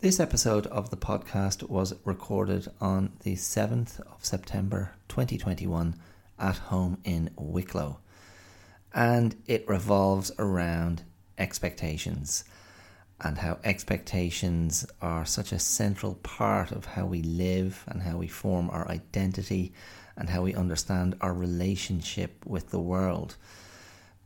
This 0.00 0.20
episode 0.20 0.68
of 0.68 0.90
the 0.90 0.96
podcast 0.96 1.68
was 1.68 1.92
recorded 2.04 2.68
on 2.80 3.14
the 3.24 3.34
7th 3.34 3.98
of 3.98 4.24
September 4.24 4.92
2021 5.08 5.96
at 6.38 6.56
home 6.56 6.98
in 7.02 7.30
Wicklow. 7.36 7.98
And 8.94 9.34
it 9.48 9.68
revolves 9.68 10.30
around 10.38 11.02
expectations 11.36 12.44
and 13.20 13.38
how 13.38 13.58
expectations 13.64 14.86
are 15.02 15.26
such 15.26 15.50
a 15.50 15.58
central 15.58 16.14
part 16.14 16.70
of 16.70 16.84
how 16.84 17.04
we 17.06 17.22
live 17.22 17.82
and 17.88 18.00
how 18.00 18.18
we 18.18 18.28
form 18.28 18.70
our 18.70 18.88
identity 18.88 19.72
and 20.16 20.30
how 20.30 20.42
we 20.42 20.54
understand 20.54 21.16
our 21.20 21.34
relationship 21.34 22.46
with 22.46 22.70
the 22.70 22.78
world, 22.78 23.34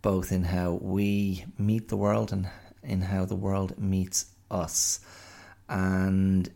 both 0.03 0.33
in 0.33 0.45
how 0.45 0.73
we 0.83 1.47
meet 1.57 1.89
the 1.89 1.97
world 1.97 2.31
and 2.31 2.51
in 2.83 3.01
how 3.01 3.25
the 3.25 3.35
world 3.35 3.79
meets 3.79 4.27
us. 4.51 5.01
And 5.73 6.51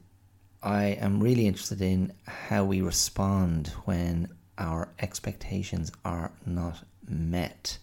I 0.62 0.84
am 0.84 1.22
really 1.22 1.46
interested 1.46 1.80
in 1.80 2.12
how 2.26 2.64
we 2.64 2.82
respond 2.82 3.68
when 3.86 4.28
our 4.58 4.90
expectations 4.98 5.90
are 6.04 6.32
not 6.44 6.84
met 7.08 7.78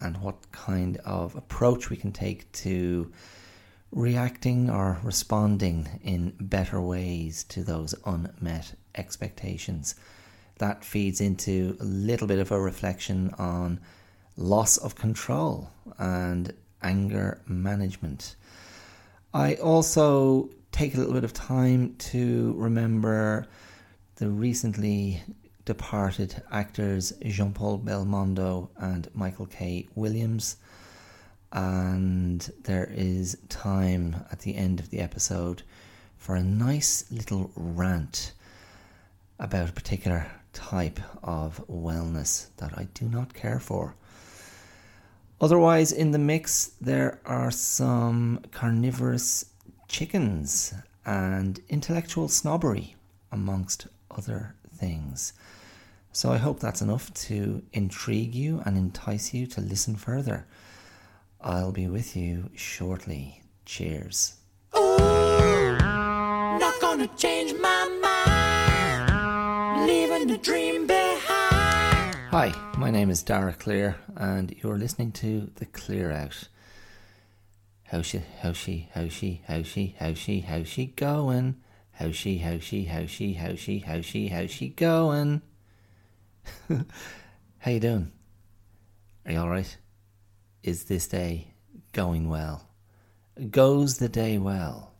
and 0.00 0.18
what 0.18 0.52
kind 0.52 0.98
of 0.98 1.34
approach 1.34 1.90
we 1.90 1.96
can 1.96 2.12
take 2.12 2.50
to 2.52 3.10
reacting 3.90 4.70
or 4.70 5.00
responding 5.02 5.98
in 6.04 6.32
better 6.38 6.80
ways 6.80 7.42
to 7.44 7.64
those 7.64 7.96
unmet 8.04 8.72
expectations. 8.94 9.96
That 10.58 10.84
feeds 10.84 11.20
into 11.20 11.76
a 11.80 11.84
little 11.84 12.28
bit 12.28 12.38
of 12.38 12.52
a 12.52 12.60
reflection 12.60 13.34
on 13.36 13.80
loss 14.36 14.76
of 14.76 14.94
control 14.94 15.70
and 15.98 16.54
anger 16.82 17.40
management. 17.48 18.36
I 19.36 19.56
also 19.56 20.48
take 20.72 20.94
a 20.94 20.96
little 20.96 21.12
bit 21.12 21.22
of 21.22 21.34
time 21.34 21.94
to 21.98 22.54
remember 22.56 23.46
the 24.14 24.30
recently 24.30 25.22
departed 25.66 26.42
actors 26.50 27.12
Jean 27.22 27.52
Paul 27.52 27.80
Belmondo 27.80 28.70
and 28.78 29.10
Michael 29.12 29.44
K. 29.44 29.88
Williams 29.94 30.56
and 31.52 32.50
there 32.64 32.90
is 32.90 33.36
time 33.50 34.24
at 34.32 34.38
the 34.38 34.56
end 34.56 34.80
of 34.80 34.88
the 34.88 35.00
episode 35.00 35.64
for 36.16 36.34
a 36.34 36.42
nice 36.42 37.04
little 37.10 37.50
rant 37.56 38.32
about 39.38 39.68
a 39.68 39.72
particular 39.72 40.26
type 40.54 40.98
of 41.22 41.62
wellness 41.68 42.46
that 42.56 42.78
I 42.78 42.84
do 42.94 43.06
not 43.06 43.34
care 43.34 43.60
for. 43.60 43.96
Otherwise, 45.40 45.92
in 45.92 46.12
the 46.12 46.18
mix, 46.18 46.72
there 46.80 47.20
are 47.26 47.50
some 47.50 48.40
carnivorous 48.52 49.44
chickens 49.88 50.72
and 51.04 51.60
intellectual 51.68 52.28
snobbery, 52.28 52.96
amongst 53.30 53.86
other 54.10 54.54
things. 54.74 55.32
So 56.12 56.32
I 56.32 56.38
hope 56.38 56.60
that's 56.60 56.80
enough 56.80 57.12
to 57.28 57.62
intrigue 57.74 58.34
you 58.34 58.62
and 58.64 58.78
entice 58.78 59.34
you 59.34 59.46
to 59.48 59.60
listen 59.60 59.96
further. 59.96 60.46
I'll 61.40 61.72
be 61.72 61.86
with 61.86 62.16
you 62.16 62.50
shortly. 62.54 63.42
Cheers. 63.66 64.36
Ooh, 64.74 65.76
not 66.58 66.80
gonna 66.80 67.08
change 67.16 67.52
my 67.60 67.88
mind. 68.02 68.16
The 70.30 70.38
dream. 70.38 70.86
Hi, 72.38 72.52
my 72.76 72.90
name 72.90 73.08
is 73.08 73.22
Dara 73.22 73.54
Clear, 73.54 73.96
and 74.14 74.54
you're 74.62 74.76
listening 74.76 75.10
to 75.12 75.50
The 75.54 75.64
Clear 75.64 76.12
Out. 76.12 76.48
How 77.84 78.02
she, 78.02 78.20
how 78.42 78.52
she, 78.52 78.90
how 78.92 79.08
she, 79.08 79.40
how 79.46 79.62
she, 79.62 79.96
how 79.98 80.12
she, 80.12 80.40
how 80.40 80.62
she 80.62 80.84
going? 80.84 81.56
How 81.92 82.10
she, 82.10 82.36
how 82.36 82.58
she, 82.58 82.84
how 82.84 83.06
she, 83.06 83.32
how 83.32 83.54
she, 83.54 83.78
how 83.78 84.02
she, 84.02 84.28
how 84.28 84.46
she 84.46 84.68
going? 84.68 85.40
how 86.68 87.70
you 87.70 87.80
doing? 87.80 88.12
Are 89.24 89.32
you 89.32 89.38
all 89.38 89.48
right? 89.48 89.74
is 90.62 90.84
this 90.84 91.06
day 91.06 91.54
going 91.94 92.28
well? 92.28 92.68
Goes 93.48 93.96
the 93.96 94.10
day 94.10 94.36
well? 94.36 94.92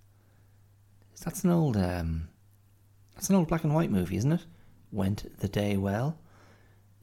That's 1.22 1.44
an 1.44 1.50
old 1.50 1.76
um, 1.76 2.30
that's 3.14 3.28
an 3.28 3.36
old 3.36 3.48
black 3.48 3.62
and 3.62 3.74
white 3.74 3.90
movie, 3.90 4.16
isn't 4.16 4.32
it? 4.32 4.46
Went 4.90 5.38
the 5.40 5.48
day 5.48 5.76
well? 5.76 6.18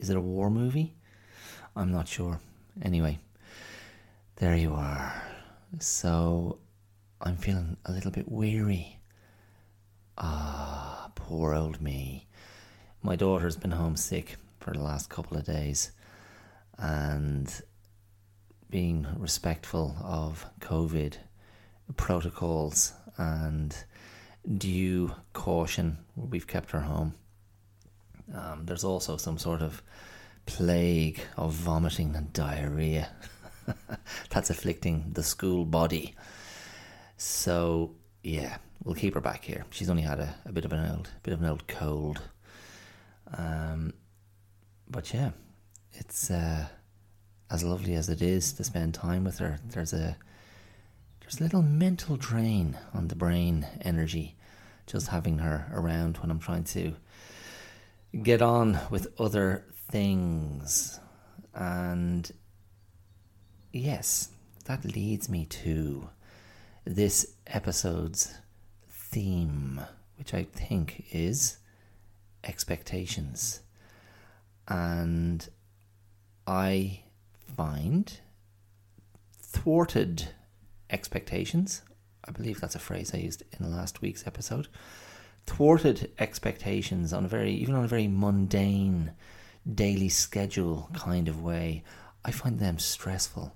Is 0.03 0.09
it 0.09 0.17
a 0.17 0.21
war 0.21 0.49
movie? 0.49 0.95
I'm 1.77 1.89
not 1.89 2.09
sure. 2.09 2.41
Anyway, 2.81 3.19
there 4.35 4.53
you 4.53 4.73
are. 4.73 5.23
So 5.79 6.57
I'm 7.21 7.37
feeling 7.37 7.77
a 7.85 7.93
little 7.93 8.11
bit 8.11 8.29
weary. 8.29 8.99
Ah, 10.17 11.09
poor 11.15 11.53
old 11.53 11.79
me. 11.79 12.27
My 13.01 13.15
daughter's 13.15 13.55
been 13.55 13.71
homesick 13.71 14.35
for 14.59 14.73
the 14.73 14.81
last 14.81 15.09
couple 15.09 15.37
of 15.37 15.45
days, 15.45 15.93
and 16.77 17.61
being 18.69 19.07
respectful 19.17 19.95
of 20.03 20.45
COVID 20.59 21.15
protocols 21.95 22.91
and 23.17 23.73
due 24.57 25.15
caution, 25.31 25.99
we've 26.17 26.45
kept 26.45 26.71
her 26.71 26.81
home. 26.81 27.13
Um, 28.33 28.65
there's 28.65 28.83
also 28.83 29.17
some 29.17 29.37
sort 29.37 29.61
of 29.61 29.81
plague 30.45 31.21
of 31.37 31.53
vomiting 31.53 32.15
and 32.15 32.31
diarrhea 32.33 33.09
that's 34.29 34.49
afflicting 34.49 35.11
the 35.13 35.23
school 35.23 35.65
body. 35.65 36.15
So 37.17 37.95
yeah, 38.23 38.57
we'll 38.83 38.95
keep 38.95 39.13
her 39.13 39.21
back 39.21 39.43
here. 39.43 39.65
She's 39.69 39.89
only 39.89 40.03
had 40.03 40.19
a, 40.19 40.35
a 40.45 40.51
bit 40.51 40.65
of 40.65 40.73
an 40.73 40.89
old 40.89 41.09
bit 41.23 41.33
of 41.33 41.41
an 41.41 41.49
old 41.49 41.67
cold. 41.67 42.21
Um, 43.37 43.93
but 44.89 45.13
yeah, 45.13 45.31
it's 45.93 46.29
uh, 46.29 46.67
as 47.49 47.63
lovely 47.63 47.95
as 47.95 48.09
it 48.09 48.21
is 48.21 48.53
to 48.53 48.63
spend 48.63 48.93
time 48.93 49.23
with 49.23 49.39
her, 49.39 49.59
there's 49.65 49.93
a 49.93 50.17
there's 51.21 51.39
a 51.39 51.43
little 51.43 51.61
mental 51.61 52.17
drain 52.17 52.77
on 52.93 53.07
the 53.07 53.15
brain 53.15 53.65
energy 53.81 54.35
just 54.85 55.07
having 55.07 55.37
her 55.37 55.71
around 55.73 56.17
when 56.17 56.29
I'm 56.29 56.39
trying 56.39 56.65
to 56.65 56.95
get 58.21 58.41
on 58.41 58.79
with 58.89 59.07
other 59.19 59.65
things. 59.89 60.99
And 61.55 62.31
yes, 63.71 64.29
that 64.65 64.85
leads 64.85 65.29
me 65.29 65.45
to 65.45 66.09
this 66.85 67.33
episode's 67.47 68.33
theme, 68.87 69.81
which 70.17 70.33
I 70.33 70.43
think 70.43 71.05
is 71.11 71.57
expectations. 72.43 73.61
And 74.67 75.47
I 76.45 77.03
find 77.55 78.19
thwarted 79.41 80.29
expectations. 80.89 81.81
I 82.25 82.31
believe 82.31 82.61
that's 82.61 82.75
a 82.75 82.79
phrase 82.79 83.13
I 83.13 83.17
used 83.17 83.43
in 83.59 83.71
last 83.71 84.01
week's 84.01 84.25
episode. 84.25 84.67
Thwarted 85.45 86.11
expectations 86.19 87.13
on 87.13 87.25
a 87.25 87.27
very, 87.27 87.51
even 87.53 87.75
on 87.75 87.83
a 87.83 87.87
very 87.87 88.07
mundane 88.07 89.11
daily 89.71 90.09
schedule 90.09 90.89
kind 90.93 91.27
of 91.27 91.41
way. 91.41 91.83
I 92.25 92.31
find 92.31 92.59
them 92.59 92.79
stressful. 92.79 93.53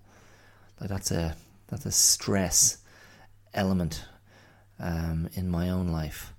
Like 0.80 0.90
that's 0.90 1.12
a 1.12 1.36
that's 1.68 1.86
a 1.86 1.92
stress 1.92 2.80
element 3.54 4.06
um, 4.80 5.30
in 5.34 5.50
my 5.50 5.70
own 5.70 5.88
life. 5.88 6.34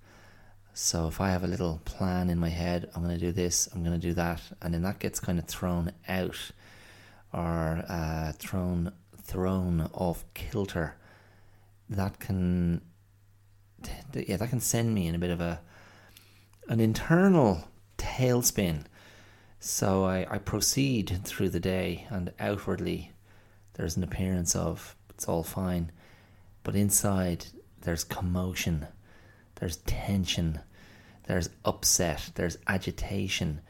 So 0.75 1.09
if 1.09 1.21
I 1.21 1.31
have 1.31 1.43
a 1.43 1.49
little 1.49 1.81
plan 1.85 2.31
in 2.31 2.39
my 2.39 2.51
head, 2.51 2.89
I'm 2.95 3.03
going 3.03 3.19
to 3.19 3.27
do 3.27 3.33
this, 3.33 3.69
I'm 3.75 3.83
going 3.83 4.01
to 4.01 4.07
do 4.07 4.15
that, 4.15 4.41
and 4.63 4.73
then 4.73 4.83
that 4.83 5.01
gets 5.01 5.19
kind 5.19 5.41
of 5.41 5.47
thrown 5.47 5.91
out 6.09 6.53
or 7.33 7.85
uh, 7.89 8.33
thrown 8.33 8.93
thrown 9.23 9.91
off 9.93 10.25
kilter, 10.35 10.95
that 11.91 12.21
can 12.21 12.81
yeah 14.15 14.37
that 14.37 14.51
can 14.51 14.61
send 14.61 14.95
me 14.95 15.07
in 15.07 15.15
a 15.15 15.19
bit 15.19 15.31
of 15.31 15.41
a 15.41 15.61
an 16.69 16.81
internal 16.81 17.65
tailspin. 17.97 18.85
So 19.61 20.05
I, 20.05 20.27
I 20.31 20.39
proceed 20.39 21.21
through 21.25 21.49
the 21.51 21.61
day, 21.61 22.07
and 22.11 22.33
outwardly 22.39 23.13
there's 23.75 23.97
an 23.97 24.05
appearance 24.05 24.55
of 24.55 24.95
it's 25.11 25.29
all 25.29 25.43
fine, 25.43 25.91
but 26.63 26.77
inside 26.77 27.47
there's 27.81 28.05
commotion, 28.05 28.87
there's 29.57 29.79
tension, 29.79 30.61
there's 31.27 31.51
upset, 31.65 32.31
there's 32.35 32.59
agitation, 32.67 33.61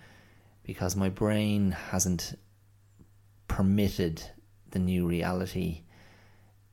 because 0.63 0.95
my 0.97 1.09
brain 1.09 1.71
hasn't 1.71 2.39
permitted 3.47 4.23
the 4.71 4.79
new 4.79 5.07
reality 5.07 5.83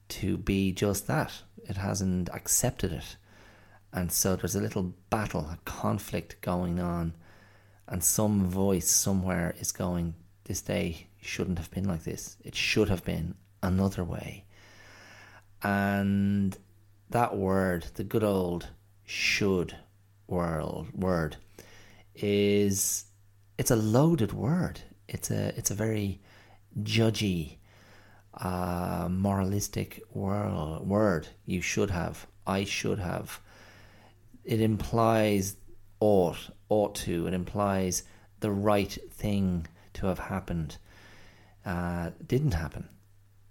to 0.09 0.37
be 0.37 0.71
just 0.71 1.07
that. 1.07 1.31
It 1.69 1.77
hasn't 1.77 2.29
accepted 2.33 2.91
it. 2.91 3.15
And 3.95 4.11
so 4.11 4.35
there's 4.35 4.55
a 4.55 4.61
little 4.61 4.93
battle, 5.09 5.49
a 5.49 5.57
conflict 5.63 6.41
going 6.41 6.81
on. 6.81 7.13
And 7.87 8.03
some 8.03 8.45
voice 8.45 8.89
somewhere 8.91 9.55
is 9.57 9.71
going, 9.71 10.15
This 10.43 10.61
day 10.61 11.07
shouldn't 11.21 11.59
have 11.59 11.71
been 11.71 11.87
like 11.87 12.03
this. 12.03 12.35
It 12.43 12.55
should 12.55 12.89
have 12.89 13.05
been 13.05 13.35
another 13.63 14.03
way. 14.03 14.43
And 15.63 16.57
that 17.09 17.37
word, 17.37 17.85
the 17.93 18.03
good 18.03 18.23
old 18.23 18.67
should 19.05 19.77
world 20.27 20.87
word, 20.93 21.37
is 22.15 23.05
it's 23.57 23.71
a 23.71 23.77
loaded 23.77 24.33
word. 24.33 24.81
It's 25.07 25.31
a 25.31 25.57
it's 25.57 25.71
a 25.71 25.75
very 25.75 26.21
judgy, 26.81 27.59
uh, 28.33 29.07
moralistic 29.09 30.01
word. 30.11 30.81
Word 30.81 31.27
you 31.45 31.61
should 31.61 31.91
have. 31.91 32.27
I 32.45 32.65
should 32.65 32.99
have. 32.99 33.39
It 34.45 34.61
implies 34.61 35.57
ought, 35.99 36.51
ought 36.69 36.95
to. 36.95 37.27
It 37.27 37.33
implies 37.33 38.03
the 38.39 38.51
right 38.51 38.97
thing 39.11 39.67
to 39.93 40.05
have 40.07 40.19
happened. 40.19 40.77
Uh, 41.65 42.11
didn't 42.25 42.53
happen, 42.53 42.87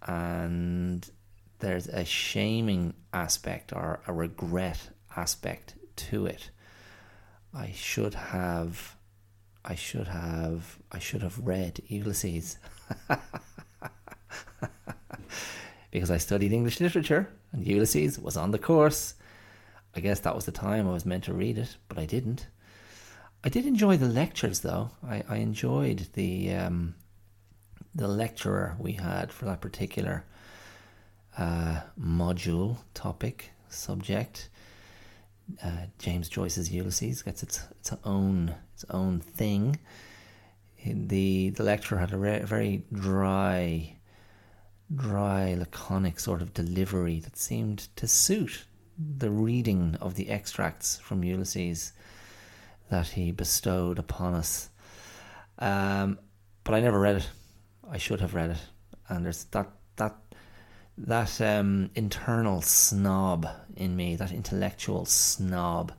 and 0.06 1.10
there's 1.58 1.88
a 1.88 2.04
shaming 2.04 2.94
aspect 3.12 3.72
or 3.72 4.00
a 4.06 4.12
regret 4.12 4.90
aspect 5.16 5.74
to 5.96 6.26
it. 6.26 6.50
I 7.52 7.72
should 7.72 8.14
have 8.14 8.96
I 9.64 9.74
should 9.74 10.08
have 10.08 10.78
I 10.92 10.98
should 10.98 11.22
have 11.22 11.38
read 11.38 11.80
Ulysses. 11.88 12.58
because 15.90 16.10
I 16.10 16.18
studied 16.18 16.52
English 16.52 16.80
literature 16.80 17.30
and 17.52 17.66
Ulysses 17.66 18.18
was 18.18 18.36
on 18.36 18.50
the 18.50 18.58
course. 18.58 19.14
I 19.96 20.00
guess 20.00 20.20
that 20.20 20.34
was 20.34 20.44
the 20.44 20.52
time 20.52 20.88
I 20.88 20.92
was 20.92 21.06
meant 21.06 21.24
to 21.24 21.34
read 21.34 21.58
it, 21.58 21.76
but 21.88 21.98
I 21.98 22.06
didn't. 22.06 22.48
I 23.44 23.48
did 23.48 23.66
enjoy 23.66 23.96
the 23.96 24.08
lectures 24.08 24.60
though. 24.60 24.90
I, 25.06 25.22
I 25.28 25.36
enjoyed 25.36 26.08
the 26.14 26.54
um, 26.54 26.94
the 27.94 28.08
lecturer 28.08 28.74
we 28.78 28.92
had 28.92 29.32
for 29.32 29.44
that 29.44 29.60
particular 29.60 30.24
uh, 31.38 31.80
module, 32.00 32.78
topic, 32.94 33.52
subject. 33.68 34.48
Uh, 35.62 35.86
James 35.98 36.28
Joyce's 36.28 36.72
Ulysses 36.72 37.22
gets 37.22 37.42
its 37.42 37.64
its 37.78 37.92
own 38.04 38.54
its 38.72 38.84
own 38.90 39.20
thing. 39.20 39.78
The 40.84 41.50
the 41.50 41.62
lecturer 41.62 41.98
had 41.98 42.12
a 42.12 42.18
re- 42.18 42.42
very 42.42 42.84
dry, 42.92 43.96
dry, 44.94 45.54
laconic 45.54 46.18
sort 46.18 46.42
of 46.42 46.52
delivery 46.52 47.20
that 47.20 47.36
seemed 47.36 47.88
to 47.96 48.08
suit 48.08 48.64
the 48.98 49.30
reading 49.30 49.96
of 50.00 50.14
the 50.14 50.30
extracts 50.30 50.98
from 50.98 51.24
Ulysses 51.24 51.92
that 52.90 53.08
he 53.08 53.32
bestowed 53.32 53.98
upon 53.98 54.34
us. 54.34 54.70
Um, 55.58 56.18
but 56.62 56.74
I 56.74 56.80
never 56.80 57.00
read 57.00 57.16
it. 57.16 57.30
I 57.90 57.98
should 57.98 58.20
have 58.20 58.34
read 58.34 58.50
it, 58.50 58.62
and 59.08 59.24
there's 59.24 59.44
that 59.44 59.70
that 59.96 60.16
that 60.96 61.40
um, 61.40 61.90
internal 61.94 62.62
snob 62.62 63.48
in 63.76 63.96
me, 63.96 64.16
that 64.16 64.32
intellectual 64.32 65.04
snob 65.04 65.92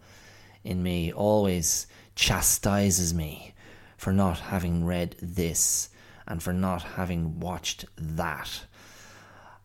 in 0.63 0.81
me, 0.81 1.11
always 1.11 1.87
chastises 2.15 3.13
me 3.13 3.53
for 3.97 4.13
not 4.13 4.39
having 4.39 4.85
read 4.85 5.15
this 5.21 5.89
and 6.27 6.41
for 6.41 6.53
not 6.53 6.81
having 6.81 7.39
watched 7.39 7.85
that. 7.97 8.65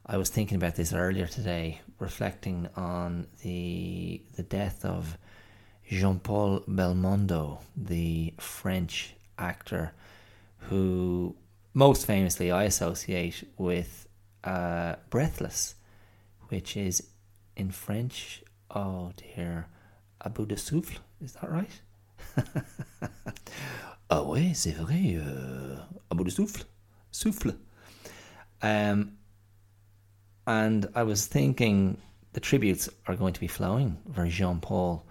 I 0.04 0.16
was 0.16 0.28
thinking 0.28 0.56
about 0.56 0.74
this 0.74 0.92
earlier 0.92 1.26
today, 1.26 1.80
reflecting 2.00 2.68
on 2.76 3.26
the 3.42 4.22
the 4.36 4.42
death 4.42 4.84
of 4.84 5.18
Jean-Paul 5.88 6.60
Belmondo, 6.68 7.60
the 7.76 8.32
French 8.38 9.14
actor 9.38 9.92
who 10.68 11.34
most 11.74 12.06
famously 12.06 12.50
I 12.50 12.64
associate 12.64 13.48
with 13.56 14.06
uh, 14.44 14.96
Breathless, 15.10 15.74
which 16.48 16.76
is 16.76 17.08
in 17.56 17.70
French, 17.70 18.42
oh 18.74 19.12
dear, 19.16 19.66
à 20.24 20.32
bout 20.32 20.48
de 20.48 20.56
souffle, 20.56 20.98
is 21.22 21.32
that 21.32 21.50
right? 21.50 21.82
ah 24.10 24.22
ouais, 24.24 24.52
c'est 24.54 24.72
vrai, 24.72 25.16
euh, 25.16 25.76
à 26.10 26.14
bout 26.14 26.24
de 26.24 26.30
souffle, 26.30 26.64
souffle. 27.10 27.54
Um, 28.62 29.12
and 30.46 30.88
I 30.94 31.02
was 31.02 31.26
thinking 31.26 31.98
the 32.32 32.40
tributes 32.40 32.88
are 33.06 33.16
going 33.16 33.32
to 33.32 33.40
be 33.40 33.46
flowing 33.46 33.98
for 34.12 34.26
Jean 34.26 34.60
Paul. 34.60 35.04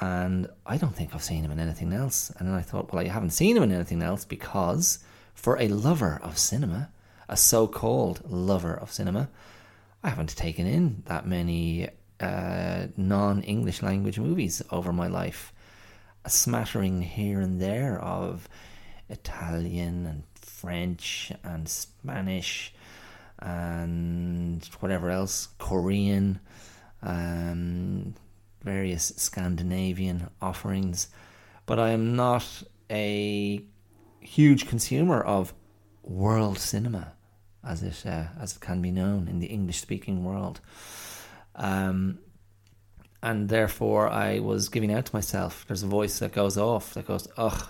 And 0.00 0.48
I 0.64 0.76
don't 0.76 0.94
think 0.94 1.14
I've 1.14 1.24
seen 1.24 1.44
him 1.44 1.50
in 1.50 1.58
anything 1.58 1.92
else. 1.92 2.30
And 2.38 2.48
then 2.48 2.54
I 2.54 2.62
thought, 2.62 2.92
well, 2.92 3.04
I 3.04 3.08
haven't 3.08 3.30
seen 3.30 3.56
him 3.56 3.64
in 3.64 3.72
anything 3.72 4.02
else 4.02 4.24
because 4.24 5.00
for 5.34 5.60
a 5.60 5.68
lover 5.68 6.20
of 6.22 6.38
cinema, 6.38 6.90
a 7.28 7.36
so 7.36 7.66
called 7.66 8.22
lover 8.30 8.74
of 8.74 8.92
cinema, 8.92 9.28
I 10.02 10.10
haven't 10.10 10.36
taken 10.36 10.66
in 10.66 11.02
that 11.06 11.26
many 11.26 11.88
uh, 12.20 12.86
non 12.96 13.42
English 13.42 13.82
language 13.82 14.18
movies 14.18 14.62
over 14.70 14.92
my 14.92 15.08
life. 15.08 15.52
A 16.24 16.30
smattering 16.30 17.02
here 17.02 17.40
and 17.40 17.60
there 17.60 17.98
of 18.00 18.48
Italian 19.08 20.06
and 20.06 20.22
French 20.34 21.32
and 21.42 21.68
Spanish 21.68 22.72
and 23.38 24.64
whatever 24.80 25.10
else, 25.10 25.48
Korean, 25.58 26.40
um, 27.02 28.14
various 28.62 29.12
Scandinavian 29.16 30.28
offerings. 30.42 31.08
But 31.66 31.78
I 31.78 31.90
am 31.90 32.16
not 32.16 32.46
a 32.90 33.62
huge 34.20 34.66
consumer 34.66 35.20
of 35.20 35.54
world 36.02 36.58
cinema 36.58 37.12
as 37.64 37.82
it 37.82 38.06
uh, 38.06 38.24
as 38.40 38.56
it 38.56 38.60
can 38.60 38.80
be 38.80 38.90
known 38.90 39.28
in 39.28 39.38
the 39.40 39.46
English 39.46 39.80
speaking 39.80 40.24
world. 40.24 40.60
Um, 41.54 42.18
and 43.22 43.48
therefore, 43.48 44.08
I 44.08 44.38
was 44.38 44.68
giving 44.68 44.92
out 44.92 45.06
to 45.06 45.14
myself. 45.14 45.64
There's 45.66 45.82
a 45.82 45.88
voice 45.88 46.20
that 46.20 46.32
goes 46.32 46.56
off 46.56 46.94
that 46.94 47.06
goes, 47.06 47.28
"Ugh, 47.36 47.68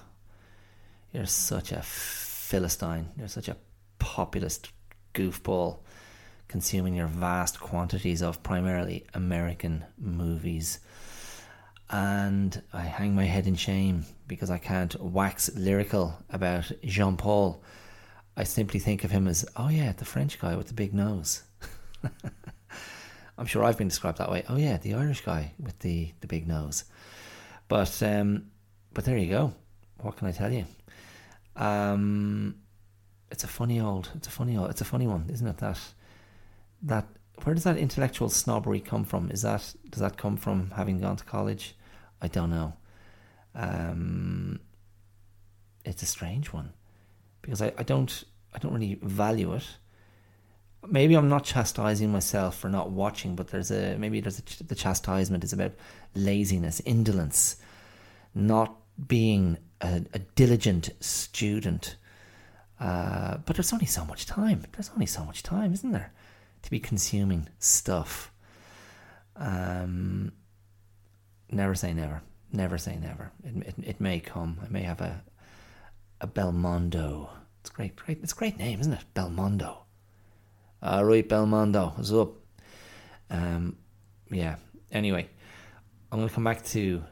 you're 1.13 1.27
such 1.27 1.73
a 1.73 1.83
philistine. 1.83 3.09
You're 3.17 3.29
such 3.29 3.49
a 3.49 3.57
populist 3.99 4.71
goofball." 5.15 5.79
consuming 6.47 6.95
your 6.95 7.07
vast 7.07 7.61
quantities 7.61 8.23
of 8.23 8.43
primarily 8.43 9.05
American 9.13 9.85
movies. 9.99 10.79
And 11.91 12.63
I 12.73 12.81
hang 12.85 13.15
my 13.15 13.25
head 13.25 13.47
in 13.47 13.55
shame 13.55 14.07
because 14.27 14.51
I 14.51 14.57
can't 14.57 14.99
wax 14.99 15.55
lyrical 15.55 16.17
about 16.31 16.73
Jean 16.83 17.19
Paul 17.19 17.63
I 18.39 18.45
simply 18.45 18.79
think 18.79 19.03
of 19.03 19.11
him 19.11 19.27
as, 19.27 19.45
oh 19.57 19.69
yeah, 19.69 19.91
the 19.91 20.05
French 20.05 20.39
guy 20.39 20.55
with 20.55 20.69
the 20.69 20.75
big 20.75 20.95
nose. 20.95 21.43
I'm 23.39 23.47
sure 23.47 23.65
I've 23.65 23.77
been 23.77 23.89
described 23.89 24.19
that 24.19 24.31
way. 24.31 24.45
Oh 24.49 24.55
yeah, 24.55 24.77
the 24.77 24.95
Irish 24.95 25.23
guy 25.23 25.55
with 25.59 25.77
the, 25.81 26.13
the 26.21 26.29
big 26.29 26.47
nose. 26.47 26.85
But 27.67 28.01
um, 28.01 28.45
but 28.95 29.05
there 29.05 29.19
you 29.19 29.29
go. 29.29 29.55
What 30.01 30.17
can 30.17 30.29
I 30.29 30.33
tell 30.33 30.53
you? 30.53 30.67
Um, 31.57 32.55
it's 33.31 33.45
a 33.45 33.49
funny 33.49 33.81
old, 33.81 34.11
it's 34.15 34.27
a 34.29 34.31
funny 34.31 34.57
old, 34.57 34.71
it's 34.71 34.81
a 34.81 34.85
funny 34.85 35.07
one, 35.07 35.27
isn't 35.33 35.47
it? 35.47 35.59
That 35.59 35.79
that 36.83 37.07
where 37.45 37.55
does 37.55 37.65
that 37.65 37.77
intellectual 37.77 38.29
snobbery 38.29 38.81
come 38.81 39.05
from? 39.05 39.31
Is 39.31 39.43
that 39.43 39.75
does 39.91 40.01
that 40.01 40.17
come 40.17 40.37
from 40.37 40.73
having 40.73 41.01
gone 41.01 41.17
to 41.17 41.25
college? 41.25 41.77
I 42.21 42.29
don't 42.29 42.51
know. 42.51 42.75
Um, 43.55 44.61
it's 45.85 46.03
a 46.03 46.07
strange 46.07 46.53
one 46.53 46.73
because 47.43 47.63
I, 47.63 47.73
I 47.79 47.83
don't 47.83 48.25
I 48.55 48.59
don't 48.59 48.73
really 48.73 48.99
value 49.03 49.55
it. 49.55 49.67
Maybe 50.87 51.17
I'm 51.17 51.29
not 51.29 51.45
chastising 51.45 52.11
myself 52.13 52.57
for 52.57 52.69
not 52.69 52.91
watching, 52.91 53.35
but 53.35 53.49
there's 53.49 53.71
a 53.71 53.97
maybe 53.99 54.21
there's 54.21 54.39
a, 54.39 54.65
the 54.65 54.75
chastisement 54.75 55.45
is 55.45 55.53
about 55.53 55.73
laziness, 56.15 56.81
indolence, 56.81 57.57
not 58.35 58.77
being 59.07 59.59
a, 59.81 60.03
a 60.15 60.19
diligent 60.19 60.91
student. 61.01 61.97
Uh, 62.81 63.39
but 63.39 63.57
there's 63.57 63.73
only 63.73 63.87
so 63.87 64.05
much 64.05 64.27
time. 64.27 64.65
There's 64.73 64.91
only 64.91 65.07
so 65.07 65.25
much 65.25 65.43
time, 65.43 65.73
isn't 65.73 65.93
there, 65.93 66.13
to 66.63 66.71
be 66.71 66.79
consuming 66.79 67.49
stuff. 67.59 68.33
Um, 69.37 70.33
never 71.51 71.75
say 71.75 71.93
never. 71.93 72.23
Never 72.53 72.79
say 72.79 72.97
never. 72.97 73.33
It, 73.45 73.67
it, 73.67 73.75
it 73.83 74.01
may 74.01 74.21
come. 74.21 74.59
I 74.65 74.69
may 74.69 74.83
have 74.83 75.01
a 75.01 75.23
a 76.21 76.27
Belmondo 76.27 77.29
it's 77.69 77.77
great, 77.77 77.97
great. 77.97 78.19
It's 78.23 78.33
a 78.33 78.37
great 78.37 78.59
name, 78.59 78.81
isn't 78.81 78.95
it? 78.95 79.05
Belmondo. 79.15 79.77
All 80.83 81.05
right, 81.05 81.29
Belmondo, 81.29 81.95
what's 81.97 82.11
up? 82.13 82.31
Um, 83.29 83.77
yeah. 84.31 84.57
Anyway, 84.91 85.29
I'm 86.11 86.27
to 86.27 86.35
come 86.35 86.45
back 86.45 86.65
to 86.67 87.03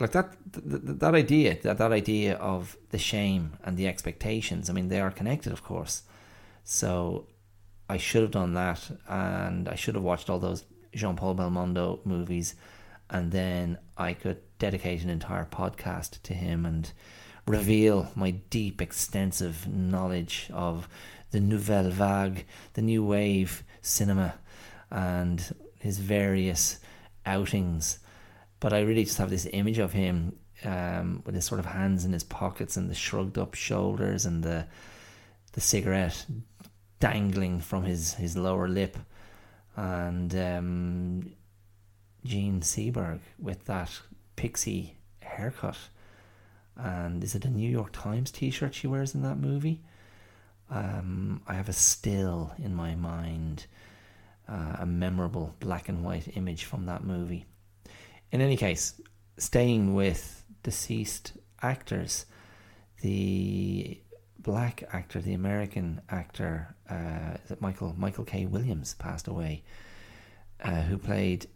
like 0.00 0.12
that 0.12 0.36
that, 0.52 1.00
that 1.00 1.14
idea 1.14 1.58
that 1.62 1.78
that 1.78 1.92
idea 1.92 2.36
of 2.36 2.76
the 2.90 2.98
shame 2.98 3.56
and 3.64 3.76
the 3.76 3.88
expectations. 3.88 4.68
I 4.70 4.72
mean, 4.72 4.88
they 4.88 5.00
are 5.00 5.10
connected, 5.10 5.52
of 5.52 5.62
course. 5.62 6.02
So 6.64 7.26
I 7.88 7.96
should 7.96 8.22
have 8.22 8.32
done 8.32 8.54
that, 8.54 8.90
and 9.08 9.68
I 9.68 9.76
should 9.76 9.94
have 9.94 10.04
watched 10.04 10.28
all 10.28 10.38
those 10.38 10.64
Jean 10.94 11.16
Paul 11.16 11.36
Belmondo 11.36 12.04
movies, 12.04 12.54
and 13.10 13.30
then 13.30 13.78
I 13.96 14.14
could 14.14 14.40
dedicate 14.58 15.02
an 15.02 15.10
entire 15.10 15.44
podcast 15.44 16.22
to 16.22 16.34
him 16.34 16.66
and 16.66 16.90
reveal 17.46 18.10
my 18.16 18.32
deep, 18.50 18.82
extensive 18.82 19.68
knowledge 19.68 20.50
of 20.52 20.88
the 21.30 21.40
nouvelle 21.40 21.90
vague, 21.90 22.44
the 22.74 22.82
new 22.82 23.04
wave 23.04 23.62
cinema, 23.82 24.34
and 24.90 25.54
his 25.78 25.98
various 25.98 26.80
outings. 27.24 28.00
But 28.60 28.72
I 28.72 28.80
really 28.80 29.04
just 29.04 29.18
have 29.18 29.30
this 29.30 29.46
image 29.52 29.78
of 29.78 29.92
him 29.92 30.38
um, 30.64 31.22
with 31.26 31.34
his 31.34 31.44
sort 31.44 31.60
of 31.60 31.66
hands 31.66 32.04
in 32.04 32.12
his 32.12 32.24
pockets 32.24 32.76
and 32.76 32.88
the 32.90 32.94
shrugged 32.94 33.38
up 33.38 33.54
shoulders 33.54 34.24
and 34.24 34.42
the 34.42 34.66
the 35.52 35.60
cigarette 35.60 36.26
dangling 37.00 37.60
from 37.60 37.84
his, 37.84 38.14
his 38.14 38.36
lower 38.36 38.68
lip, 38.68 38.98
and 39.74 40.34
um, 40.34 41.32
Jean 42.24 42.60
Seberg 42.60 43.20
with 43.38 43.64
that 43.64 44.00
pixie 44.36 44.96
haircut. 45.20 45.78
And 46.76 47.24
is 47.24 47.34
it 47.34 47.46
a 47.46 47.50
New 47.50 47.70
York 47.70 47.90
Times 47.92 48.30
T-shirt 48.30 48.74
she 48.74 48.86
wears 48.86 49.14
in 49.14 49.22
that 49.22 49.38
movie? 49.38 49.80
Um, 50.68 51.40
I 51.46 51.54
have 51.54 51.70
a 51.70 51.72
still 51.72 52.52
in 52.58 52.74
my 52.74 52.94
mind, 52.94 53.66
uh, 54.46 54.76
a 54.80 54.86
memorable 54.86 55.54
black 55.58 55.88
and 55.88 56.04
white 56.04 56.36
image 56.36 56.64
from 56.64 56.84
that 56.86 57.02
movie. 57.02 57.46
In 58.32 58.40
any 58.40 58.56
case, 58.56 59.00
staying 59.38 59.94
with 59.94 60.44
deceased 60.62 61.32
actors, 61.62 62.26
the 63.02 64.00
black 64.38 64.82
actor, 64.92 65.20
the 65.20 65.34
American 65.34 66.00
actor, 66.08 66.74
uh, 66.88 67.36
that 67.48 67.60
Michael 67.60 67.94
Michael 67.96 68.24
K. 68.24 68.46
Williams 68.46 68.94
passed 68.94 69.28
away, 69.28 69.62
uh, 70.62 70.82
who 70.82 70.98
played 70.98 71.48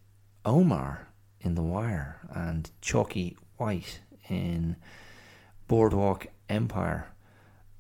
Omar 0.45 1.09
in 1.41 1.55
The 1.55 1.63
Wire 1.63 2.21
and 2.35 2.71
Chalky 2.81 3.37
White 3.57 4.01
in 4.29 4.77
Boardwalk 5.69 6.27
Empire, 6.49 7.09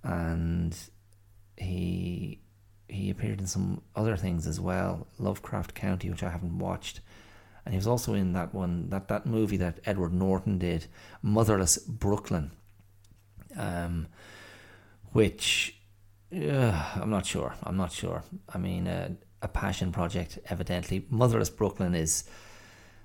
and 0.02 0.76
he 1.56 2.40
he 2.88 3.10
appeared 3.10 3.40
in 3.40 3.46
some 3.46 3.82
other 3.94 4.16
things 4.16 4.46
as 4.46 4.60
well, 4.60 5.06
Lovecraft 5.18 5.74
Country, 5.74 6.10
which 6.10 6.22
I 6.22 6.30
haven't 6.30 6.58
watched. 6.58 7.00
And 7.64 7.74
he 7.74 7.78
was 7.78 7.86
also 7.86 8.14
in 8.14 8.32
that 8.32 8.54
one 8.54 8.88
that, 8.90 9.08
that 9.08 9.26
movie 9.26 9.58
that 9.58 9.80
Edward 9.84 10.12
Norton 10.12 10.58
did, 10.58 10.86
Motherless 11.22 11.78
Brooklyn. 11.78 12.52
Um, 13.56 14.06
which 15.12 15.80
uh, 16.34 16.90
I'm 16.94 17.10
not 17.10 17.26
sure. 17.26 17.54
I'm 17.64 17.76
not 17.76 17.92
sure. 17.92 18.22
I 18.52 18.58
mean, 18.58 18.86
uh, 18.86 19.10
a 19.42 19.48
passion 19.48 19.92
project, 19.92 20.38
evidently. 20.48 21.06
Motherless 21.10 21.50
Brooklyn 21.50 21.94
is 21.94 22.24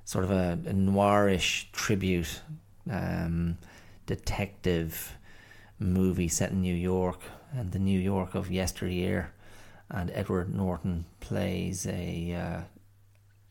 sort 0.03 0.24
of 0.24 0.31
a, 0.31 0.59
a 0.65 0.74
noirish 0.74 1.71
tribute, 1.71 2.41
um, 2.89 3.57
detective 4.05 5.17
movie 5.79 6.27
set 6.27 6.51
in 6.51 6.62
New 6.62 6.75
York 6.75 7.21
and 7.51 7.71
the 7.71 7.79
New 7.79 8.00
York 8.00 8.35
of 8.35 8.51
yesteryear. 8.51 9.33
And 9.89 10.12
Edward 10.12 10.53
Norton 10.53 11.05
plays 11.19 11.88
a, 11.88 12.33
uh, 12.33 12.62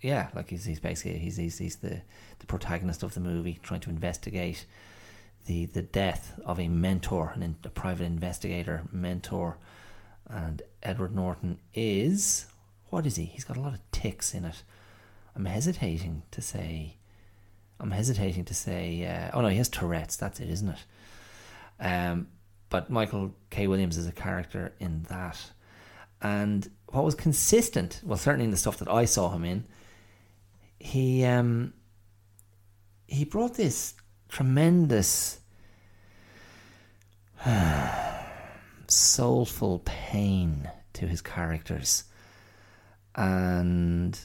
yeah, 0.05 0.29
like 0.35 0.51
he's, 0.51 0.67
he's 0.67 0.81
basically 0.81 1.19
he's, 1.19 1.39
he's 1.39 1.57
he's 1.57 1.77
the 1.77 2.03
the 2.39 2.47
protagonist 2.47 3.03
of 3.03 3.15
the 3.15 3.21
movie, 3.21 3.59
trying 3.63 3.81
to 3.81 3.91
investigate 3.91 4.67
the 5.47 5.65
the 5.65 5.81
death 5.81 6.39
of 6.45 6.61
a 6.61 6.69
mentor, 6.69 7.33
an, 7.35 7.57
a 7.65 7.71
private 7.71 8.05
investigator 8.05 8.83
mentor, 8.93 9.57
and 10.29 10.61
Edward 10.83 11.15
Norton 11.17 11.59
is 11.73 12.45
what 12.91 13.07
is 13.07 13.17
he? 13.17 13.25
He's 13.25 13.45
got 13.45 13.57
a 13.57 13.61
lot 13.61 13.73
of 13.73 13.81
ticks 13.93 14.35
in 14.35 14.45
it. 14.45 14.63
I'm 15.35 15.47
hesitating 15.47 16.23
to 16.33 16.43
say. 16.43 16.97
I'm 17.81 17.91
hesitating 17.91 18.45
to 18.45 18.55
say. 18.55 19.07
Uh, 19.07 19.31
oh 19.33 19.41
no, 19.41 19.49
he 19.49 19.57
has 19.57 19.71
Tourette's. 19.71 20.17
That's 20.17 20.39
it, 20.39 20.51
isn't 20.51 20.69
it? 20.69 20.85
Um, 21.81 22.29
but 22.69 22.91
Michael 22.91 23.35
K. 23.49 23.69
Williams 23.69 23.97
is 23.97 24.07
a 24.07 24.13
character 24.13 24.75
in 24.79 25.05
that, 25.05 25.41
and 26.21 26.71
what 26.89 27.07
was 27.07 27.15
consistent, 27.15 28.03
well, 28.05 28.19
certainly 28.19 28.45
in 28.45 28.51
the 28.51 28.59
stuff 28.59 28.77
that 28.77 28.89
I 28.89 29.07
saw 29.07 29.31
him 29.31 29.45
in, 29.45 29.65
he 30.85 31.25
um, 31.25 31.73
he 33.07 33.25
brought 33.25 33.55
this 33.55 33.95
tremendous 34.29 35.41
soulful 38.87 39.81
pain 39.87 40.71
to 40.93 41.07
his 41.07 41.23
characters 41.23 42.05
and 43.15 44.19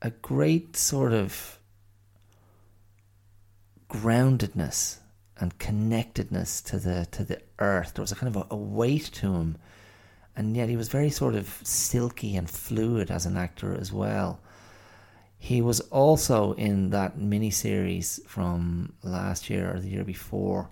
a 0.00 0.10
great 0.10 0.76
sort 0.76 1.12
of 1.12 1.58
groundedness 3.90 4.98
and 5.38 5.58
connectedness 5.58 6.62
to 6.62 6.78
the 6.78 7.08
to 7.10 7.24
the 7.24 7.42
earth. 7.58 7.94
There 7.94 8.02
was 8.02 8.12
a 8.12 8.16
kind 8.16 8.34
of 8.34 8.42
a, 8.42 8.54
a, 8.54 8.56
weight 8.56 9.10
to 9.14 9.34
him, 9.34 9.58
and 10.36 10.56
yet 10.56 10.68
he 10.68 10.76
was 10.76 10.88
very 10.88 11.10
sort 11.10 11.34
of 11.34 11.48
silky 11.64 12.36
and 12.36 12.48
fluid 12.48 13.10
as 13.10 13.26
an 13.26 13.36
actor 13.36 13.76
as 13.76 13.92
well. 13.92 14.40
He 15.46 15.62
was 15.62 15.78
also 15.92 16.54
in 16.54 16.90
that 16.90 17.18
mini 17.18 17.52
series 17.52 18.18
from 18.26 18.94
last 19.04 19.48
year 19.48 19.72
or 19.72 19.78
the 19.78 19.88
year 19.88 20.02
before, 20.02 20.70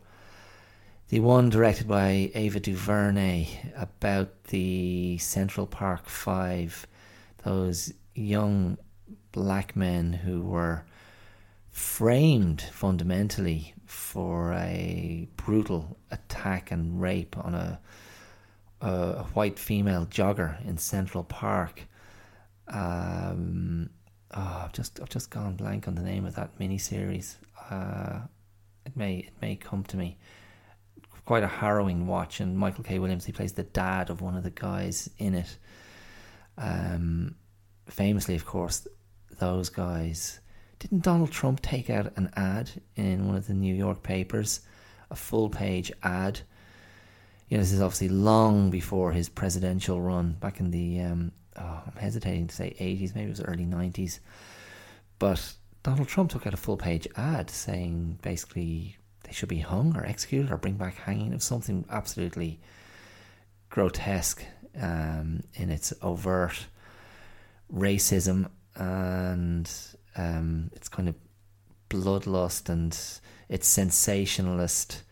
the 1.10 1.20
one 1.20 1.48
directed 1.48 1.86
by 1.86 2.32
Ava 2.34 2.58
DuVernay 2.58 3.72
about 3.76 4.46
the 4.46 5.16
Central 5.18 5.68
Park 5.68 6.08
Five, 6.08 6.88
those 7.44 7.92
young 8.16 8.76
black 9.30 9.76
men 9.76 10.12
who 10.12 10.42
were 10.42 10.84
framed 11.70 12.62
fundamentally 12.62 13.74
for 13.86 14.54
a 14.54 15.28
brutal 15.36 15.96
attack 16.10 16.72
and 16.72 17.00
rape 17.00 17.38
on 17.38 17.54
a, 17.54 17.78
a 18.80 19.22
white 19.34 19.60
female 19.60 20.04
jogger 20.06 20.60
in 20.66 20.78
Central 20.78 21.22
Park. 21.22 21.82
Um, 22.66 23.90
oh, 24.34 24.62
I've 24.64 24.72
just 24.72 25.00
I've 25.00 25.08
just 25.08 25.30
gone 25.30 25.54
blank 25.54 25.88
on 25.88 25.94
the 25.94 26.02
name 26.02 26.26
of 26.26 26.34
that 26.34 26.58
miniseries. 26.58 27.36
Uh, 27.70 28.20
it 28.84 28.96
may 28.96 29.18
it 29.18 29.32
may 29.40 29.56
come 29.56 29.84
to 29.84 29.96
me. 29.96 30.18
Quite 31.24 31.42
a 31.42 31.48
harrowing 31.48 32.06
watch, 32.06 32.40
and 32.40 32.58
Michael 32.58 32.84
K. 32.84 32.98
Williams 32.98 33.24
he 33.24 33.32
plays 33.32 33.54
the 33.54 33.62
dad 33.62 34.10
of 34.10 34.20
one 34.20 34.36
of 34.36 34.42
the 34.42 34.50
guys 34.50 35.08
in 35.18 35.34
it. 35.34 35.56
Um, 36.58 37.36
famously, 37.86 38.34
of 38.34 38.44
course, 38.44 38.86
those 39.38 39.68
guys. 39.68 40.40
Didn't 40.78 41.02
Donald 41.02 41.30
Trump 41.30 41.62
take 41.62 41.88
out 41.88 42.12
an 42.16 42.30
ad 42.36 42.70
in 42.94 43.26
one 43.26 43.36
of 43.36 43.46
the 43.46 43.54
New 43.54 43.74
York 43.74 44.02
papers, 44.02 44.60
a 45.10 45.16
full 45.16 45.48
page 45.48 45.90
ad? 46.02 46.40
You 47.48 47.56
know, 47.56 47.62
this 47.62 47.72
is 47.72 47.80
obviously 47.80 48.08
long 48.08 48.70
before 48.70 49.12
his 49.12 49.28
presidential 49.28 50.00
run 50.00 50.32
back 50.32 50.60
in 50.60 50.70
the 50.70 51.00
um, 51.00 51.32
oh, 51.58 51.82
I'm 51.86 52.00
hesitating 52.00 52.46
to 52.48 52.54
say 52.54 52.74
80s, 52.80 53.14
maybe 53.14 53.26
it 53.26 53.30
was 53.30 53.42
early 53.42 53.66
90s. 53.66 54.20
But 55.18 55.54
Donald 55.82 56.08
Trump 56.08 56.30
took 56.30 56.46
out 56.46 56.54
a 56.54 56.58
full 56.58 56.76
page 56.76 57.06
ad 57.16 57.50
saying 57.50 58.18
basically 58.22 58.96
they 59.24 59.32
should 59.32 59.48
be 59.48 59.58
hung 59.58 59.96
or 59.96 60.04
executed 60.04 60.50
or 60.50 60.56
bring 60.56 60.74
back 60.74 60.96
hanging. 60.96 61.32
Was 61.32 61.44
something 61.44 61.84
absolutely 61.90 62.60
grotesque 63.70 64.44
um, 64.80 65.42
in 65.54 65.70
its 65.70 65.92
overt 66.02 66.66
racism 67.72 68.48
and 68.76 69.70
um, 70.16 70.70
its 70.74 70.88
kind 70.88 71.08
of 71.08 71.14
bloodlust 71.90 72.68
and 72.68 72.98
its 73.48 73.68
sensationalist 73.68 75.02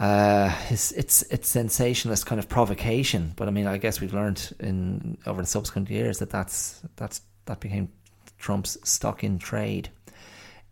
uh, 0.00 0.50
it's 0.70 0.92
it's 0.92 1.22
it's 1.24 1.46
sensationalist 1.46 2.24
kind 2.24 2.38
of 2.38 2.48
provocation. 2.48 3.34
But 3.36 3.48
I 3.48 3.50
mean, 3.50 3.66
I 3.66 3.76
guess 3.76 4.00
we've 4.00 4.14
learned 4.14 4.50
in 4.58 5.18
over 5.26 5.42
the 5.42 5.46
subsequent 5.46 5.90
years 5.90 6.18
that 6.20 6.30
that's 6.30 6.80
that's 6.96 7.20
that 7.44 7.60
became 7.60 7.92
Trump's 8.38 8.78
stock 8.82 9.22
in 9.22 9.38
trade. 9.38 9.90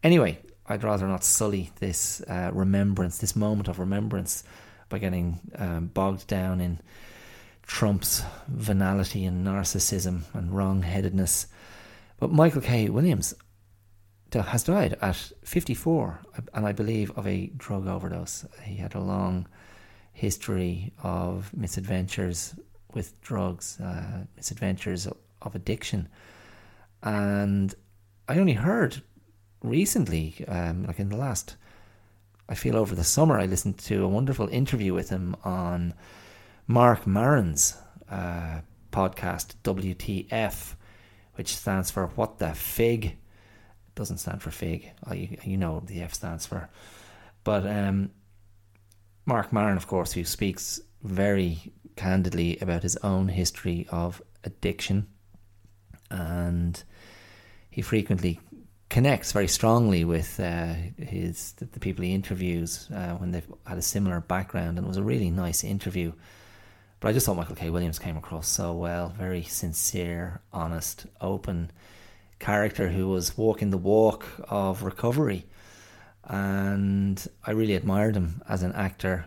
Anyway, 0.03 0.39
I'd 0.67 0.83
rather 0.83 1.07
not 1.07 1.25
sully 1.25 1.71
this 1.79 2.23
uh, 2.23 2.51
remembrance, 2.55 3.19
this 3.19 3.37
moment 3.37 3.69
of 3.69 3.79
remembrance, 3.79 4.45
by 4.89 4.99
getting 4.99 5.39
um, 5.57 5.89
bogged 5.89 6.27
down 6.27 6.63
in 6.63 6.81
Trump's 7.67 8.23
venality 8.49 9.27
and 9.27 9.47
narcissism 9.47 10.23
and 10.33 10.57
wrong-headedness. 10.57 11.49
But 12.19 12.33
Michael 12.33 12.63
K. 12.63 12.89
Williams, 12.89 13.35
has 14.35 14.65
died 14.65 14.97
at 15.01 15.33
54, 15.45 16.21
and 16.55 16.67
I 16.67 16.73
believe 16.73 17.11
of 17.17 17.27
a 17.27 17.47
drug 17.57 17.87
overdose. 17.87 18.45
He 18.63 18.77
had 18.77 18.95
a 18.95 19.01
long 19.01 19.47
history 20.13 20.93
of 21.03 21.51
misadventures 21.57 22.55
with 22.93 23.21
drugs, 23.21 23.81
uh, 23.81 24.25
misadventures 24.37 25.09
of 25.41 25.55
addiction. 25.55 26.09
And 27.03 27.75
I 28.29 28.39
only 28.39 28.55
heard 28.55 29.03
recently, 29.63 30.45
um, 30.49 30.85
like 30.85 30.99
in 30.99 31.09
the 31.09 31.17
last, 31.17 31.57
I 32.49 32.55
feel 32.55 32.77
over 32.77 32.95
the 32.95 33.05
summer, 33.05 33.39
I 33.39 33.47
listened 33.47 33.79
to 33.79 34.05
a 34.05 34.09
wonderful 34.09 34.49
interview 34.49 34.95
with 34.95 35.11
him 35.11 35.37
on 35.45 35.95
Marc 36.67 37.07
Maron's 37.07 37.77
uh, 38.11 38.61
podcast, 38.91 39.55
WTF, 39.65 40.75
which 41.35 41.57
stands 41.57 41.91
for 41.91 42.09
What 42.09 42.39
the 42.39 42.55
Fig 42.55 43.17
doesn't 43.99 44.19
stand 44.19 44.41
for 44.41 44.51
fig. 44.51 44.91
Oh, 45.07 45.13
you, 45.13 45.37
you 45.45 45.57
know 45.59 45.83
the 45.85 46.01
F 46.03 46.15
stands 46.15 46.47
for. 46.47 46.71
But 47.45 47.67
um, 47.67 48.11
Marc 49.27 49.53
Maron, 49.53 49.77
of 49.77 49.87
course, 49.87 50.13
who 50.13 50.25
speaks 50.25 50.81
very 51.03 51.73
candidly 51.97 52.59
about 52.61 52.83
his 52.83 52.97
own 52.99 53.29
history 53.29 53.87
of 53.91 54.23
addiction 54.45 55.07
and 56.11 56.83
he 57.71 57.83
frequently 57.83 58.41
connects 58.89 59.33
very 59.33 59.49
strongly 59.49 60.05
with 60.05 60.41
uh, 60.41 60.75
his 60.97 61.53
the, 61.53 61.67
the, 61.67 61.81
people 61.81 62.05
he 62.05 62.15
interviews 62.15 62.89
uh, 62.95 63.15
when 63.17 63.33
they've 63.33 63.53
had 63.67 63.77
a 63.77 63.83
similar 63.83 64.21
background, 64.21 64.79
and 64.79 64.87
it 64.87 64.89
was 64.89 64.97
a 64.97 65.03
really 65.03 65.31
nice 65.31 65.63
interview. 65.63 66.13
But 67.01 67.09
I 67.09 67.13
just 67.13 67.27
thought 67.27 67.37
Michael 67.37 67.55
K. 67.55 67.71
Williams 67.71 67.99
came 67.99 68.17
across 68.17 68.49
so 68.49 68.73
well, 68.73 69.11
very 69.11 69.43
sincere, 69.43 70.41
honest, 70.53 71.07
open 71.21 71.71
character 72.39 72.89
who 72.89 73.09
was 73.09 73.37
walking 73.37 73.71
the 73.71 73.79
walk 73.79 74.27
of 74.49 74.83
recovery, 74.83 75.47
and 76.25 77.27
I 77.45 77.53
really 77.53 77.75
admired 77.75 78.17
him 78.17 78.43
as 78.49 78.63
an 78.63 78.73
actor. 78.73 79.27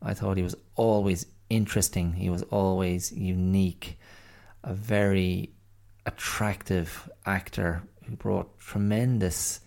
I 0.00 0.14
thought 0.14 0.36
he 0.36 0.42
was 0.42 0.56
always 0.74 1.26
interesting. 1.48 2.14
He 2.14 2.30
was 2.30 2.42
always 2.44 3.12
unique, 3.12 3.98
a 4.64 4.74
very 4.74 5.52
attractive 6.06 7.08
actor 7.24 7.82
who 8.04 8.16
brought 8.16 8.58
tremendous 8.58 9.60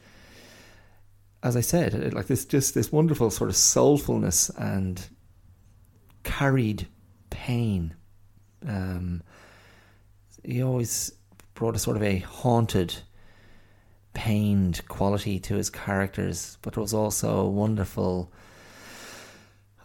as 1.45 1.55
I 1.55 1.61
said, 1.61 2.15
like 2.15 2.25
this 2.25 2.43
just 2.43 2.73
this 2.73 2.91
wonderful 2.91 3.29
sort 3.29 3.51
of 3.51 3.55
soulfulness 3.55 4.49
and 4.57 5.07
carried 6.23 6.87
pain. 7.29 7.93
Um, 8.67 9.21
he 10.43 10.63
always 10.63 11.11
brought 11.55 11.75
a 11.75 11.79
sort 11.79 11.97
of 11.97 12.03
a 12.03 12.19
haunted, 12.19 12.93
pained 14.13 14.85
quality 14.87 15.39
to 15.39 15.55
his 15.55 15.69
characters, 15.69 16.57
but 16.61 16.77
was 16.77 16.93
also 16.93 17.39
a 17.39 17.49
wonderful, 17.49 18.31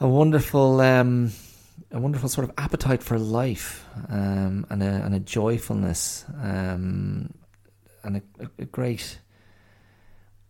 a 0.01 0.09
wonderful, 0.09 0.81
um, 0.81 1.33
a 1.93 1.99
wonderful 1.99 2.29
sort 2.29 2.49
of 2.49 2.55
appetite 2.59 3.03
for 3.03 3.19
life, 3.19 3.87
um, 4.09 4.67
and 4.69 4.83
a 4.83 5.03
and 5.05 5.15
a 5.15 5.21
joyfulness, 5.21 6.25
um, 6.43 7.33
and 8.03 8.17
a, 8.17 8.23
a, 8.59 8.65
great. 8.67 9.19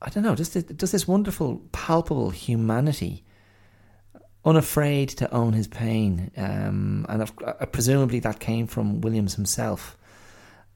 I 0.02 0.08
don't 0.08 0.24
know, 0.24 0.34
just 0.34 0.76
does 0.78 0.92
this 0.92 1.06
wonderful, 1.06 1.60
palpable 1.72 2.30
humanity, 2.30 3.22
unafraid 4.46 5.10
to 5.10 5.30
own 5.30 5.52
his 5.52 5.68
pain, 5.68 6.30
um, 6.38 7.04
and 7.10 7.30
uh, 7.44 7.66
presumably 7.66 8.20
that 8.20 8.40
came 8.40 8.66
from 8.66 9.02
Williams 9.02 9.34
himself, 9.34 9.98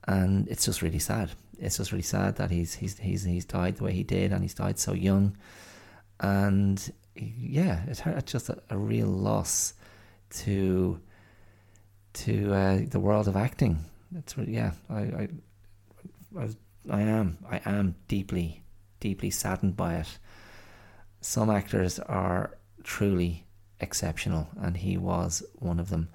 and 0.07 0.49
it's 0.49 0.65
just 0.65 0.83
really 0.83 0.99
sad. 0.99 1.31
It's 1.59 1.77
just 1.77 1.93
really 1.93 2.03
sad 2.03 2.37
that 2.37 2.51
he's 2.51 2.75
he's 2.75 2.99
he's 2.99 3.25
he's 3.25 3.45
died 3.45 3.77
the 3.77 3.85
way 3.85 3.93
he 3.93 4.03
did, 4.03 4.33
and 4.33 4.43
he's 4.43 4.55
died 4.55 4.79
so 4.79 4.93
young, 4.93 5.37
and 6.21 6.93
yeah, 7.17 7.83
it's, 7.87 8.03
just 8.31 8.49
a, 8.49 8.61
a 8.71 8.77
real 8.77 9.07
loss 9.07 9.75
to 10.31 11.01
to 12.13 12.55
uh, 12.55 12.81
the 12.89 13.01
world 13.01 13.29
of 13.29 13.37
acting. 13.37 13.85
It's 14.17 14.37
yeah, 14.37 14.73
I, 14.91 15.01
I 15.01 15.29
I 16.39 16.49
I 16.91 17.01
am. 17.03 17.39
I 17.49 17.61
am 17.65 17.95
deeply, 18.09 18.63
deeply 19.01 19.31
saddened 19.31 19.77
by 19.77 19.97
it. 19.97 20.19
Some 21.21 21.51
actors 21.51 21.99
are 21.99 22.59
truly 22.83 23.47
exceptional, 23.81 24.49
and 24.61 24.77
he 24.77 24.97
was 24.97 25.43
one 25.55 25.81
of 25.81 25.89
them. 25.89 26.09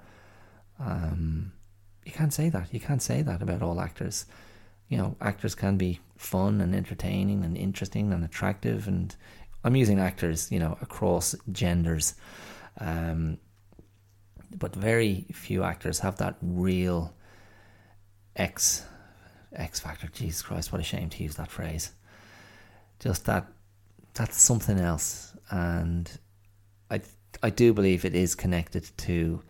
Um, 0.78 1.52
you 2.04 2.12
can't 2.12 2.32
say 2.32 2.48
that. 2.48 2.72
You 2.72 2.80
can't 2.80 3.02
say 3.02 3.22
that 3.22 3.42
about 3.42 3.62
all 3.62 3.80
actors. 3.80 4.26
You 4.88 4.98
know, 4.98 5.16
actors 5.20 5.54
can 5.54 5.76
be 5.76 6.00
fun 6.16 6.60
and 6.60 6.74
entertaining 6.74 7.44
and 7.44 7.56
interesting 7.56 8.12
and 8.12 8.24
attractive, 8.24 8.88
and 8.88 9.14
I'm 9.64 9.76
using 9.76 9.98
actors, 9.98 10.50
you 10.50 10.58
know, 10.58 10.76
across 10.80 11.34
genders. 11.52 12.14
Um, 12.78 13.38
but 14.58 14.74
very 14.74 15.26
few 15.32 15.62
actors 15.62 16.00
have 16.00 16.16
that 16.16 16.36
real 16.42 17.14
X 18.34 18.84
X 19.52 19.80
Factor. 19.80 20.08
Jesus 20.08 20.42
Christ, 20.42 20.72
what 20.72 20.80
a 20.80 20.84
shame 20.84 21.08
to 21.10 21.22
use 21.22 21.36
that 21.36 21.50
phrase. 21.50 21.92
Just 22.98 23.26
that 23.26 23.46
that's 24.14 24.40
something 24.40 24.78
else, 24.78 25.36
and 25.50 26.10
I 26.90 27.00
I 27.42 27.50
do 27.50 27.72
believe 27.72 28.04
it 28.04 28.14
is 28.14 28.34
connected 28.34 28.90
to 28.98 29.42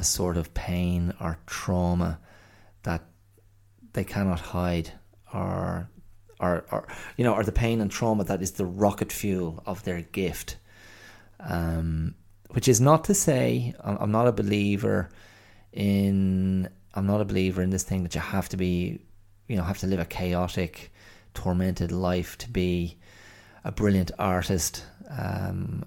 a 0.00 0.04
sort 0.04 0.38
of 0.38 0.54
pain 0.54 1.12
or 1.20 1.38
trauma 1.46 2.18
that 2.84 3.02
they 3.92 4.02
cannot 4.02 4.40
hide, 4.40 4.90
or 5.32 5.90
or 6.40 6.64
or 6.72 6.88
you 7.16 7.24
know, 7.24 7.34
or 7.34 7.44
the 7.44 7.52
pain 7.52 7.80
and 7.80 7.90
trauma 7.90 8.24
that 8.24 8.40
is 8.40 8.52
the 8.52 8.64
rocket 8.64 9.12
fuel 9.12 9.62
of 9.66 9.84
their 9.84 10.00
gift. 10.00 10.56
Um, 11.38 12.14
which 12.50 12.66
is 12.66 12.80
not 12.80 13.04
to 13.04 13.14
say 13.14 13.74
I'm 13.84 14.10
not 14.10 14.26
a 14.26 14.32
believer 14.32 15.10
in 15.72 16.68
I'm 16.94 17.06
not 17.06 17.20
a 17.20 17.24
believer 17.24 17.62
in 17.62 17.70
this 17.70 17.84
thing 17.84 18.02
that 18.02 18.14
you 18.14 18.20
have 18.20 18.48
to 18.48 18.56
be 18.56 19.00
you 19.48 19.56
know 19.56 19.62
have 19.62 19.78
to 19.78 19.86
live 19.86 20.00
a 20.00 20.06
chaotic, 20.06 20.92
tormented 21.34 21.92
life 21.92 22.38
to 22.38 22.50
be 22.50 22.98
a 23.64 23.70
brilliant 23.70 24.10
artist. 24.18 24.84
Um, 25.10 25.84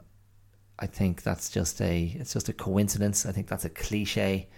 I 0.80 0.88
think 0.88 1.24
that's 1.24 1.50
just 1.50 1.82
a 1.82 2.16
it's 2.20 2.34
just 2.34 2.50
a 2.50 2.54
coincidence. 2.54 3.26
I 3.26 3.32
think 3.32 3.48
that's 3.48 3.66
a 3.66 3.70
cliche. 3.70 4.50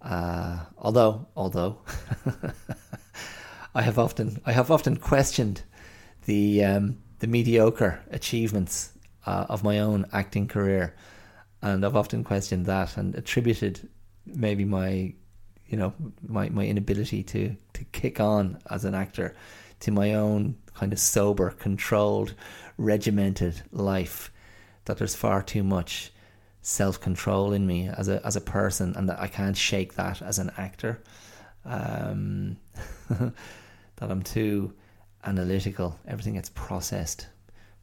Uh, 0.00 0.60
although 0.78 1.26
although 1.36 1.78
I 3.74 3.82
have 3.82 3.98
often 3.98 4.40
I 4.44 4.52
have 4.52 4.70
often 4.70 4.96
questioned 4.96 5.62
the 6.26 6.64
um, 6.64 6.98
the 7.18 7.26
mediocre 7.26 8.00
achievements 8.10 8.92
uh, 9.26 9.46
of 9.48 9.64
my 9.64 9.80
own 9.80 10.06
acting 10.12 10.48
career, 10.48 10.94
and 11.62 11.84
I've 11.84 11.96
often 11.96 12.24
questioned 12.24 12.66
that 12.66 12.96
and 12.96 13.14
attributed 13.14 13.88
maybe 14.26 14.64
my 14.64 15.14
you 15.66 15.76
know 15.76 15.94
my 16.26 16.48
my 16.48 16.66
inability 16.66 17.22
to 17.24 17.56
to 17.72 17.84
kick 17.92 18.20
on 18.20 18.58
as 18.70 18.84
an 18.84 18.94
actor 18.94 19.34
to 19.80 19.90
my 19.90 20.14
own 20.14 20.56
kind 20.74 20.92
of 20.92 20.98
sober, 20.98 21.50
controlled, 21.50 22.34
regimented 22.78 23.62
life. 23.70 24.32
That 24.84 24.98
there's 24.98 25.14
far 25.14 25.42
too 25.42 25.62
much 25.62 26.12
self 26.62 27.00
control 27.00 27.52
in 27.52 27.66
me 27.66 27.88
as 27.88 28.08
a 28.08 28.24
as 28.24 28.36
a 28.36 28.40
person, 28.40 28.94
and 28.96 29.08
that 29.08 29.20
I 29.20 29.28
can't 29.28 29.56
shake 29.56 29.94
that 29.94 30.22
as 30.22 30.38
an 30.38 30.50
actor. 30.56 31.02
Um, 31.64 32.58
that 33.08 34.10
I'm 34.10 34.22
too 34.22 34.74
analytical. 35.24 35.98
Everything 36.06 36.34
gets 36.34 36.50
processed, 36.50 37.28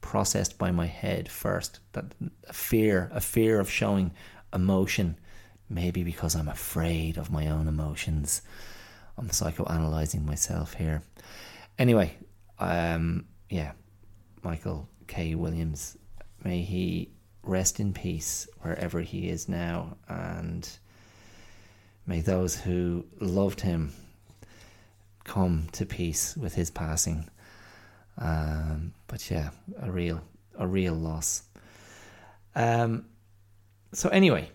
processed 0.02 0.58
by 0.58 0.72
my 0.72 0.86
head 0.86 1.30
first. 1.30 1.80
That 1.94 2.06
a 2.48 2.54
fear, 2.54 3.10
a 3.14 3.22
fear 3.22 3.60
of 3.60 3.70
showing 3.70 4.12
emotion 4.54 5.18
Maybe 5.72 6.04
because 6.04 6.36
I'm 6.36 6.50
afraid 6.50 7.18
of 7.18 7.32
my 7.32 7.48
own 7.48 7.70
emotions. 7.70 8.42
I'm 9.18 9.30
psychoanalyzing 9.30 10.26
myself 10.26 10.74
here. 10.74 11.02
Anyway, 11.80 12.18
um, 12.60 13.26
yeah, 13.50 13.72
Michael 14.44 14.90
K. 15.08 15.34
Williams, 15.34 15.98
may 16.44 16.62
he 16.62 17.10
rest 17.44 17.80
in 17.80 17.94
peace 17.94 18.48
wherever 18.62 19.02
he 19.02 19.30
is 19.30 19.50
now, 19.50 19.98
and 20.08 20.70
may 22.06 22.22
those 22.22 22.56
who 22.56 23.06
loved 23.20 23.62
him 23.62 23.94
come 25.24 25.68
to 25.72 25.86
peace 25.86 26.36
with 26.36 26.54
his 26.56 26.70
passing. 26.70 27.30
Um, 28.18 28.94
but 29.08 29.30
yeah, 29.32 29.50
a 29.82 29.92
real, 29.92 30.22
a 30.58 30.68
real 30.68 30.94
loss. 30.94 31.44
Um, 32.56 33.06
so 33.94 34.10
anyway, 34.10 34.50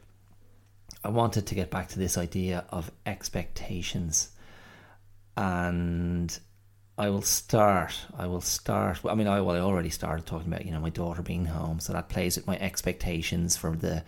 I 1.04 1.08
wanted 1.08 1.46
to 1.46 1.54
get 1.54 1.70
back 1.70 1.88
to 1.90 1.98
this 1.98 2.18
idea 2.18 2.64
of 2.70 2.90
expectations. 3.04 4.30
And 5.36 6.36
I 6.98 7.10
will 7.10 7.22
start. 7.22 7.94
I 8.16 8.26
will 8.26 8.40
start. 8.40 9.00
I 9.04 9.14
mean, 9.14 9.26
I 9.26 9.40
well, 9.42 9.56
I 9.56 9.60
already 9.60 9.90
started 9.90 10.24
talking 10.24 10.50
about 10.50 10.64
you 10.64 10.72
know 10.72 10.80
my 10.80 10.90
daughter 10.90 11.22
being 11.22 11.44
home, 11.44 11.78
so 11.78 11.92
that 11.92 12.08
plays 12.08 12.36
with 12.36 12.46
my 12.46 12.58
expectations 12.58 13.56
for 13.56 13.76
the 13.76 14.02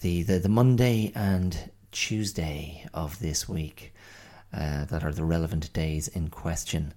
the 0.00 0.22
the, 0.22 0.38
the 0.38 0.48
Monday 0.48 1.12
and 1.14 1.70
Tuesday 1.90 2.88
of 2.94 3.18
this 3.18 3.46
week 3.46 3.92
uh, 4.54 4.86
that 4.86 5.04
are 5.04 5.12
the 5.12 5.24
relevant 5.24 5.70
days 5.74 6.08
in 6.08 6.28
question, 6.28 6.94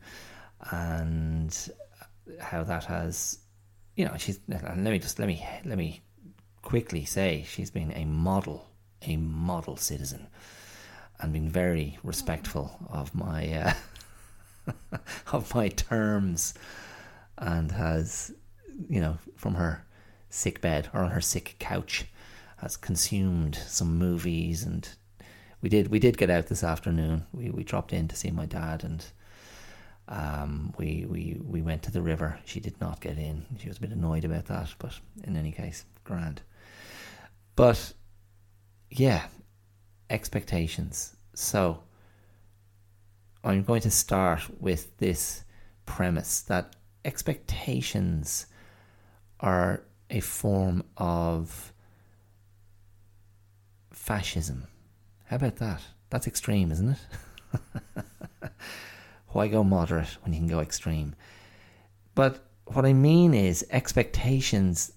and 0.72 1.70
how 2.40 2.64
that 2.64 2.86
has 2.86 3.40
you 3.98 4.06
know 4.06 4.16
she's. 4.18 4.40
Let 4.48 4.78
me 4.78 5.00
just 5.00 5.20
let 5.20 5.28
me 5.28 5.46
let 5.66 5.78
me 5.78 6.02
quickly 6.62 7.04
say 7.04 7.44
she's 7.48 7.70
been 7.70 7.92
a 7.92 8.06
model 8.06 8.66
a 9.02 9.18
model 9.18 9.78
citizen 9.78 10.28
and 11.20 11.32
been 11.32 11.50
very 11.50 11.98
respectful 12.04 12.78
of 12.90 13.14
my 13.14 13.54
uh, 13.54 13.74
of 15.32 15.54
my 15.56 15.70
terms 15.70 16.54
and 17.38 17.72
has 17.72 18.34
you 18.90 19.00
know 19.00 19.18
from 19.36 19.56
her 19.56 19.86
sick 20.30 20.62
bed 20.62 20.90
or 20.94 21.02
on 21.02 21.12
her 21.12 21.22
sick 21.22 21.56
couch 21.60 22.06
has 22.58 22.78
consumed 22.78 23.56
some 23.56 23.98
movies 23.98 24.64
and 24.64 24.90
we 25.62 25.70
did 25.70 25.88
we 25.90 26.00
did 26.00 26.18
get 26.18 26.30
out 26.30 26.48
this 26.48 26.64
afternoon. 26.64 27.26
We 27.34 27.50
we 27.50 27.64
dropped 27.64 27.92
in 27.92 28.08
to 28.10 28.16
see 28.16 28.30
my 28.30 28.46
dad 28.46 28.84
and 28.84 29.04
um, 30.08 30.74
we 30.78 31.06
we 31.10 31.42
we 31.44 31.62
went 31.64 31.82
to 31.84 31.92
the 31.92 32.04
river. 32.04 32.40
She 32.46 32.60
did 32.60 32.80
not 32.80 33.02
get 33.02 33.18
in. 33.18 33.46
She 33.60 33.68
was 33.68 33.78
a 33.78 33.82
bit 33.82 33.90
annoyed 33.90 34.26
about 34.26 34.46
that 34.46 34.76
but 34.78 34.94
in 35.24 35.36
any 35.36 35.52
case 35.52 35.86
grand. 36.04 36.42
But 37.56 37.94
yeah, 38.92 39.26
expectations. 40.10 41.16
So, 41.34 41.80
I'm 43.46 43.64
going 43.64 43.82
to 43.82 43.92
start 43.92 44.42
with 44.60 44.98
this 44.98 45.44
premise 45.86 46.42
that 46.42 46.76
expectations 47.06 48.48
are 49.40 49.84
a 50.10 50.20
form 50.20 50.84
of 50.98 51.72
fascism. 53.92 54.66
How 55.26 55.36
about 55.36 55.58
that? 55.58 55.82
That's 56.10 56.26
extreme, 56.26 56.72
isn't 56.72 56.98
it? 57.54 58.04
Why 59.28 59.48
go 59.48 59.64
moderate 59.64 60.18
when 60.24 60.34
you 60.34 60.40
can 60.40 60.48
go 60.48 60.60
extreme? 60.60 61.16
But 62.16 62.44
what 62.66 62.84
I 62.84 62.94
mean 62.94 63.36
is 63.36 63.64
expectations 63.70 64.92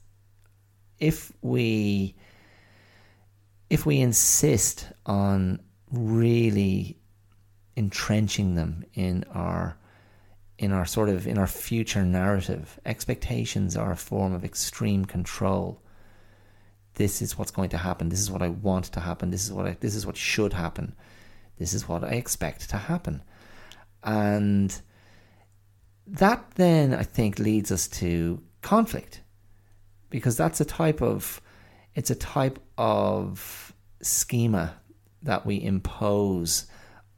if 0.99 1.33
we 1.43 2.15
if 3.69 3.85
we 3.85 4.01
insist 4.01 4.87
on 5.05 5.61
really 5.93 6.98
entrenching 7.79 8.57
them 8.57 8.85
in 8.95 9.25
our 9.33 9.79
in 10.59 10.73
our 10.73 10.85
sort 10.85 11.09
of 11.09 11.27
in 11.27 11.39
our 11.39 11.47
future 11.47 12.05
narrative. 12.05 12.81
Expectations 12.85 13.77
are 13.77 13.93
a 13.93 13.97
form 13.97 14.35
of 14.35 14.45
extreme 14.45 15.05
control. 15.05 15.81
This 16.95 17.23
is 17.23 17.39
what's 17.39 17.53
going 17.53 17.71
to 17.71 17.79
happen. 17.79 18.09
This 18.09 18.21
is 18.21 18.31
what 18.31 18.43
i 18.43 18.49
want 18.49 18.87
to 18.87 19.01
happen. 19.01 19.31
This 19.31 19.45
is 19.47 19.53
what 19.53 19.67
I, 19.67 19.77
this 19.79 19.95
is 19.95 20.05
what 20.05 20.17
should 20.17 20.53
happen. 20.53 20.97
This 21.57 21.73
is 21.73 21.89
what 21.89 22.03
i 22.03 22.09
expect 22.09 22.69
to 22.71 22.77
happen. 22.77 23.23
And 24.03 24.77
that 26.11 26.53
then 26.55 26.95
i 26.95 27.03
think 27.03 27.39
leads 27.39 27.71
us 27.71 27.87
to 27.87 28.41
conflict 28.63 29.21
because 30.09 30.39
that's 30.39 30.59
a 30.59 30.65
type 30.65 31.03
of 31.03 31.41
it's 31.95 32.11
a 32.11 32.15
type 32.15 32.59
of 32.79 33.75
schema 34.01 34.75
that 35.23 35.45
we 35.45 35.63
impose 35.63 36.67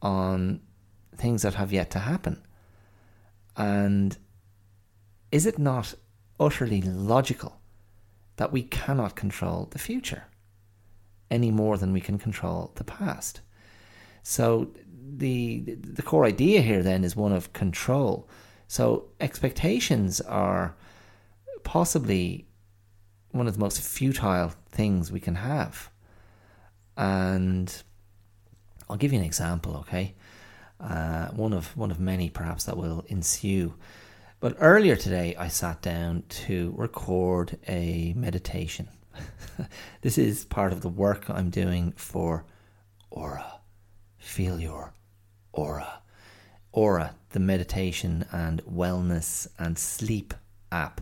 on 0.03 0.61
things 1.17 1.43
that 1.43 1.55
have 1.55 1.73
yet 1.73 1.91
to 1.91 1.99
happen. 1.99 2.43
And 3.57 4.17
is 5.31 5.47
it 5.47 5.59
not 5.59 5.95
utterly 6.39 6.81
logical 6.83 7.61
that 8.37 8.53
we 8.53 8.63
cannot 8.63 9.17
control 9.17 9.69
the 9.71 9.79
future 9.79 10.25
any 11.31 11.51
more 11.51 11.77
than 11.77 11.93
we 11.93 12.01
can 12.01 12.19
control 12.19 12.73
the 12.77 12.85
past? 12.85 13.41
So 14.23 14.73
the 15.17 15.61
the 15.67 16.03
core 16.03 16.25
idea 16.25 16.61
here 16.63 16.83
then 16.83 17.05
is 17.05 17.17
one 17.17 17.33
of 17.33 17.53
control. 17.53 18.29
So 18.69 19.09
expectations 19.21 20.21
are 20.21 20.77
possibly 21.65 22.47
one 23.33 23.47
of 23.47 23.55
the 23.55 23.61
most 23.61 23.81
futile 23.81 24.53
things 24.71 25.13
we 25.13 25.21
can 25.21 25.37
have. 25.37 25.91
And 26.97 27.83
I'll 28.91 28.97
give 28.97 29.13
you 29.13 29.19
an 29.21 29.25
example, 29.25 29.77
okay? 29.79 30.15
Uh, 30.81 31.29
one 31.29 31.53
of 31.53 31.77
one 31.77 31.91
of 31.91 32.01
many 32.01 32.29
perhaps 32.29 32.65
that 32.65 32.77
will 32.77 33.05
ensue. 33.09 33.75
But 34.41 34.57
earlier 34.59 34.97
today, 34.97 35.37
I 35.39 35.49
sat 35.49 35.83
down 35.83 36.25
to 36.47 36.75
record 36.77 37.59
a 37.69 38.15
meditation. 38.17 38.89
this 40.01 40.19
is 40.19 40.45
part 40.45 40.73
of 40.73 40.81
the 40.81 40.89
work 40.89 41.29
I'm 41.29 41.51
doing 41.51 41.93
for 41.93 42.45
Aura. 43.11 43.61
Feel 44.19 44.61
your 44.61 44.95
aura. 45.53 46.03
Aura, 46.73 47.15
the 47.31 47.41
meditation 47.41 48.25
and 48.33 48.63
wellness 48.65 49.49
and 49.59 49.79
sleep 49.79 50.35
app 50.71 51.01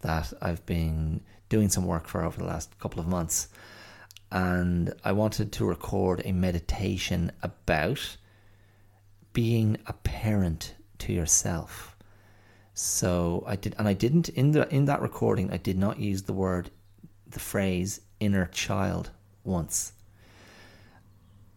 that 0.00 0.32
I've 0.42 0.64
been 0.66 1.22
doing 1.48 1.68
some 1.68 1.86
work 1.86 2.06
for 2.06 2.24
over 2.24 2.38
the 2.38 2.46
last 2.46 2.78
couple 2.78 3.00
of 3.00 3.06
months. 3.06 3.48
And 4.30 4.92
I 5.04 5.12
wanted 5.12 5.52
to 5.52 5.64
record 5.64 6.22
a 6.24 6.32
meditation 6.32 7.32
about 7.42 8.16
being 9.32 9.78
a 9.86 9.92
parent 9.92 10.74
to 10.98 11.12
yourself. 11.12 11.96
So 12.74 13.44
I 13.46 13.56
did, 13.56 13.74
and 13.78 13.88
I 13.88 13.94
didn't 13.94 14.28
in 14.28 14.52
the 14.52 14.68
in 14.72 14.84
that 14.84 15.00
recording. 15.00 15.50
I 15.50 15.56
did 15.56 15.78
not 15.78 15.98
use 15.98 16.22
the 16.22 16.32
word, 16.32 16.70
the 17.26 17.40
phrase 17.40 18.00
"inner 18.20 18.46
child" 18.46 19.10
once. 19.44 19.92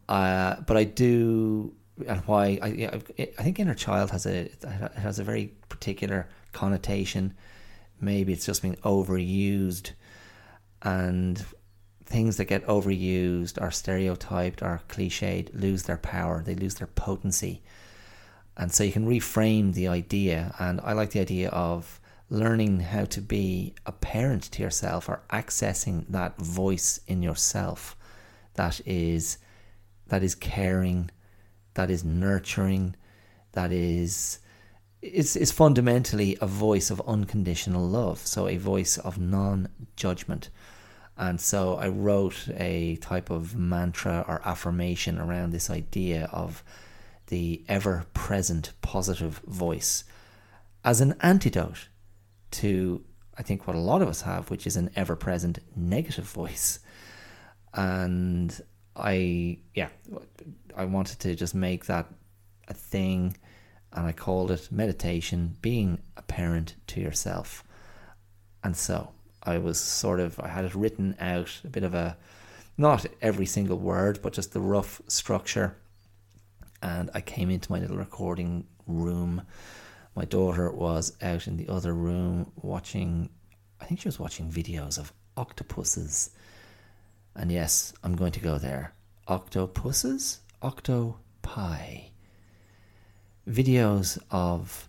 Uh, 0.08 0.62
but 0.62 0.78
I 0.78 0.86
do, 0.86 1.76
and 2.08 2.22
why 2.22 2.58
I 2.62 3.02
I 3.38 3.44
think 3.44 3.60
inner 3.60 3.76
child 3.76 4.12
has 4.12 4.26
a 4.26 4.46
it 4.46 4.64
has 4.96 5.20
a 5.20 5.24
very 5.24 5.54
particular 5.70 6.28
connotation 6.54 7.36
maybe 8.02 8.34
it's 8.34 8.46
just 8.46 8.62
been 8.62 8.76
overused 8.78 9.92
and 10.82 11.46
things 12.12 12.38
that 12.38 12.46
get 12.46 12.66
overused 12.68 13.62
are 13.62 13.72
stereotyped 13.72 14.62
or 14.62 14.82
cliched 14.88 15.50
lose 15.54 15.84
their 15.84 15.98
power 15.98 16.44
they 16.44 16.56
lose 16.56 16.76
their 16.76 16.88
potency 16.88 17.62
and 18.58 18.72
so 18.72 18.84
you 18.84 18.92
can 18.92 19.08
reframe 19.08 19.74
the 19.74 19.88
idea 19.88 20.54
and 20.60 20.80
i 20.82 20.94
like 20.94 21.12
the 21.12 21.20
idea 21.20 21.50
of 21.50 22.00
learning 22.30 22.80
how 22.80 23.04
to 23.04 23.20
be 23.20 23.74
a 23.86 23.92
parent 23.92 24.44
to 24.44 24.62
yourself 24.64 25.10
or 25.10 25.22
accessing 25.32 26.06
that 26.08 26.38
voice 26.38 27.00
in 27.08 27.22
yourself 27.22 27.96
that 28.54 28.80
is 28.86 29.38
that 30.08 30.24
is 30.24 30.36
caring 30.36 31.10
that 31.74 31.90
is 31.90 32.04
nurturing 32.04 32.96
that 33.54 33.72
is 33.72 34.40
is 35.02 35.36
is 35.36 35.52
fundamentally 35.52 36.38
a 36.42 36.48
voice 36.48 36.92
of 36.92 37.02
unconditional 37.08 37.88
love, 37.88 38.20
so 38.20 38.48
a 38.48 38.58
voice 38.58 38.98
of 38.98 39.18
non-judgment. 39.20 40.50
And 41.22 41.40
so 41.40 41.76
I 41.76 41.88
wrote 41.88 42.48
a 42.58 42.96
type 42.96 43.30
of 43.30 43.56
mantra 43.56 44.26
or 44.28 44.42
affirmation 44.44 45.20
around 45.20 45.52
this 45.52 45.70
idea 45.70 46.28
of 46.32 46.64
the 47.28 47.64
ever 47.68 48.08
present 48.16 48.72
positive 48.82 49.38
voice 49.46 50.04
as 50.84 51.00
an 51.00 51.14
antidote 51.22 51.90
to, 52.50 53.06
I 53.38 53.44
think, 53.44 53.68
what 53.68 53.76
a 53.76 53.80
lot 53.80 54.02
of 54.02 54.08
us 54.08 54.24
have, 54.24 54.50
which 54.50 54.66
is 54.66 54.76
an 54.76 54.90
ever 54.96 55.16
present 55.16 55.60
negative 55.76 56.26
voice. 56.26 56.80
And 57.76 58.60
I, 58.96 59.60
yeah, 59.76 59.90
I 60.76 60.86
wanted 60.86 61.20
to 61.20 61.36
just 61.36 61.54
make 61.54 61.86
that 61.86 62.08
a 62.68 62.74
thing 62.74 63.38
and 63.94 64.08
I 64.08 64.12
called 64.12 64.50
it 64.50 64.72
meditation, 64.72 65.56
being 65.62 66.00
a 66.18 66.24
parent 66.24 66.74
to 66.88 67.00
yourself. 67.00 67.64
And 68.64 68.76
so 68.76 69.12
I 69.44 69.58
was 69.58 69.80
sort 69.80 70.20
of, 70.20 70.40
I 70.40 70.48
had 70.48 70.66
it 70.66 70.76
written 70.76 71.16
out, 71.20 71.62
a 71.64 71.68
bit 71.68 71.84
of 71.84 71.94
a, 71.94 72.18
not 72.78 73.06
every 73.22 73.46
single 73.46 73.78
word, 73.78 74.20
but 74.22 74.34
just 74.34 74.54
the 74.54 74.60
rough 74.60 75.02
structure. 75.08 75.76
And 76.82 77.10
I 77.14 77.22
came 77.22 77.50
into 77.50 77.72
my 77.72 77.80
little 77.80 77.98
recording 77.98 78.66
room. 78.88 79.44
My 80.16 80.26
daughter 80.26 80.72
was 80.72 81.16
out 81.22 81.48
in 81.48 81.58
the 81.58 81.70
other 81.70 81.94
room 81.94 82.52
watching, 82.56 83.30
I 83.80 83.86
think 83.86 84.00
she 84.00 84.08
was 84.08 84.20
watching 84.20 84.52
videos 84.52 84.98
of 84.98 85.14
octopuses. 85.38 86.32
And 87.36 87.52
yes, 87.52 87.94
I'm 88.04 88.16
going 88.16 88.32
to 88.34 88.40
go 88.40 88.58
there. 88.58 88.94
Octopuses? 89.28 90.40
Octopi 90.62 92.12
videos 93.48 94.20
of 94.30 94.88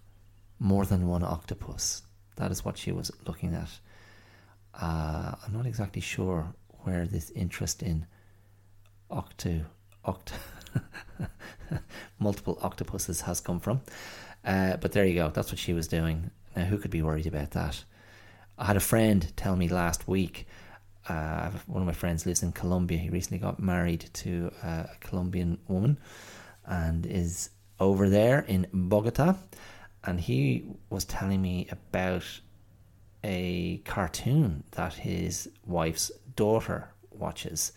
more 0.59 0.85
than 0.85 1.09
one 1.09 1.25
octopus. 1.25 2.03
That 2.37 2.51
is 2.51 2.65
what 2.65 2.79
she 2.79 2.93
was 2.93 3.11
looking 3.27 3.55
at. 3.55 3.69
Uh, 4.74 5.35
I'm 5.44 5.52
not 5.52 5.66
exactly 5.66 6.02
sure 6.02 6.54
where 6.85 7.06
this 7.06 7.30
interest 7.30 7.82
in 7.82 8.06
octo, 9.11 9.64
oct, 10.04 10.32
multiple 12.18 12.58
octopuses 12.62 13.20
has 13.22 13.40
come 13.40 13.61
from. 13.61 13.80
Uh, 14.44 14.76
but 14.78 14.92
there 14.92 15.04
you 15.04 15.14
go. 15.14 15.30
That's 15.30 15.50
what 15.52 15.58
she 15.58 15.72
was 15.72 15.87
doing. 15.87 16.30
Now, 16.56 16.64
who 16.64 16.78
could 16.78 16.90
be 16.90 17.02
worried 17.02 17.26
about 17.26 17.52
that? 17.52 17.85
I 18.58 18.66
had 18.66 18.76
a 18.76 18.80
friend 18.80 19.32
tell 19.37 19.56
me 19.56 19.68
last 19.68 20.08
week. 20.08 20.46
Uh, 21.08 21.50
one 21.66 21.82
of 21.82 21.87
my 21.87 21.92
friends 21.92 22.26
lives 22.26 22.42
in 22.42 22.52
Colombia. 22.52 22.98
He 22.98 23.11
recently 23.11 23.38
got 23.38 23.61
married 23.61 24.08
to 24.14 24.52
a 24.62 24.88
Colombian 25.00 25.58
woman 25.68 25.98
and 26.64 27.06
is 27.06 27.50
over 27.80 28.08
there 28.08 28.40
in 28.40 28.68
Bogota, 28.72 29.35
and 30.04 30.20
he 30.20 30.64
was 30.90 31.04
telling 31.04 31.42
me 31.42 31.66
about 31.70 32.24
a 33.24 33.78
cartoon 33.85 34.64
that 34.72 34.94
his 34.94 35.48
wife's 35.64 36.11
daughter 36.37 36.88
watches, 37.11 37.72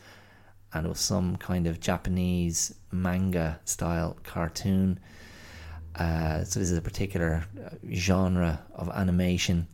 and 0.73 0.85
it 0.85 0.89
was 0.89 0.99
some 0.99 1.35
kind 1.37 1.67
of 1.67 1.79
Japanese 1.79 2.75
manga 2.91 3.59
style 3.65 4.17
cartoon. 4.23 4.99
Uh, 5.95 6.43
so 6.43 6.59
this 6.59 6.71
is 6.71 6.77
a 6.77 6.81
particular 6.81 7.45
uh, 7.63 7.69
genre 7.93 8.63
of 8.73 8.89
animation, 8.89 9.67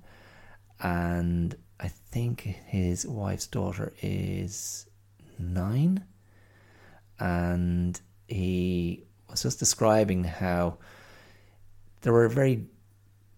and 0.80 1.56
I 1.80 1.88
think 1.88 2.42
his 2.42 3.08
wife's 3.08 3.48
daughter 3.48 3.94
is 4.02 4.88
nine, 5.40 6.04
and 7.20 8.00
he 8.28 9.06
was 9.30 9.42
just 9.44 9.60
describing 9.60 10.24
how 10.24 10.78
there 12.02 12.14
were 12.14 12.30
very, 12.30 12.66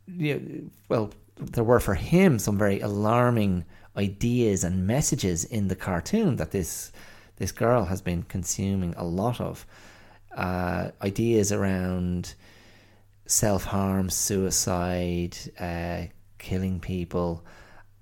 you 0.08 0.40
know, 0.40 0.70
well, 0.90 1.12
there 1.38 1.64
were 1.64 1.80
for 1.80 1.96
him 1.96 2.40
some 2.40 2.58
very 2.58 2.80
alarming 2.82 3.66
ideas 3.98 4.64
and 4.64 4.88
messages 4.88 5.46
in 5.46 5.68
the 5.68 5.76
cartoon 5.76 6.38
that 6.38 6.52
this 6.52 6.92
this 7.38 7.52
girl 7.52 7.86
has 7.86 8.02
been 8.02 8.24
consuming 8.24 8.94
a 8.98 9.04
lot 9.04 9.42
of. 9.42 9.66
uh, 10.36 10.92
ideas 11.02 11.52
around 11.52 12.34
self 13.26 13.66
harm, 13.66 14.10
suicide, 14.10 15.38
uh, 15.60 16.04
killing 16.38 16.80
people, 16.80 17.46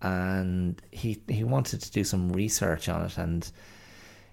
and 0.02 0.82
he 0.92 1.22
he 1.28 1.44
wanted 1.44 1.82
to 1.82 1.92
do 1.92 2.04
some 2.04 2.32
research 2.32 2.90
on 2.90 3.06
it, 3.06 3.18
and 3.18 3.52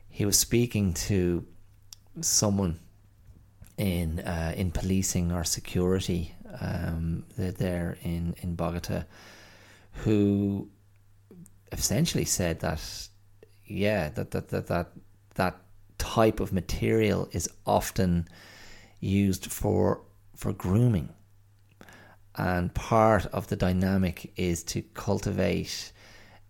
he 0.09 0.25
was 0.25 0.39
speaking 0.39 0.95
to 0.95 1.45
someone 2.21 2.79
in 3.77 4.21
uh, 4.21 4.53
in 4.57 4.71
policing 4.71 5.33
or 5.33 5.45
security 5.45 6.35
um, 6.61 7.25
there 7.37 7.99
in 8.03 8.35
in 8.43 8.55
Bogota, 8.55 9.05
who 9.93 10.69
essentially 11.73 12.25
said 12.25 12.61
that 12.61 12.81
yeah 13.67 14.09
that 14.11 14.31
that 14.31 14.49
that 14.49 14.67
that 14.67 14.93
that 15.35 15.57
type 15.99 16.41
of 16.41 16.53
material 16.53 17.29
is 17.33 17.49
often 17.67 18.29
used 19.01 19.51
for 19.51 20.03
for 20.37 20.53
grooming. 20.53 21.11
And 22.37 22.73
part 22.73 23.27
of 23.27 23.49
the 23.49 23.57
dynamic 23.57 24.33
is 24.37 24.63
to 24.65 24.83
cultivate 24.95 25.93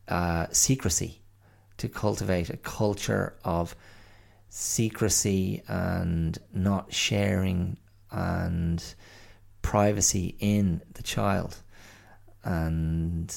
uh, 0.07 0.47
secrecy 0.51 1.23
to 1.79 1.88
cultivate 1.88 2.51
a 2.51 2.57
culture 2.57 3.35
of 3.44 3.75
secrecy 4.51 5.62
and 5.68 6.38
not 6.53 6.92
sharing 6.92 7.77
and 8.11 8.94
privacy 9.62 10.37
in 10.38 10.83
the 10.94 11.03
child. 11.03 11.57
And 12.44 13.35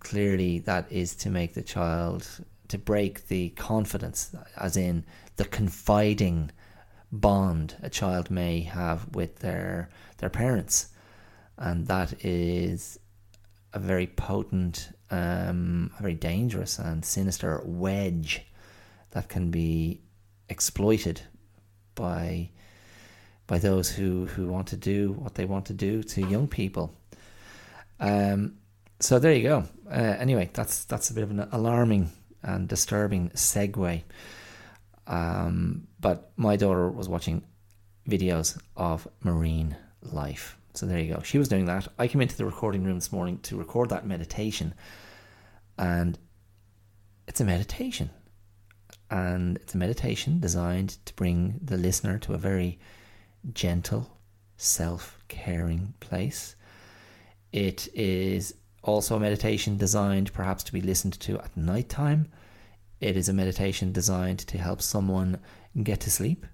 clearly 0.00 0.60
that 0.60 0.90
is 0.90 1.14
to 1.16 1.30
make 1.30 1.54
the 1.54 1.62
child 1.62 2.26
to 2.68 2.78
break 2.78 3.28
the 3.28 3.50
confidence 3.50 4.34
as 4.56 4.76
in 4.76 5.04
the 5.36 5.44
confiding 5.44 6.50
bond 7.12 7.76
a 7.82 7.90
child 7.90 8.30
may 8.30 8.60
have 8.60 9.14
with 9.14 9.40
their 9.40 9.88
their 10.18 10.30
parents. 10.30 10.88
And 11.58 11.86
that 11.86 12.24
is 12.24 12.98
a 13.72 13.78
very 13.78 14.06
potent 14.06 14.90
um, 15.10 15.90
a 15.98 16.02
very 16.02 16.14
dangerous 16.14 16.78
and 16.78 17.04
sinister 17.04 17.62
wedge 17.64 18.42
that 19.10 19.28
can 19.28 19.50
be 19.50 20.00
exploited 20.48 21.20
by 21.94 22.50
by 23.46 23.58
those 23.58 23.90
who, 23.90 24.26
who 24.26 24.46
want 24.46 24.68
to 24.68 24.76
do 24.76 25.12
what 25.12 25.34
they 25.34 25.44
want 25.44 25.66
to 25.66 25.74
do 25.74 26.02
to 26.02 26.22
young 26.22 26.48
people. 26.48 26.94
Um, 28.00 28.56
so 29.00 29.18
there 29.18 29.34
you 29.34 29.42
go. 29.42 29.64
Uh, 29.90 30.16
anyway, 30.18 30.50
that's 30.52 30.84
that's 30.84 31.10
a 31.10 31.14
bit 31.14 31.24
of 31.24 31.30
an 31.30 31.46
alarming 31.52 32.10
and 32.42 32.68
disturbing 32.68 33.30
segue. 33.30 34.02
Um, 35.06 35.88
but 36.00 36.32
my 36.36 36.56
daughter 36.56 36.88
was 36.88 37.08
watching 37.08 37.42
videos 38.08 38.58
of 38.76 39.06
marine 39.22 39.76
life. 40.02 40.56
So 40.74 40.86
there 40.86 40.98
you 40.98 41.14
go. 41.14 41.22
She 41.22 41.38
was 41.38 41.48
doing 41.48 41.66
that. 41.66 41.88
I 41.98 42.08
came 42.08 42.20
into 42.20 42.36
the 42.36 42.44
recording 42.44 42.84
room 42.84 42.96
this 42.96 43.12
morning 43.12 43.38
to 43.42 43.56
record 43.56 43.90
that 43.90 44.06
meditation, 44.06 44.74
and 45.78 46.18
it's 47.28 47.40
a 47.40 47.44
meditation. 47.44 48.10
And 49.10 49.58
it's 49.58 49.74
a 49.74 49.78
meditation 49.78 50.40
designed 50.40 50.96
to 51.04 51.14
bring 51.14 51.60
the 51.62 51.76
listener 51.76 52.18
to 52.20 52.34
a 52.34 52.38
very 52.38 52.78
gentle, 53.52 54.18
self 54.56 55.18
caring 55.28 55.94
place. 56.00 56.56
It 57.52 57.88
is 57.94 58.54
also 58.82 59.16
a 59.16 59.20
meditation 59.20 59.76
designed 59.76 60.32
perhaps 60.32 60.64
to 60.64 60.72
be 60.72 60.80
listened 60.80 61.18
to 61.20 61.38
at 61.38 61.56
night 61.56 61.88
time. 61.88 62.30
It 63.00 63.16
is 63.16 63.28
a 63.28 63.32
meditation 63.32 63.92
designed 63.92 64.40
to 64.40 64.58
help 64.58 64.82
someone 64.82 65.40
get 65.82 66.00
to 66.00 66.10
sleep. 66.10 66.46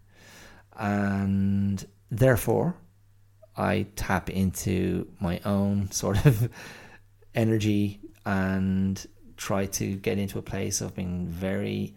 And 0.79 1.85
therefore, 2.11 2.77
I 3.57 3.87
tap 3.97 4.31
into 4.31 5.09
my 5.21 5.41
own 5.45 5.91
sort 5.93 6.25
of 6.25 6.49
energy 7.35 8.01
and 8.25 9.07
try 9.37 9.67
to 9.67 9.97
get 9.97 10.19
into 10.19 10.39
a 10.39 10.43
place 10.43 10.81
of 10.81 10.95
being 10.95 11.27
very 11.27 11.97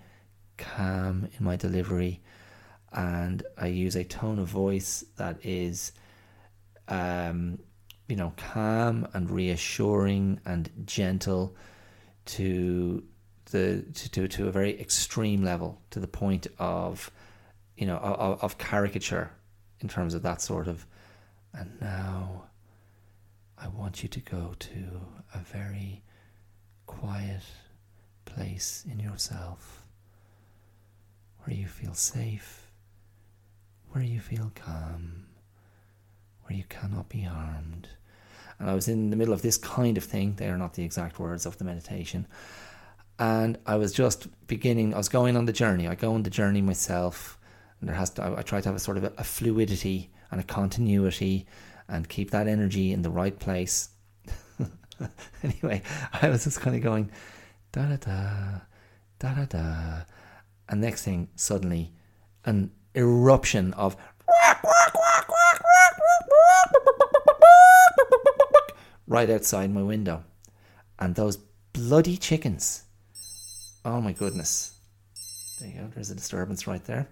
calm 0.57 1.27
in 1.37 1.45
my 1.45 1.55
delivery. 1.55 2.21
And 2.93 3.43
I 3.57 3.67
use 3.67 3.95
a 3.95 4.03
tone 4.03 4.39
of 4.39 4.47
voice 4.47 5.03
that 5.17 5.37
is 5.43 5.91
um, 6.87 7.59
you 8.07 8.15
know, 8.15 8.33
calm 8.37 9.07
and 9.13 9.29
reassuring 9.29 10.39
and 10.45 10.69
gentle 10.85 11.55
to 12.25 13.03
the 13.51 13.83
to, 13.93 14.11
to, 14.11 14.27
to 14.27 14.47
a 14.47 14.51
very 14.51 14.79
extreme 14.79 15.43
level, 15.43 15.81
to 15.91 15.99
the 15.99 16.07
point 16.07 16.47
of 16.59 17.09
you 17.77 17.87
know 17.87 17.97
of, 17.97 18.43
of 18.43 18.57
caricature 18.57 19.31
in 19.79 19.87
terms 19.87 20.13
of 20.13 20.21
that 20.23 20.41
sort 20.41 20.67
of. 20.67 20.85
And 21.53 21.71
now, 21.79 22.45
I 23.57 23.67
want 23.67 24.03
you 24.03 24.09
to 24.09 24.19
go 24.19 24.53
to 24.57 24.77
a 25.33 25.39
very 25.39 26.03
quiet 26.87 27.43
place 28.25 28.85
in 28.89 28.99
yourself 28.99 29.83
where 31.43 31.55
you 31.55 31.67
feel 31.67 31.93
safe, 31.93 32.62
where 33.93 34.03
you 34.03 34.19
feel 34.19 34.51
calm 34.55 35.23
where 36.43 36.57
you 36.57 36.63
cannot 36.69 37.09
be 37.09 37.21
harmed. 37.21 37.87
And 38.59 38.69
I 38.69 38.73
was 38.73 38.87
in 38.87 39.09
the 39.09 39.15
middle 39.15 39.33
of 39.33 39.41
this 39.41 39.57
kind 39.57 39.97
of 39.97 40.03
thing. 40.03 40.35
They 40.35 40.47
are 40.47 40.57
not 40.57 40.73
the 40.73 40.83
exact 40.83 41.19
words 41.19 41.45
of 41.45 41.57
the 41.57 41.63
meditation. 41.63 42.27
And 43.19 43.57
I 43.65 43.75
was 43.75 43.93
just 43.93 44.27
beginning, 44.47 44.93
I 44.93 44.97
was 44.97 45.09
going 45.09 45.37
on 45.37 45.45
the 45.45 45.53
journey. 45.53 45.87
I 45.87 45.95
go 45.95 46.13
on 46.13 46.23
the 46.23 46.29
journey 46.29 46.61
myself. 46.61 47.37
And 47.79 47.89
there 47.89 47.95
has 47.95 48.09
to, 48.11 48.23
I, 48.23 48.39
I 48.39 48.41
try 48.41 48.61
to 48.61 48.69
have 48.69 48.75
a 48.75 48.79
sort 48.79 48.97
of 48.97 49.03
a, 49.05 49.13
a 49.17 49.23
fluidity 49.23 50.11
and 50.31 50.39
a 50.39 50.43
continuity 50.43 51.45
and 51.87 52.07
keep 52.07 52.31
that 52.31 52.47
energy 52.47 52.91
in 52.91 53.01
the 53.01 53.09
right 53.09 53.37
place. 53.37 53.89
anyway, 55.43 55.81
I 56.21 56.29
was 56.29 56.43
just 56.43 56.61
kind 56.61 56.75
of 56.75 56.81
going 56.81 57.11
da 57.71 57.85
da 57.87 57.97
da, 57.97 58.59
da 59.19 59.33
da 59.33 59.45
da. 59.45 60.01
And 60.69 60.81
next 60.81 61.03
thing, 61.03 61.27
suddenly, 61.35 61.91
an 62.45 62.71
eruption 62.95 63.73
of 63.73 63.97
right 69.07 69.29
outside 69.29 69.71
my 69.71 69.83
window. 69.83 70.23
And 70.99 71.15
those 71.15 71.37
bloody 71.73 72.17
chickens. 72.17 72.83
Oh 73.85 74.01
my 74.01 74.13
goodness. 74.13 74.73
There 75.59 75.69
you 75.69 75.81
go, 75.81 75.87
there's 75.93 76.11
a 76.11 76.15
disturbance 76.15 76.67
right 76.67 76.83
there. 76.85 77.07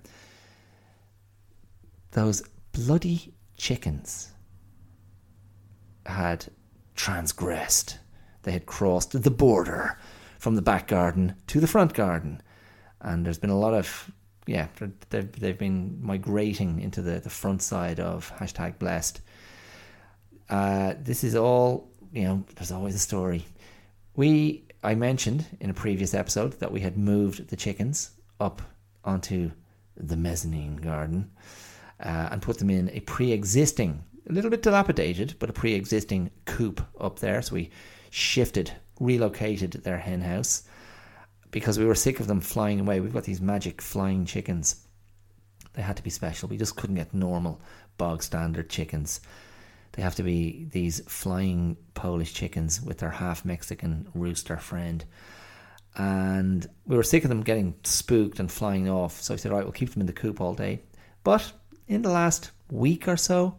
Those 2.11 2.43
bloody 2.71 3.33
chickens 3.57 4.31
had 6.05 6.45
transgressed. 6.95 7.99
They 8.43 8.51
had 8.51 8.65
crossed 8.65 9.21
the 9.21 9.31
border 9.31 9.99
from 10.39 10.55
the 10.55 10.61
back 10.61 10.87
garden 10.87 11.35
to 11.47 11.59
the 11.59 11.67
front 11.67 11.93
garden. 11.93 12.41
And 12.99 13.25
there's 13.25 13.37
been 13.37 13.49
a 13.49 13.59
lot 13.59 13.73
of, 13.73 14.11
yeah, 14.51 14.67
they've, 15.09 15.31
they've 15.39 15.57
been 15.57 15.97
migrating 16.01 16.81
into 16.81 17.01
the, 17.01 17.21
the 17.21 17.29
front 17.29 17.61
side 17.61 18.01
of 18.01 18.33
hashtag 18.37 18.77
blessed. 18.79 19.21
Uh, 20.49 20.93
this 20.99 21.23
is 21.23 21.35
all, 21.35 21.89
you 22.11 22.23
know, 22.23 22.43
there's 22.55 22.71
always 22.71 22.93
a 22.93 22.99
story. 22.99 23.45
We, 24.17 24.65
I 24.83 24.95
mentioned 24.95 25.45
in 25.61 25.69
a 25.69 25.73
previous 25.73 26.13
episode 26.13 26.59
that 26.59 26.69
we 26.69 26.81
had 26.81 26.97
moved 26.97 27.47
the 27.47 27.55
chickens 27.55 28.11
up 28.41 28.61
onto 29.05 29.51
the 29.95 30.17
mezzanine 30.17 30.75
garden 30.75 31.31
uh, 32.03 32.27
and 32.31 32.41
put 32.41 32.57
them 32.57 32.69
in 32.69 32.89
a 32.89 32.99
pre 33.01 33.31
existing, 33.31 34.03
a 34.29 34.33
little 34.33 34.51
bit 34.51 34.63
dilapidated, 34.63 35.35
but 35.39 35.49
a 35.49 35.53
pre 35.53 35.73
existing 35.75 36.29
coop 36.43 36.85
up 36.99 37.19
there. 37.19 37.41
So 37.41 37.55
we 37.55 37.69
shifted, 38.09 38.73
relocated 38.99 39.71
their 39.71 39.99
hen 39.99 40.19
house 40.19 40.63
because 41.51 41.77
we 41.77 41.85
were 41.85 41.95
sick 41.95 42.19
of 42.19 42.27
them 42.27 42.41
flying 42.41 42.79
away. 42.79 42.99
We've 42.99 43.13
got 43.13 43.25
these 43.25 43.41
magic 43.41 43.81
flying 43.81 44.25
chickens. 44.25 44.87
They 45.73 45.81
had 45.81 45.97
to 45.97 46.03
be 46.03 46.09
special. 46.09 46.49
We 46.49 46.57
just 46.57 46.75
couldn't 46.75 46.95
get 46.95 47.13
normal, 47.13 47.61
bog 47.97 48.23
standard 48.23 48.69
chickens. 48.69 49.21
They 49.93 50.01
have 50.01 50.15
to 50.15 50.23
be 50.23 50.67
these 50.71 51.01
flying 51.07 51.77
Polish 51.93 52.33
chickens 52.33 52.81
with 52.81 52.99
their 52.99 53.09
half 53.09 53.43
Mexican 53.43 54.07
rooster 54.13 54.57
friend. 54.57 55.03
And 55.97 56.65
we 56.85 56.95
were 56.95 57.03
sick 57.03 57.23
of 57.23 57.29
them 57.29 57.43
getting 57.43 57.75
spooked 57.83 58.39
and 58.39 58.49
flying 58.49 58.89
off. 58.89 59.21
So 59.21 59.33
I 59.33 59.37
said, 59.37 59.51
right, 59.51 59.63
we'll 59.63 59.73
keep 59.73 59.91
them 59.91 60.01
in 60.01 60.07
the 60.07 60.13
coop 60.13 60.39
all 60.39 60.53
day. 60.53 60.81
But 61.23 61.51
in 61.87 62.01
the 62.01 62.09
last 62.09 62.51
week 62.69 63.09
or 63.09 63.17
so, 63.17 63.57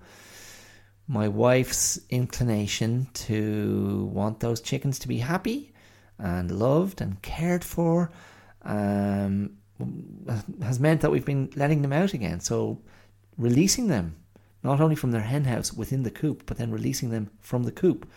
my 1.07 1.29
wife's 1.29 2.01
inclination 2.09 3.09
to 3.13 4.09
want 4.11 4.41
those 4.41 4.63
chickens 4.63 4.99
to 5.01 5.09
be 5.09 5.19
happy 5.19 5.72
and 6.19 6.51
loved 6.51 7.01
and 7.01 7.21
cared 7.23 7.65
for 7.65 8.11
um, 8.63 9.57
has 10.63 10.79
meant 10.79 11.01
that 11.01 11.11
we've 11.11 11.25
been 11.25 11.51
letting 11.57 11.83
them 11.83 11.93
out 11.93 12.13
again. 12.13 12.41
So 12.41 12.81
releasing 13.37 13.89
them 13.89 14.17
not 14.63 14.81
only 14.81 14.95
from 14.95 15.11
their 15.11 15.23
hen 15.23 15.45
house 15.45 15.73
within 15.73 16.05
the 16.05 16.11
coop, 16.11 16.45
but 16.47 16.57
then 16.57 16.71
releasing 16.71 17.11
them 17.11 17.31
from 17.41 17.65
the 17.65 17.73
coop 17.73 18.09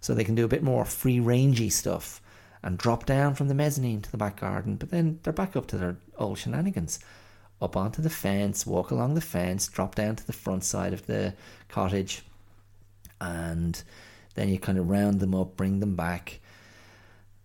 so 0.00 0.14
they 0.14 0.24
can 0.24 0.34
do 0.36 0.44
a 0.44 0.48
bit 0.48 0.62
more 0.62 0.84
free 0.84 1.18
rangey 1.18 1.70
stuff 1.70 2.22
and 2.62 2.78
drop 2.78 3.06
down 3.06 3.34
from 3.34 3.48
the 3.48 3.54
mezzanine 3.54 4.02
to 4.02 4.10
the 4.10 4.16
back 4.18 4.40
garden, 4.40 4.76
but 4.76 4.90
then 4.90 5.18
they're 5.22 5.32
back 5.32 5.56
up 5.56 5.66
to 5.66 5.78
their 5.78 5.96
old 6.18 6.38
shenanigans. 6.38 7.00
up 7.62 7.76
onto 7.76 8.00
the 8.00 8.10
fence, 8.10 8.66
walk 8.66 8.90
along 8.90 9.14
the 9.14 9.20
fence, 9.20 9.68
drop 9.68 9.94
down 9.94 10.16
to 10.16 10.26
the 10.26 10.32
front 10.32 10.64
side 10.64 10.92
of 10.92 11.06
the 11.06 11.34
cottage, 11.68 12.22
and 13.20 13.82
then 14.34 14.48
you 14.48 14.58
kind 14.58 14.78
of 14.78 14.88
round 14.88 15.20
them 15.20 15.34
up, 15.34 15.56
bring 15.56 15.80
them 15.80 15.94
back. 15.94 16.39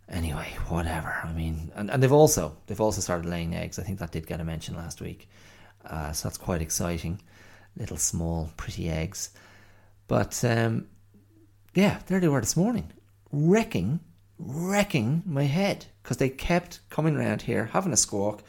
Anyway, 0.09 0.47
whatever. 0.67 1.15
I 1.23 1.31
mean, 1.31 1.71
and, 1.75 1.89
and 1.89 2.01
they've 2.01 2.11
also 2.11 2.57
they've 2.67 2.81
also 2.81 3.01
started 3.01 3.27
laying 3.27 3.55
eggs. 3.55 3.79
I 3.79 3.83
think 3.83 3.99
that 3.99 4.11
did 4.11 4.27
get 4.27 4.39
a 4.39 4.43
mention 4.43 4.75
last 4.75 5.01
week, 5.01 5.27
uh, 5.83 6.11
so 6.11 6.27
that's 6.27 6.37
quite 6.37 6.61
exciting. 6.61 7.21
Little 7.75 7.97
small, 7.97 8.51
pretty 8.55 8.89
eggs. 8.89 9.31
But 10.07 10.43
um, 10.45 10.87
yeah, 11.73 11.99
there 12.05 12.19
they 12.19 12.27
were 12.27 12.39
this 12.39 12.55
morning, 12.55 12.91
wrecking, 13.31 13.99
wrecking 14.37 15.23
my 15.25 15.43
head 15.43 15.87
because 16.03 16.17
they 16.17 16.29
kept 16.29 16.81
coming 16.89 17.15
around 17.17 17.41
here, 17.41 17.65
having 17.73 17.93
a 17.93 17.97
squawk. 17.97 18.43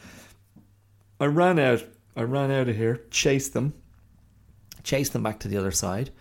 I 1.19 1.25
ran 1.25 1.57
out. 1.57 1.83
I 2.15 2.21
ran 2.23 2.51
out 2.51 2.69
of 2.69 2.75
here, 2.75 3.01
chased 3.11 3.53
them, 3.53 3.73
chased 4.83 5.13
them 5.13 5.23
back 5.23 5.39
to 5.39 5.47
the 5.47 5.57
other 5.57 5.71
side. 5.71 6.11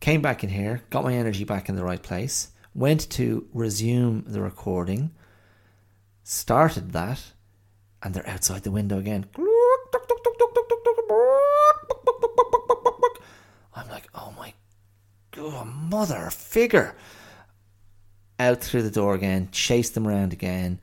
Came 0.00 0.20
back 0.20 0.42
in 0.42 0.50
here, 0.50 0.82
got 0.90 1.04
my 1.04 1.14
energy 1.14 1.44
back 1.44 1.68
in 1.68 1.76
the 1.76 1.84
right 1.84 2.02
place, 2.02 2.48
went 2.74 3.10
to 3.10 3.46
resume 3.52 4.24
the 4.26 4.40
recording, 4.40 5.12
started 6.22 6.92
that, 6.92 7.32
and 8.02 8.14
they're 8.14 8.28
outside 8.28 8.62
the 8.62 8.70
window 8.70 8.98
again. 8.98 9.26
I'm 13.74 13.88
like, 13.88 14.08
oh 14.14 14.32
my 14.36 14.54
god, 15.30 15.66
mother 15.66 16.30
figure. 16.30 16.94
Out 18.38 18.60
through 18.60 18.82
the 18.82 18.90
door 18.90 19.14
again, 19.14 19.48
chase 19.52 19.90
them 19.90 20.08
around 20.08 20.32
again. 20.32 20.80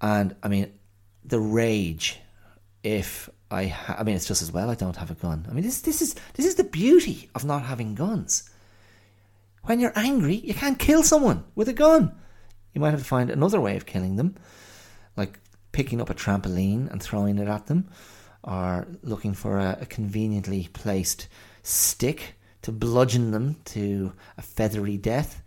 And 0.00 0.34
I 0.42 0.48
mean, 0.48 0.72
the 1.24 1.40
rage 1.40 2.20
if 2.84 3.30
I 3.50 3.66
ha- 3.66 3.96
I 3.98 4.04
mean 4.04 4.14
it's 4.14 4.28
just 4.28 4.42
as 4.42 4.52
well 4.52 4.70
I 4.70 4.74
don't 4.74 4.96
have 4.96 5.10
a 5.10 5.14
gun. 5.14 5.46
I 5.50 5.52
mean 5.54 5.64
this 5.64 5.80
this 5.80 6.02
is 6.02 6.14
this 6.34 6.46
is 6.46 6.54
the 6.54 6.64
beauty 6.64 7.30
of 7.34 7.44
not 7.44 7.62
having 7.62 7.94
guns. 7.94 8.50
When 9.64 9.80
you're 9.80 9.92
angry, 9.96 10.36
you 10.36 10.52
can't 10.52 10.78
kill 10.78 11.02
someone 11.02 11.44
with 11.54 11.68
a 11.68 11.72
gun. 11.72 12.14
You 12.74 12.80
might 12.80 12.90
have 12.90 13.00
to 13.00 13.06
find 13.06 13.30
another 13.30 13.60
way 13.60 13.76
of 13.76 13.86
killing 13.86 14.16
them, 14.16 14.36
like 15.16 15.38
picking 15.72 16.00
up 16.00 16.10
a 16.10 16.14
trampoline 16.14 16.90
and 16.90 17.02
throwing 17.02 17.38
it 17.38 17.48
at 17.48 17.66
them, 17.66 17.88
or 18.42 18.86
looking 19.02 19.32
for 19.32 19.58
a, 19.58 19.78
a 19.80 19.86
conveniently 19.86 20.68
placed 20.74 21.28
stick 21.62 22.34
to 22.60 22.72
bludgeon 22.72 23.30
them 23.30 23.56
to 23.64 24.12
a 24.36 24.42
feathery 24.42 24.98
death, 24.98 25.42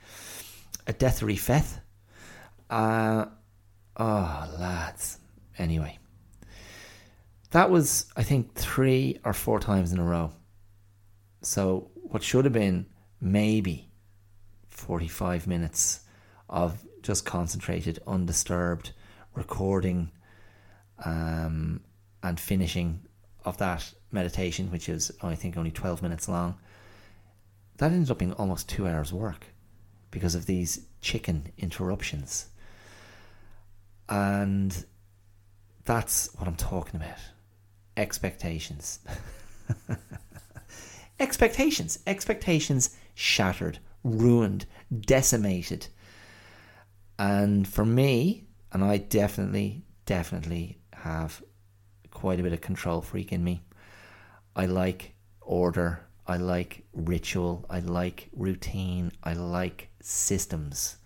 a 0.87 0.93
deathery 0.93 1.37
feth. 1.37 1.79
Uh, 2.71 3.25
oh, 3.97 4.55
lads. 4.59 5.19
Anyway, 5.59 5.99
that 7.51 7.69
was, 7.69 8.05
I 8.15 8.23
think, 8.23 8.55
three 8.55 9.19
or 9.23 9.33
four 9.33 9.59
times 9.59 9.91
in 9.91 9.99
a 9.99 10.03
row. 10.03 10.31
So, 11.43 11.91
what 11.93 12.23
should 12.23 12.45
have 12.45 12.53
been 12.53 12.87
maybe 13.21 13.86
45 14.77 15.47
minutes 15.47 16.01
of 16.49 16.83
just 17.01 17.25
concentrated, 17.25 17.99
undisturbed 18.07 18.91
recording 19.33 20.11
um, 21.03 21.81
and 22.23 22.39
finishing 22.39 23.01
of 23.43 23.57
that 23.57 23.91
meditation, 24.11 24.71
which 24.71 24.87
is, 24.87 25.11
I 25.21 25.35
think, 25.35 25.57
only 25.57 25.71
12 25.71 26.01
minutes 26.01 26.29
long, 26.29 26.55
that 27.77 27.91
ended 27.91 28.11
up 28.11 28.19
being 28.19 28.33
almost 28.33 28.69
two 28.69 28.87
hours' 28.87 29.11
work 29.11 29.47
because 30.11 30.35
of 30.35 30.45
these 30.45 30.85
chicken 31.01 31.51
interruptions. 31.57 32.47
And 34.09 34.85
that's 35.85 36.29
what 36.35 36.47
I'm 36.47 36.55
talking 36.55 37.01
about 37.01 37.19
expectations. 37.95 38.99
expectations. 41.19 41.99
Expectations 42.07 42.95
shattered, 43.15 43.79
ruined, 44.07 44.65
decimated. 44.99 45.87
And 47.19 47.67
for 47.67 47.85
me, 47.85 48.45
and 48.71 48.83
I 48.83 48.97
definitely, 48.97 49.83
definitely 50.05 50.77
have 50.93 51.41
quite 52.11 52.39
a 52.39 52.43
bit 52.43 52.53
of 52.53 52.61
control 52.61 53.01
freak 53.01 53.31
in 53.31 53.43
me. 53.43 53.61
I 54.55 54.65
like 54.65 55.13
order. 55.41 56.05
I 56.25 56.37
like 56.37 56.83
ritual. 56.93 57.65
I 57.69 57.79
like 57.79 58.29
routine. 58.35 59.11
I 59.23 59.33
like 59.33 59.89
systems. 60.01 60.97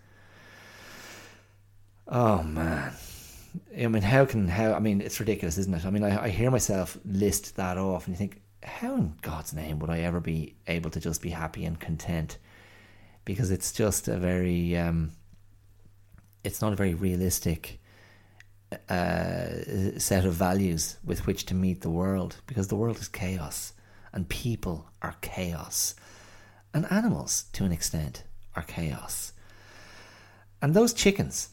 Oh 2.08 2.42
man. 2.42 2.92
I 3.78 3.86
mean, 3.86 4.02
how 4.02 4.24
can 4.24 4.48
how? 4.48 4.72
I 4.72 4.78
mean, 4.78 5.00
it's 5.00 5.20
ridiculous, 5.20 5.58
isn't 5.58 5.74
it? 5.74 5.84
I 5.84 5.90
mean, 5.90 6.04
I, 6.04 6.24
I 6.24 6.28
hear 6.30 6.50
myself 6.50 6.96
list 7.04 7.56
that 7.56 7.76
off, 7.76 8.06
and 8.06 8.14
you 8.14 8.18
think, 8.18 8.40
how 8.62 8.94
in 8.94 9.14
God's 9.22 9.52
name 9.52 9.78
would 9.78 9.90
I 9.90 10.00
ever 10.00 10.20
be 10.20 10.56
able 10.66 10.90
to 10.90 11.00
just 11.00 11.20
be 11.20 11.30
happy 11.30 11.64
and 11.64 11.78
content? 11.78 12.38
Because 13.24 13.50
it's 13.50 13.72
just 13.72 14.08
a 14.08 14.16
very, 14.16 14.76
um, 14.76 15.12
it's 16.44 16.60
not 16.60 16.72
a 16.72 16.76
very 16.76 16.94
realistic 16.94 17.80
uh, 18.88 19.48
set 19.98 20.24
of 20.24 20.34
values 20.34 20.96
with 21.04 21.26
which 21.26 21.46
to 21.46 21.54
meet 21.54 21.82
the 21.82 21.90
world. 21.90 22.36
Because 22.46 22.68
the 22.68 22.76
world 22.76 22.98
is 22.98 23.08
chaos, 23.08 23.72
and 24.12 24.28
people 24.28 24.90
are 25.02 25.16
chaos, 25.20 25.94
and 26.74 26.90
animals, 26.90 27.44
to 27.52 27.64
an 27.64 27.72
extent, 27.72 28.24
are 28.56 28.62
chaos. 28.62 29.32
And 30.60 30.74
those 30.74 30.92
chickens, 30.92 31.50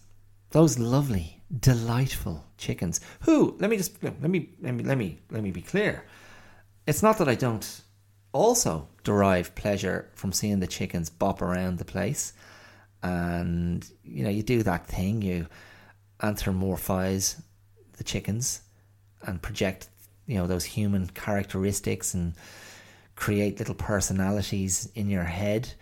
those 0.52 0.80
lovely 0.80 1.40
delightful 1.58 2.46
chickens. 2.58 3.02
Who? 3.22 3.56
Let 3.60 3.70
me 3.70 3.78
just 3.78 4.02
let 4.04 4.22
me 4.22 4.50
let 4.62 4.74
me 4.74 4.84
let 4.84 4.98
me 4.98 5.20
let 5.32 5.44
me 5.44 5.52
be 5.52 5.62
clear. 5.62 6.06
It's 6.86 7.04
not 7.04 7.18
that 7.18 7.28
I 7.28 7.36
don't 7.36 7.82
also 8.32 8.88
derive 9.04 9.56
pleasure 9.56 10.10
from 10.16 10.32
seeing 10.32 10.60
the 10.60 10.68
chickens 10.68 11.10
bop 11.10 11.42
around 11.42 11.78
the 11.78 11.86
place, 11.86 12.34
and 13.02 13.90
you 14.04 14.24
know 14.24 14.30
you 14.30 14.44
do 14.44 14.64
that 14.64 14.88
thing 14.88 15.22
you 15.22 15.48
anthropomorphize 16.22 17.42
the 17.98 18.04
chickens 18.04 18.62
and 19.22 19.42
project 19.42 19.88
you 20.26 20.36
know 20.36 20.48
those 20.48 20.66
human 20.66 21.08
characteristics 21.08 22.14
and 22.14 22.34
create 23.20 23.60
little 23.60 23.76
personalities 23.76 24.90
in 24.96 25.10
your 25.10 25.26
head. 25.26 25.74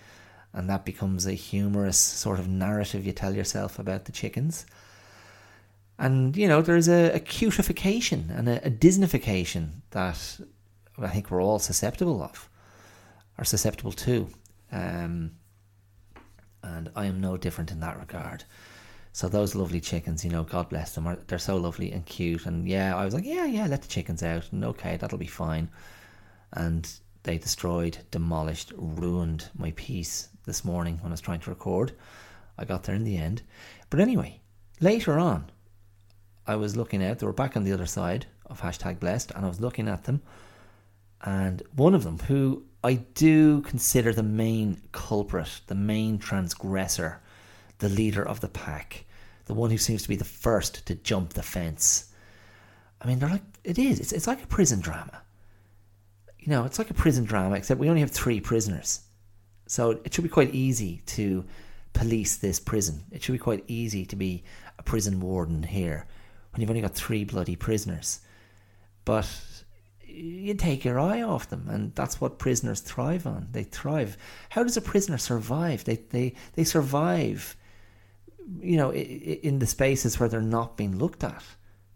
And 0.54 0.70
that 0.70 0.86
becomes 0.86 1.28
a 1.28 1.34
humorous 1.34 1.98
sort 1.98 2.40
of 2.40 2.48
narrative 2.48 3.06
you 3.06 3.12
tell 3.12 3.36
yourself 3.36 3.78
about 3.78 4.06
the 4.06 4.12
chickens. 4.12 4.66
And, 6.00 6.36
you 6.36 6.48
know, 6.48 6.64
there's 6.64 6.90
a, 6.90 7.12
a 7.12 7.20
cutification 7.20 8.32
and 8.36 8.50
a, 8.50 8.66
a 8.66 8.70
that 9.92 10.40
I 11.00 11.10
think 11.10 11.30
we're 11.30 11.44
all 11.44 11.60
susceptible 11.60 12.22
of, 12.24 12.50
are 13.38 13.46
susceptible 13.46 13.92
to. 13.92 14.28
Um, 14.72 15.32
and 16.64 16.90
I 16.96 17.06
am 17.06 17.22
no 17.22 17.38
different 17.38 17.72
in 17.72 17.80
that 17.82 18.00
regard. 18.00 18.44
So 19.14 19.28
those 19.28 19.56
lovely 19.56 19.80
chickens, 19.80 20.24
you 20.24 20.32
know, 20.32 20.44
God 20.44 20.70
bless 20.70 20.94
them, 20.94 21.08
are 21.08 21.18
they're 21.28 21.40
so 21.40 21.58
lovely 21.58 21.92
and 21.92 22.06
cute. 22.06 22.46
And 22.46 22.68
yeah, 22.68 22.96
I 22.96 23.06
was 23.06 23.14
like, 23.14 23.26
yeah, 23.26 23.46
yeah, 23.46 23.68
let 23.68 23.82
the 23.82 23.88
chickens 23.88 24.22
out, 24.22 24.52
and 24.52 24.64
okay, 24.66 24.98
that'll 24.98 25.18
be 25.18 25.26
fine. 25.26 25.70
And 26.54 26.90
they 27.24 27.38
destroyed, 27.38 27.98
demolished, 28.12 28.74
ruined 28.76 29.50
my 29.58 29.72
peace 29.76 30.30
this 30.46 30.64
morning 30.64 30.98
when 31.02 31.12
I 31.12 31.14
was 31.14 31.22
trying 31.22 31.40
to 31.42 31.50
record. 31.50 31.94
I 32.58 32.66
got 32.66 32.84
there 32.84 32.96
in 32.96 33.04
the 33.04 33.18
end. 33.18 33.42
But 33.90 34.00
anyway, 34.00 34.40
later 34.80 35.18
on, 35.18 35.52
I 36.46 36.56
was 36.56 36.78
looking 36.78 37.04
out, 37.04 37.20
they 37.20 37.26
were 37.26 37.34
back 37.34 37.58
on 37.58 37.64
the 37.64 37.74
other 37.74 37.86
side 37.86 38.28
of 38.46 38.62
hashtag 38.62 39.00
blessed, 39.00 39.32
and 39.32 39.46
I 39.46 39.50
was 39.50 39.60
looking 39.60 39.88
at 39.88 40.06
them. 40.06 40.22
And 41.24 41.64
one 41.76 41.96
of 41.96 42.04
them, 42.04 42.20
who 42.20 42.64
I 42.84 42.96
do 42.96 43.62
consider 43.62 44.14
the 44.14 44.24
main 44.24 44.82
culprit, 44.92 45.62
the 45.68 45.76
main 45.76 46.20
transgressor, 46.20 47.22
the 47.80 47.90
leader 47.90 48.26
of 48.26 48.40
the 48.40 48.48
pack, 48.48 49.06
the 49.46 49.54
one 49.54 49.72
who 49.72 49.78
seems 49.78 50.04
to 50.04 50.10
be 50.10 50.16
the 50.16 50.26
first 50.26 50.86
to 50.88 50.96
jump 50.96 51.34
the 51.34 51.44
fence. 51.44 52.12
I 53.02 53.08
mean, 53.08 53.20
they're 53.20 53.30
like, 53.30 53.44
it 53.64 53.78
is, 53.78 54.00
it's, 54.00 54.12
it's 54.12 54.28
like 54.28 54.44
a 54.44 54.48
prison 54.48 54.80
drama. 54.80 55.22
You 56.40 56.50
know, 56.52 56.66
it's 56.66 56.80
like 56.80 56.90
a 56.90 56.96
prison 56.96 57.26
drama, 57.26 57.56
except 57.56 57.80
we 57.80 57.90
only 57.90 58.02
have 58.02 58.12
three 58.12 58.40
prisoners. 58.40 59.02
So 59.66 60.00
it 60.04 60.14
should 60.14 60.24
be 60.24 60.30
quite 60.30 60.54
easy 60.54 61.02
to 61.08 61.46
police 61.94 62.38
this 62.38 62.60
prison. 62.60 63.04
It 63.12 63.22
should 63.22 63.34
be 63.34 63.38
quite 63.38 63.64
easy 63.68 64.06
to 64.06 64.16
be 64.16 64.44
a 64.80 64.84
prison 64.84 65.20
warden 65.20 65.64
here 65.64 66.06
when 66.52 66.62
you've 66.62 66.70
only 66.70 66.82
got 66.82 66.96
three 66.96 67.24
bloody 67.24 67.56
prisoners. 67.56 68.22
But 69.04 69.28
you 70.18 70.54
take 70.56 70.84
your 70.84 71.00
eye 71.00 71.22
off 71.22 71.50
them, 71.50 71.68
and 71.70 71.94
that's 71.96 72.20
what 72.20 72.40
prisoners 72.40 72.82
thrive 72.82 73.28
on. 73.28 73.48
They 73.52 73.64
thrive. 73.64 74.18
How 74.50 74.64
does 74.64 74.78
a 74.78 74.82
prisoner 74.82 75.18
survive? 75.18 75.84
They 75.84 75.98
they 76.10 76.34
they 76.54 76.64
survive. 76.64 77.56
You 78.60 78.78
know, 78.78 78.94
in 78.94 79.60
the 79.60 79.68
spaces 79.68 80.20
where 80.20 80.30
they're 80.30 80.42
not 80.42 80.78
being 80.78 80.98
looked 80.98 81.24
at, 81.24 81.44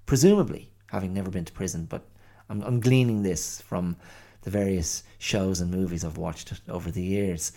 presumably 0.06 0.72
having 0.88 1.14
never 1.14 1.30
been 1.30 1.46
to 1.46 1.54
prison. 1.54 1.86
But 1.86 2.06
I'm, 2.50 2.62
I'm 2.62 2.80
gleaning 2.82 3.24
this 3.24 3.62
from 3.62 3.96
the 4.42 4.50
various 4.50 5.04
shows 5.18 5.62
and 5.62 5.72
movies 5.72 6.04
I've 6.04 6.18
watched 6.18 6.54
over 6.68 6.92
the 6.92 7.02
years. 7.02 7.54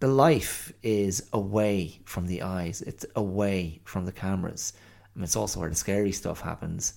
The 0.00 0.08
life 0.08 0.72
is 0.82 1.26
away 1.32 2.00
from 2.04 2.26
the 2.26 2.42
eyes. 2.42 2.82
It's 2.82 3.06
away 3.16 3.80
from 3.84 4.04
the 4.04 4.12
cameras. 4.12 4.74
And 5.14 5.24
it's 5.24 5.36
also 5.36 5.60
where 5.60 5.70
the 5.70 5.74
scary 5.74 6.12
stuff 6.12 6.42
happens. 6.42 6.94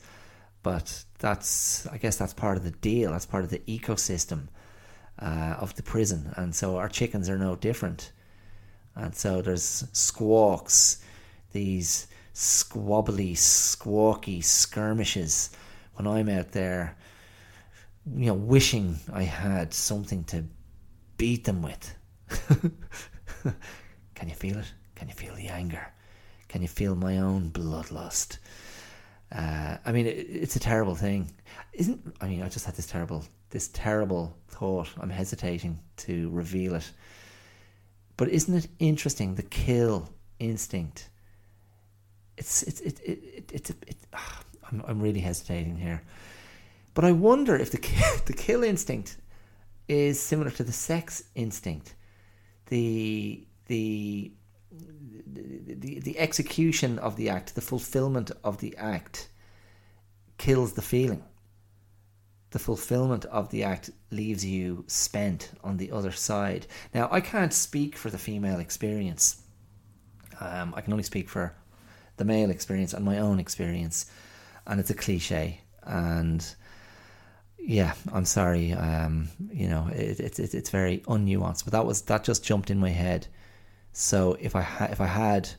But 0.61 1.05
that's, 1.19 1.87
I 1.87 1.97
guess, 1.97 2.17
that's 2.17 2.33
part 2.33 2.57
of 2.57 2.63
the 2.63 2.71
deal. 2.71 3.11
That's 3.11 3.25
part 3.25 3.43
of 3.43 3.49
the 3.49 3.59
ecosystem 3.59 4.47
uh, 5.21 5.55
of 5.59 5.75
the 5.75 5.83
prison, 5.83 6.33
and 6.37 6.55
so 6.55 6.77
our 6.77 6.89
chickens 6.89 7.29
are 7.29 7.37
no 7.37 7.55
different. 7.55 8.11
And 8.95 9.15
so 9.15 9.41
there's 9.41 9.85
squawks, 9.93 11.01
these 11.51 12.07
squabbly, 12.33 13.33
squawky 13.33 14.43
skirmishes 14.43 15.51
when 15.95 16.07
I'm 16.07 16.29
out 16.29 16.51
there, 16.51 16.97
you 18.15 18.27
know, 18.27 18.33
wishing 18.33 18.97
I 19.13 19.23
had 19.23 19.73
something 19.73 20.23
to 20.25 20.45
beat 21.17 21.43
them 21.43 21.61
with. 21.61 21.95
Can 24.15 24.29
you 24.29 24.35
feel 24.35 24.57
it? 24.57 24.73
Can 24.95 25.07
you 25.07 25.13
feel 25.13 25.35
the 25.35 25.47
anger? 25.47 25.91
Can 26.47 26.61
you 26.61 26.67
feel 26.67 26.95
my 26.95 27.19
own 27.19 27.51
bloodlust? 27.51 28.37
Uh, 29.31 29.77
I 29.85 29.91
mean, 29.91 30.07
it, 30.07 30.27
it's 30.29 30.55
a 30.55 30.59
terrible 30.59 30.95
thing, 30.95 31.31
isn't? 31.73 32.15
I 32.19 32.27
mean, 32.27 32.41
I 32.41 32.49
just 32.49 32.65
had 32.65 32.75
this 32.75 32.87
terrible, 32.87 33.23
this 33.51 33.69
terrible 33.69 34.35
thought. 34.47 34.89
I'm 34.99 35.09
hesitating 35.09 35.79
to 35.97 36.29
reveal 36.31 36.75
it, 36.75 36.91
but 38.17 38.29
isn't 38.29 38.55
it 38.55 38.67
interesting? 38.79 39.35
The 39.35 39.43
kill 39.43 40.09
instinct. 40.39 41.09
It's 42.37 42.63
it's 42.63 42.81
it 42.81 42.99
it, 43.01 43.19
it 43.23 43.51
it's 43.53 43.69
it, 43.69 43.97
ah, 44.13 44.41
I'm 44.71 44.83
I'm 44.87 44.99
really 44.99 45.19
hesitating 45.19 45.77
here, 45.77 46.01
but 46.95 47.05
I 47.05 47.11
wonder 47.11 47.55
if 47.55 47.71
the 47.71 47.77
the 48.25 48.33
kill 48.33 48.63
instinct 48.63 49.17
is 49.87 50.19
similar 50.19 50.49
to 50.51 50.63
the 50.63 50.71
sex 50.71 51.23
instinct. 51.35 51.95
The 52.67 53.45
the 53.67 54.31
the, 55.79 55.99
the 55.99 56.19
execution 56.19 56.99
of 56.99 57.15
the 57.15 57.29
act, 57.29 57.55
the 57.55 57.61
fulfillment 57.61 58.31
of 58.43 58.57
the 58.57 58.75
act, 58.77 59.29
kills 60.37 60.73
the 60.73 60.81
feeling. 60.81 61.23
The 62.51 62.59
fulfillment 62.59 63.25
of 63.25 63.49
the 63.49 63.63
act 63.63 63.91
leaves 64.09 64.43
you 64.43 64.83
spent 64.87 65.51
on 65.63 65.77
the 65.77 65.91
other 65.91 66.11
side. 66.11 66.65
Now, 66.93 67.07
I 67.11 67.21
can't 67.21 67.53
speak 67.53 67.95
for 67.95 68.09
the 68.09 68.17
female 68.17 68.59
experience. 68.59 69.41
Um, 70.39 70.73
I 70.75 70.81
can 70.81 70.93
only 70.93 71.03
speak 71.03 71.29
for 71.29 71.53
the 72.17 72.25
male 72.25 72.49
experience 72.49 72.93
and 72.93 73.05
my 73.05 73.19
own 73.19 73.39
experience. 73.39 74.07
And 74.65 74.79
it's 74.79 74.89
a 74.89 74.95
cliche. 74.95 75.61
And 75.83 76.43
yeah, 77.59 77.93
I'm 78.11 78.25
sorry. 78.25 78.73
Um, 78.73 79.29
you 79.51 79.67
know, 79.67 79.87
it, 79.93 80.19
it, 80.19 80.39
it, 80.39 80.53
it's 80.55 80.71
very 80.71 80.99
unnuanced. 80.99 81.65
But 81.65 81.73
that 81.73 81.85
was 81.85 82.01
that 82.03 82.23
just 82.23 82.43
jumped 82.43 82.71
in 82.71 82.79
my 82.79 82.89
head 82.89 83.27
so 83.91 84.37
if 84.39 84.55
I 84.55 84.61
ha- 84.61 84.89
if 84.91 85.01
I 85.01 85.07
had 85.07 85.49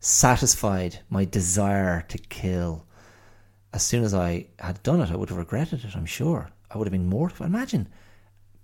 satisfied 0.00 1.00
my 1.08 1.24
desire 1.24 2.02
to 2.08 2.18
kill, 2.18 2.86
as 3.72 3.82
soon 3.82 4.02
as 4.04 4.14
I 4.14 4.46
had 4.58 4.82
done 4.82 5.00
it, 5.00 5.10
I 5.10 5.16
would 5.16 5.28
have 5.28 5.38
regretted 5.38 5.84
it. 5.84 5.96
I'm 5.96 6.06
sure 6.06 6.50
I 6.70 6.78
would 6.78 6.86
have 6.86 6.92
been 6.92 7.08
mortified. 7.08 7.48
Imagine 7.48 7.88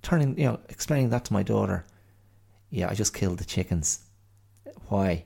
turning, 0.02 0.38
you 0.38 0.46
know, 0.46 0.60
explaining 0.68 1.10
that 1.10 1.24
to 1.26 1.32
my 1.32 1.42
daughter. 1.42 1.84
Yeah, 2.70 2.88
I 2.90 2.94
just 2.94 3.14
killed 3.14 3.38
the 3.38 3.44
chickens. 3.44 4.00
Why? 4.88 5.24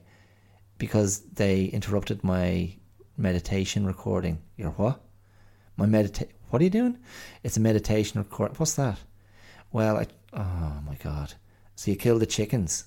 Because 0.78 1.20
they 1.20 1.64
interrupted 1.64 2.24
my 2.24 2.74
meditation 3.16 3.86
recording. 3.86 4.40
You're 4.56 4.70
what? 4.70 5.00
My 5.76 5.86
medita- 5.86 6.28
What 6.50 6.60
are 6.60 6.64
you 6.64 6.70
doing? 6.70 6.98
It's 7.42 7.56
a 7.56 7.60
meditation 7.60 8.20
record. 8.20 8.58
What's 8.58 8.74
that? 8.74 8.98
Well, 9.72 9.96
I. 9.98 10.06
Oh 10.32 10.80
my 10.86 10.96
god! 10.96 11.34
So 11.76 11.90
you 11.90 11.96
killed 11.96 12.22
the 12.22 12.26
chickens 12.26 12.84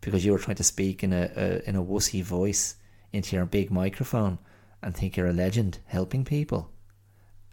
because 0.00 0.24
you 0.24 0.32
were 0.32 0.38
trying 0.38 0.56
to 0.56 0.64
speak 0.64 1.02
in 1.02 1.12
a, 1.12 1.30
a 1.36 1.68
in 1.68 1.76
a 1.76 1.82
wussy 1.82 2.22
voice 2.22 2.76
into 3.12 3.36
your 3.36 3.46
big 3.46 3.70
microphone 3.70 4.38
and 4.82 4.94
think 4.94 5.16
you're 5.16 5.26
a 5.26 5.32
legend 5.32 5.78
helping 5.86 6.24
people. 6.24 6.70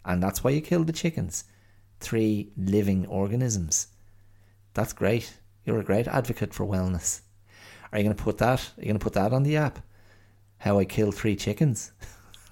And 0.06 0.24
that's 0.24 0.44
why 0.44 0.52
you 0.52 0.62
killed 0.62 0.88
the 0.88 0.94
chickens. 0.94 1.44
Three 2.00 2.52
living 2.56 3.06
organisms. 3.08 3.88
That's 4.74 4.94
great. 4.94 5.38
You're 5.66 5.80
a 5.80 5.84
great 5.84 6.08
advocate 6.08 6.54
for 6.54 6.66
wellness. 6.66 7.22
Are 7.92 8.00
you 8.00 8.08
to 8.08 8.16
put 8.16 8.38
that? 8.38 8.72
Are 8.78 8.86
you 8.86 8.94
to 8.94 9.00
put 9.00 9.14
that 9.14 9.34
on 9.34 9.44
the 9.44 9.58
app? 9.58 9.80
How 10.60 10.80
I 10.80 10.86
killed 10.86 11.16
three 11.16 11.36
chickens. 11.36 11.92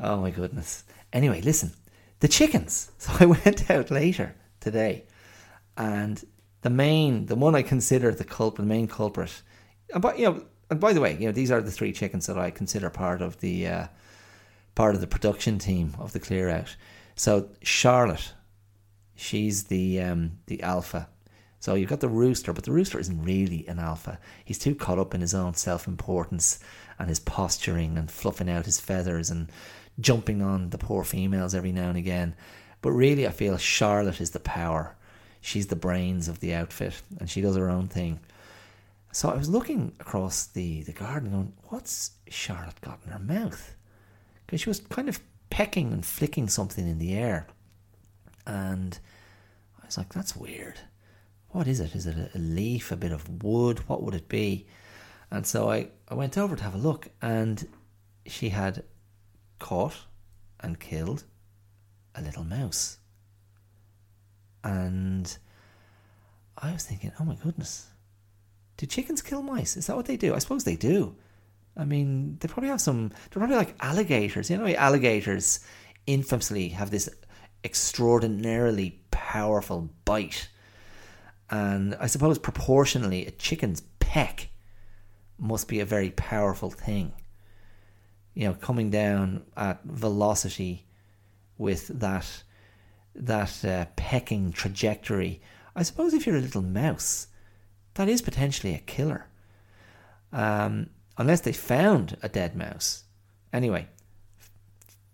oh 0.00 0.16
my 0.20 0.30
goodness. 0.30 0.84
Anyway, 1.12 1.40
listen. 1.42 1.72
The 2.20 2.28
chickens. 2.28 2.90
So 2.98 3.12
I 3.20 3.26
went 3.26 3.70
out 3.70 3.90
later 3.90 4.34
today 4.60 5.04
and 5.76 6.24
the 6.66 6.70
main, 6.70 7.26
the 7.26 7.36
one 7.36 7.54
I 7.54 7.62
consider 7.62 8.10
the 8.10 8.24
culprit, 8.24 8.66
the 8.66 8.68
main 8.68 8.88
culprit. 8.88 9.40
And 9.94 10.02
by, 10.02 10.16
you 10.16 10.24
know, 10.24 10.44
and 10.68 10.80
by 10.80 10.92
the 10.92 11.00
way, 11.00 11.16
you 11.16 11.26
know, 11.26 11.32
these 11.32 11.52
are 11.52 11.60
the 11.60 11.70
three 11.70 11.92
chickens 11.92 12.26
that 12.26 12.36
I 12.36 12.50
consider 12.50 12.90
part 12.90 13.22
of 13.22 13.38
the 13.38 13.68
uh, 13.68 13.86
part 14.74 14.96
of 14.96 15.00
the 15.00 15.06
production 15.06 15.60
team 15.60 15.94
of 16.00 16.12
the 16.12 16.18
clear 16.18 16.48
out. 16.48 16.74
So 17.14 17.50
Charlotte, 17.62 18.32
she's 19.14 19.64
the 19.66 20.00
um, 20.00 20.40
the 20.46 20.60
alpha. 20.60 21.08
So 21.60 21.76
you've 21.76 21.88
got 21.88 22.00
the 22.00 22.08
rooster, 22.08 22.52
but 22.52 22.64
the 22.64 22.72
rooster 22.72 22.98
isn't 22.98 23.22
really 23.22 23.64
an 23.68 23.78
alpha. 23.78 24.18
He's 24.44 24.58
too 24.58 24.74
caught 24.74 24.98
up 24.98 25.14
in 25.14 25.20
his 25.20 25.34
own 25.34 25.54
self 25.54 25.86
importance 25.86 26.58
and 26.98 27.08
his 27.08 27.20
posturing 27.20 27.96
and 27.96 28.10
fluffing 28.10 28.50
out 28.50 28.66
his 28.66 28.80
feathers 28.80 29.30
and 29.30 29.52
jumping 30.00 30.42
on 30.42 30.70
the 30.70 30.78
poor 30.78 31.04
females 31.04 31.54
every 31.54 31.70
now 31.70 31.90
and 31.90 31.96
again. 31.96 32.34
But 32.82 32.90
really, 32.90 33.24
I 33.24 33.30
feel 33.30 33.56
Charlotte 33.56 34.20
is 34.20 34.32
the 34.32 34.40
power 34.40 34.95
she's 35.46 35.68
the 35.68 35.76
brains 35.76 36.26
of 36.26 36.40
the 36.40 36.52
outfit 36.52 37.00
and 37.20 37.30
she 37.30 37.40
does 37.40 37.56
her 37.56 37.70
own 37.70 37.86
thing. 37.86 38.18
So 39.12 39.30
I 39.30 39.36
was 39.36 39.48
looking 39.48 39.92
across 40.00 40.46
the, 40.46 40.82
the 40.82 40.92
garden 40.92 41.30
going, 41.30 41.52
what's 41.68 42.10
Charlotte 42.28 42.80
got 42.80 42.98
in 43.06 43.12
her 43.12 43.18
mouth? 43.20 43.76
Because 44.44 44.60
she 44.60 44.68
was 44.68 44.80
kind 44.80 45.08
of 45.08 45.20
pecking 45.48 45.92
and 45.92 46.04
flicking 46.04 46.48
something 46.48 46.86
in 46.86 46.98
the 46.98 47.14
air. 47.14 47.46
And 48.44 48.98
I 49.80 49.86
was 49.86 49.96
like, 49.96 50.12
that's 50.12 50.36
weird. 50.36 50.80
What 51.50 51.68
is 51.68 51.78
it? 51.78 51.94
Is 51.94 52.06
it 52.06 52.34
a 52.34 52.38
leaf, 52.38 52.90
a 52.90 52.96
bit 52.96 53.12
of 53.12 53.42
wood? 53.42 53.88
What 53.88 54.02
would 54.02 54.14
it 54.14 54.28
be? 54.28 54.66
And 55.30 55.46
so 55.46 55.70
I, 55.70 55.88
I 56.08 56.14
went 56.14 56.36
over 56.36 56.56
to 56.56 56.62
have 56.62 56.74
a 56.74 56.78
look, 56.78 57.08
and 57.22 57.66
she 58.26 58.50
had 58.50 58.82
caught 59.58 59.96
and 60.60 60.78
killed 60.78 61.24
a 62.14 62.20
little 62.20 62.44
mouse. 62.44 62.98
And 64.66 65.38
I 66.58 66.72
was 66.72 66.84
thinking, 66.84 67.12
oh 67.20 67.24
my 67.24 67.36
goodness, 67.36 67.86
do 68.76 68.86
chickens 68.86 69.22
kill 69.22 69.42
mice? 69.42 69.76
Is 69.76 69.86
that 69.86 69.96
what 69.96 70.06
they 70.06 70.16
do? 70.16 70.34
I 70.34 70.38
suppose 70.40 70.64
they 70.64 70.74
do. 70.74 71.14
I 71.76 71.84
mean, 71.84 72.38
they 72.40 72.48
probably 72.48 72.70
have 72.70 72.80
some. 72.80 73.10
They're 73.30 73.40
probably 73.40 73.56
like 73.56 73.76
alligators. 73.80 74.50
You 74.50 74.56
know, 74.56 74.66
alligators 74.66 75.60
infamously 76.06 76.70
have 76.70 76.90
this 76.90 77.08
extraordinarily 77.62 79.00
powerful 79.12 79.90
bite, 80.04 80.48
and 81.48 81.94
I 82.00 82.06
suppose 82.06 82.38
proportionally, 82.38 83.24
a 83.26 83.30
chicken's 83.30 83.82
peck 84.00 84.48
must 85.38 85.68
be 85.68 85.78
a 85.78 85.84
very 85.84 86.10
powerful 86.10 86.70
thing. 86.70 87.12
You 88.34 88.48
know, 88.48 88.54
coming 88.54 88.90
down 88.90 89.44
at 89.56 89.84
velocity 89.84 90.86
with 91.56 91.86
that 92.00 92.42
that 93.16 93.64
uh, 93.64 93.86
pecking 93.96 94.52
trajectory. 94.52 95.40
I 95.74 95.82
suppose 95.82 96.14
if 96.14 96.26
you're 96.26 96.36
a 96.36 96.40
little 96.40 96.62
mouse, 96.62 97.28
that 97.94 98.08
is 98.08 98.22
potentially 98.22 98.74
a 98.74 98.78
killer. 98.78 99.26
Um, 100.32 100.90
unless 101.16 101.40
they 101.40 101.52
found 101.52 102.16
a 102.22 102.28
dead 102.28 102.56
mouse. 102.56 103.04
Anyway, 103.52 103.88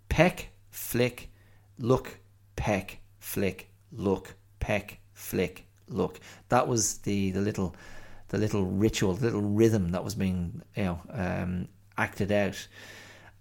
peck, 0.09 0.49
flick, 0.71 1.31
look, 1.79 2.19
peck, 2.57 2.99
flick, 3.19 3.71
look, 3.93 4.35
peck, 4.59 4.99
flick, 5.13 5.67
look. 5.89 6.19
That 6.49 6.67
was 6.69 6.99
the, 6.99 7.31
the 7.31 7.41
little 7.41 7.75
the 8.33 8.39
little 8.39 8.65
ritual, 8.65 9.13
the 9.15 9.27
little 9.27 9.43
rhythm 9.43 9.91
that 9.91 10.03
was 10.03 10.15
being 10.15 10.63
you 10.75 10.85
know 10.85 11.01
um, 11.11 11.69
acted 11.99 12.33
out, 12.33 12.67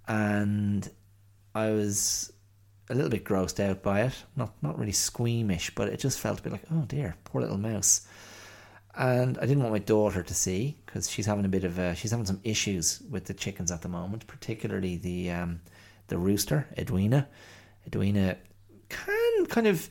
and 0.08 0.90
I 1.56 1.72
was 1.72 2.32
a 2.92 2.96
little 2.96 3.10
bit 3.10 3.24
grossed 3.24 3.60
out 3.60 3.82
by 3.82 4.02
it. 4.02 4.14
Not 4.36 4.54
not 4.62 4.78
really 4.78 4.92
squeamish, 4.92 5.74
but 5.74 5.88
it 5.88 6.00
just 6.00 6.20
felt 6.20 6.40
a 6.40 6.44
bit 6.44 6.52
like, 6.52 6.66
oh 6.72 6.84
dear, 6.88 7.16
poor 7.24 7.42
little 7.42 7.58
mouse. 7.58 8.08
And 8.98 9.38
I 9.38 9.46
didn't 9.46 9.64
want 9.64 9.74
my 9.74 9.80
daughter 9.80 10.22
to 10.22 10.34
see 10.34 10.78
because 10.86 11.10
she's 11.10 11.26
having 11.26 11.46
a 11.46 11.50
bit 11.50 11.64
of 11.64 11.80
a, 11.80 11.96
she's 11.96 12.12
having 12.12 12.26
some 12.26 12.42
issues 12.44 13.02
with 13.10 13.26
the 13.26 13.34
chickens 13.34 13.72
at 13.72 13.82
the 13.82 13.88
moment, 13.88 14.28
particularly 14.28 14.98
the 14.98 15.32
um, 15.32 15.62
the 16.08 16.18
rooster, 16.18 16.68
Edwina. 16.78 17.28
Edwina 17.88 18.38
can 18.90 19.46
kind 19.48 19.68
of 19.68 19.90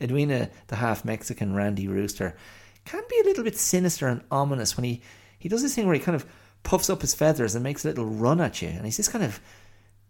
Edwina, 0.00 0.50
the 0.66 0.76
half 0.76 1.04
Mexican 1.04 1.54
Randy 1.54 1.86
rooster, 1.86 2.36
can 2.84 3.02
be 3.08 3.20
a 3.20 3.24
little 3.24 3.44
bit 3.44 3.56
sinister 3.56 4.08
and 4.08 4.22
ominous 4.30 4.76
when 4.76 4.84
he 4.84 5.02
he 5.38 5.48
does 5.48 5.62
this 5.62 5.74
thing 5.74 5.86
where 5.86 5.94
he 5.94 6.00
kind 6.00 6.16
of 6.16 6.26
puffs 6.64 6.90
up 6.90 7.02
his 7.02 7.14
feathers 7.14 7.54
and 7.54 7.62
makes 7.62 7.84
a 7.84 7.88
little 7.88 8.06
run 8.06 8.40
at 8.40 8.60
you, 8.60 8.68
and 8.68 8.84
he's 8.84 8.96
this 8.96 9.08
kind 9.08 9.24
of 9.24 9.40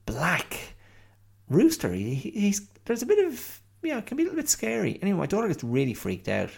black 0.06 0.74
rooster. 1.48 1.92
He, 1.92 2.14
he's 2.14 2.68
there's 2.84 3.02
a 3.02 3.06
bit 3.06 3.26
of 3.26 3.60
yeah, 3.82 3.98
it 3.98 4.06
can 4.06 4.16
be 4.16 4.22
a 4.22 4.26
little 4.26 4.40
bit 4.40 4.48
scary. 4.48 4.98
Anyway, 5.02 5.18
my 5.18 5.26
daughter 5.26 5.48
gets 5.48 5.62
really 5.62 5.94
freaked 5.94 6.28
out, 6.28 6.50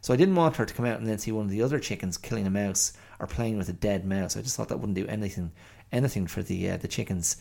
so 0.00 0.12
I 0.12 0.16
didn't 0.16 0.34
want 0.34 0.56
her 0.56 0.66
to 0.66 0.74
come 0.74 0.86
out 0.86 0.98
and 0.98 1.06
then 1.06 1.18
see 1.18 1.32
one 1.32 1.44
of 1.44 1.50
the 1.50 1.62
other 1.62 1.78
chickens 1.78 2.16
killing 2.16 2.46
a 2.46 2.50
mouse, 2.50 2.92
or 3.20 3.26
playing 3.26 3.56
with 3.56 3.68
a 3.68 3.74
dead 3.74 4.04
mouse. 4.04 4.36
I 4.36 4.42
just 4.42 4.56
thought 4.56 4.68
that 4.68 4.78
wouldn't 4.78 4.96
do 4.96 5.06
anything 5.06 5.52
anything 5.92 6.26
for 6.26 6.42
the 6.42 6.70
uh, 6.70 6.76
the 6.76 6.88
chickens. 6.88 7.36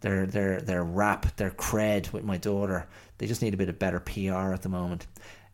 Their 0.00 0.26
their 0.26 0.60
their 0.60 0.82
rap, 0.82 1.36
their 1.36 1.50
cred 1.50 2.12
with 2.12 2.24
my 2.24 2.36
daughter. 2.36 2.88
They 3.18 3.26
just 3.26 3.42
need 3.42 3.54
a 3.54 3.58
bit 3.58 3.68
of 3.68 3.78
better 3.78 4.00
PR 4.00 4.52
at 4.52 4.62
the 4.62 4.68
moment. 4.68 5.06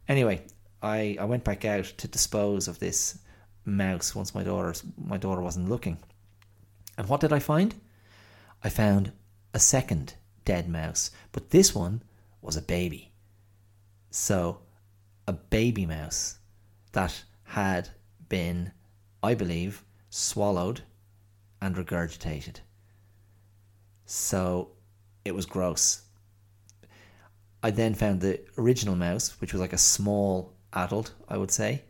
Anyway, 0.09 0.47
I, 0.83 1.19
I 1.21 1.25
went 1.25 1.45
back 1.45 1.65
out 1.65 1.85
to 1.85 2.09
dispose 2.09 2.67
of 2.67 2.79
this 2.79 3.19
mouse 3.65 4.15
once 4.15 4.35
my 4.35 4.43
daughter's 4.43 4.83
my 4.97 5.19
daughter 5.19 5.43
wasn't 5.43 5.69
looking. 5.69 5.99
And 6.97 7.09
what 7.09 7.21
did 7.21 7.33
I 7.33 7.39
find? 7.39 7.75
I 8.65 8.71
found 8.71 9.13
a 9.59 9.61
second 9.61 10.15
dead 10.45 10.69
mouse, 10.69 11.11
but 11.33 11.51
this 11.51 11.75
one 11.75 12.01
was 12.41 12.57
a 12.57 12.63
baby. 12.63 13.11
So, 14.09 14.61
a 15.27 15.33
baby 15.33 15.85
mouse 15.85 16.39
that 16.93 17.25
had 17.43 17.89
been, 18.29 18.71
I 19.21 19.35
believe, 19.35 19.83
swallowed 20.11 20.83
and 21.61 21.75
regurgitated. 21.75 22.61
So, 24.07 24.71
it 25.25 25.35
was 25.35 25.45
gross. 25.45 26.03
I 27.61 27.73
then 27.73 27.95
found 27.95 28.21
the 28.21 28.39
original 28.57 28.95
mouse, 28.95 29.41
which 29.41 29.53
was 29.53 29.61
like 29.61 29.73
a 29.73 29.79
small 29.95 30.55
adult, 30.73 31.15
I 31.29 31.37
would 31.37 31.51
say. 31.51 31.83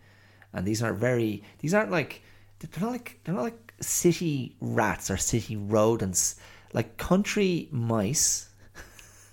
And 0.55 0.67
these 0.67 0.83
are 0.83 0.95
very, 0.95 1.43
these 1.59 1.75
aren't 1.75 1.91
like, 1.91 2.23
they're 2.61 2.83
not 2.83 2.93
like, 2.93 3.21
they're 3.25 3.35
not 3.35 3.45
like 3.45 3.75
city 3.83 4.57
rats 4.63 5.11
or 5.11 5.19
city 5.19 5.57
rodents. 5.57 6.37
Like 6.73 6.97
country 6.97 7.69
mice, 7.71 8.49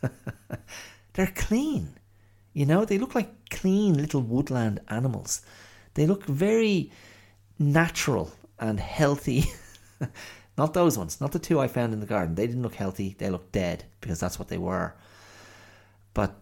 they're 1.14 1.34
clean. 1.36 1.98
You 2.54 2.66
know, 2.66 2.86
they 2.86 2.98
look 2.98 3.16
like 3.16 3.50
clean 3.50 3.96
little 3.96 4.22
woodland 4.22 4.80
animals. 4.88 5.42
They 5.96 6.06
look 6.06 6.26
very 6.26 6.92
natural 7.60 8.32
and 8.60 8.80
healthy. 8.80 9.46
not 10.58 10.74
those 10.74 10.98
ones, 10.98 11.20
not 11.20 11.32
the 11.32 11.40
two 11.40 11.60
I 11.60 11.68
found 11.68 11.94
in 11.94 12.00
the 12.00 12.06
garden. 12.06 12.36
They 12.36 12.48
didn't 12.48 12.64
look 12.64 12.76
healthy. 12.76 13.16
They 13.18 13.30
looked 13.30 13.52
dead 13.52 13.86
because 14.00 14.20
that's 14.20 14.40
what 14.40 14.48
they 14.48 14.58
were. 14.58 14.96
But 16.14 16.36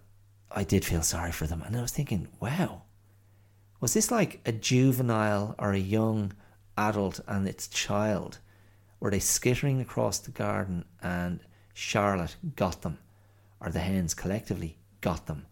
I 0.51 0.63
did 0.63 0.85
feel 0.85 1.01
sorry 1.01 1.31
for 1.31 1.47
them. 1.47 1.63
And 1.63 1.75
I 1.75 1.81
was 1.81 1.91
thinking, 1.91 2.27
wow, 2.39 2.83
was 3.79 3.93
this 3.93 4.11
like 4.11 4.39
a 4.45 4.51
juvenile 4.51 5.55
or 5.57 5.71
a 5.71 5.79
young 5.79 6.33
adult 6.77 7.19
and 7.27 7.47
its 7.47 7.67
child? 7.67 8.39
Were 9.03 9.11
they 9.11 9.19
skittering 9.19 9.81
across 9.81 10.19
the 10.19 10.31
garden 10.31 10.85
and 11.01 11.41
Charlotte 11.73 12.37
got 12.55 12.83
them, 12.83 12.99
or 13.59 13.69
the 13.69 13.79
hens 13.79 14.13
collectively 14.13 14.77
got 15.01 15.25
them 15.25 15.45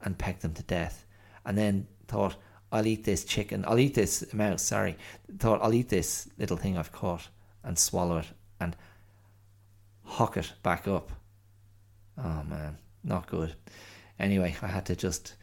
and 0.00 0.16
pecked 0.16 0.40
them 0.40 0.54
to 0.54 0.62
death? 0.62 1.04
And 1.44 1.58
then 1.58 1.88
thought, 2.08 2.36
I'll 2.72 2.86
eat 2.86 3.04
this 3.04 3.26
chicken, 3.26 3.66
I'll 3.68 3.78
eat 3.78 3.92
this 3.92 4.32
mouse, 4.32 4.62
sorry. 4.62 4.96
Thought, 5.38 5.60
I'll 5.62 5.74
eat 5.74 5.90
this 5.90 6.30
little 6.38 6.56
thing 6.56 6.78
I've 6.78 6.90
caught 6.90 7.28
and 7.62 7.78
swallow 7.78 8.16
it 8.16 8.28
and 8.58 8.74
hock 10.02 10.38
it 10.38 10.50
back 10.62 10.88
up. 10.88 11.12
Oh 12.16 12.42
man, 12.44 12.78
not 13.04 13.26
good. 13.26 13.56
Anyway, 14.18 14.56
I 14.62 14.68
had 14.68 14.86
to 14.86 14.96
just 14.96 15.34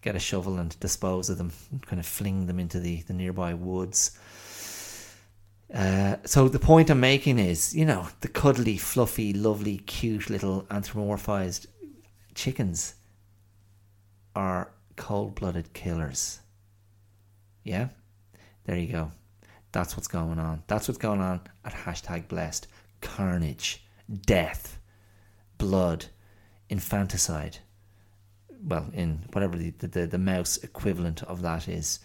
get 0.00 0.16
a 0.16 0.18
shovel 0.18 0.56
and 0.56 0.80
dispose 0.80 1.28
of 1.28 1.36
them, 1.36 1.52
kind 1.84 2.00
of 2.00 2.06
fling 2.06 2.46
them 2.46 2.58
into 2.58 2.80
the, 2.80 3.02
the 3.02 3.12
nearby 3.12 3.52
woods. 3.52 4.18
Uh, 5.72 6.16
so 6.24 6.48
the 6.48 6.58
point 6.58 6.90
I'm 6.90 7.00
making 7.00 7.38
is, 7.38 7.74
you 7.74 7.84
know, 7.84 8.08
the 8.20 8.28
cuddly, 8.28 8.76
fluffy, 8.76 9.32
lovely, 9.32 9.78
cute 9.78 10.30
little 10.30 10.62
anthropomorphized 10.64 11.66
chickens 12.34 12.94
are 14.34 14.70
cold-blooded 14.96 15.72
killers. 15.72 16.40
Yeah, 17.64 17.88
there 18.64 18.76
you 18.76 18.92
go. 18.92 19.10
That's 19.72 19.96
what's 19.96 20.08
going 20.08 20.38
on. 20.38 20.62
That's 20.68 20.88
what's 20.88 20.98
going 20.98 21.20
on 21.20 21.40
at 21.64 21.72
hashtag 21.72 22.28
blessed. 22.28 22.68
Carnage, 23.00 23.84
death, 24.24 24.78
blood, 25.58 26.06
infanticide 26.68 27.58
well, 28.62 28.90
in 28.92 29.24
whatever 29.32 29.56
the, 29.56 29.70
the, 29.70 30.06
the 30.06 30.18
mouse 30.18 30.58
equivalent 30.58 31.22
of 31.24 31.42
that 31.42 31.68
is, 31.68 32.00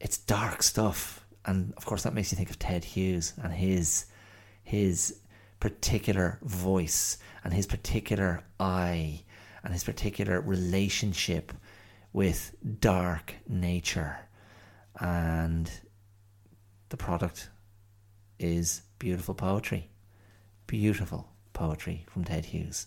it's 0.00 0.18
dark 0.18 0.62
stuff. 0.62 1.25
And 1.46 1.72
of 1.76 1.86
course, 1.86 2.02
that 2.02 2.12
makes 2.14 2.32
you 2.32 2.36
think 2.36 2.50
of 2.50 2.58
Ted 2.58 2.84
Hughes 2.84 3.32
and 3.42 3.52
his 3.52 4.06
his 4.64 5.20
particular 5.60 6.38
voice 6.42 7.18
and 7.44 7.54
his 7.54 7.66
particular 7.66 8.42
eye 8.58 9.22
and 9.62 9.72
his 9.72 9.84
particular 9.84 10.40
relationship 10.40 11.52
with 12.12 12.54
dark 12.80 13.34
nature. 13.48 14.16
And 15.00 15.70
the 16.88 16.96
product 16.96 17.48
is 18.38 18.82
beautiful 18.98 19.34
poetry. 19.34 19.90
Beautiful 20.66 21.28
poetry 21.52 22.06
from 22.08 22.24
Ted 22.24 22.46
Hughes. 22.46 22.86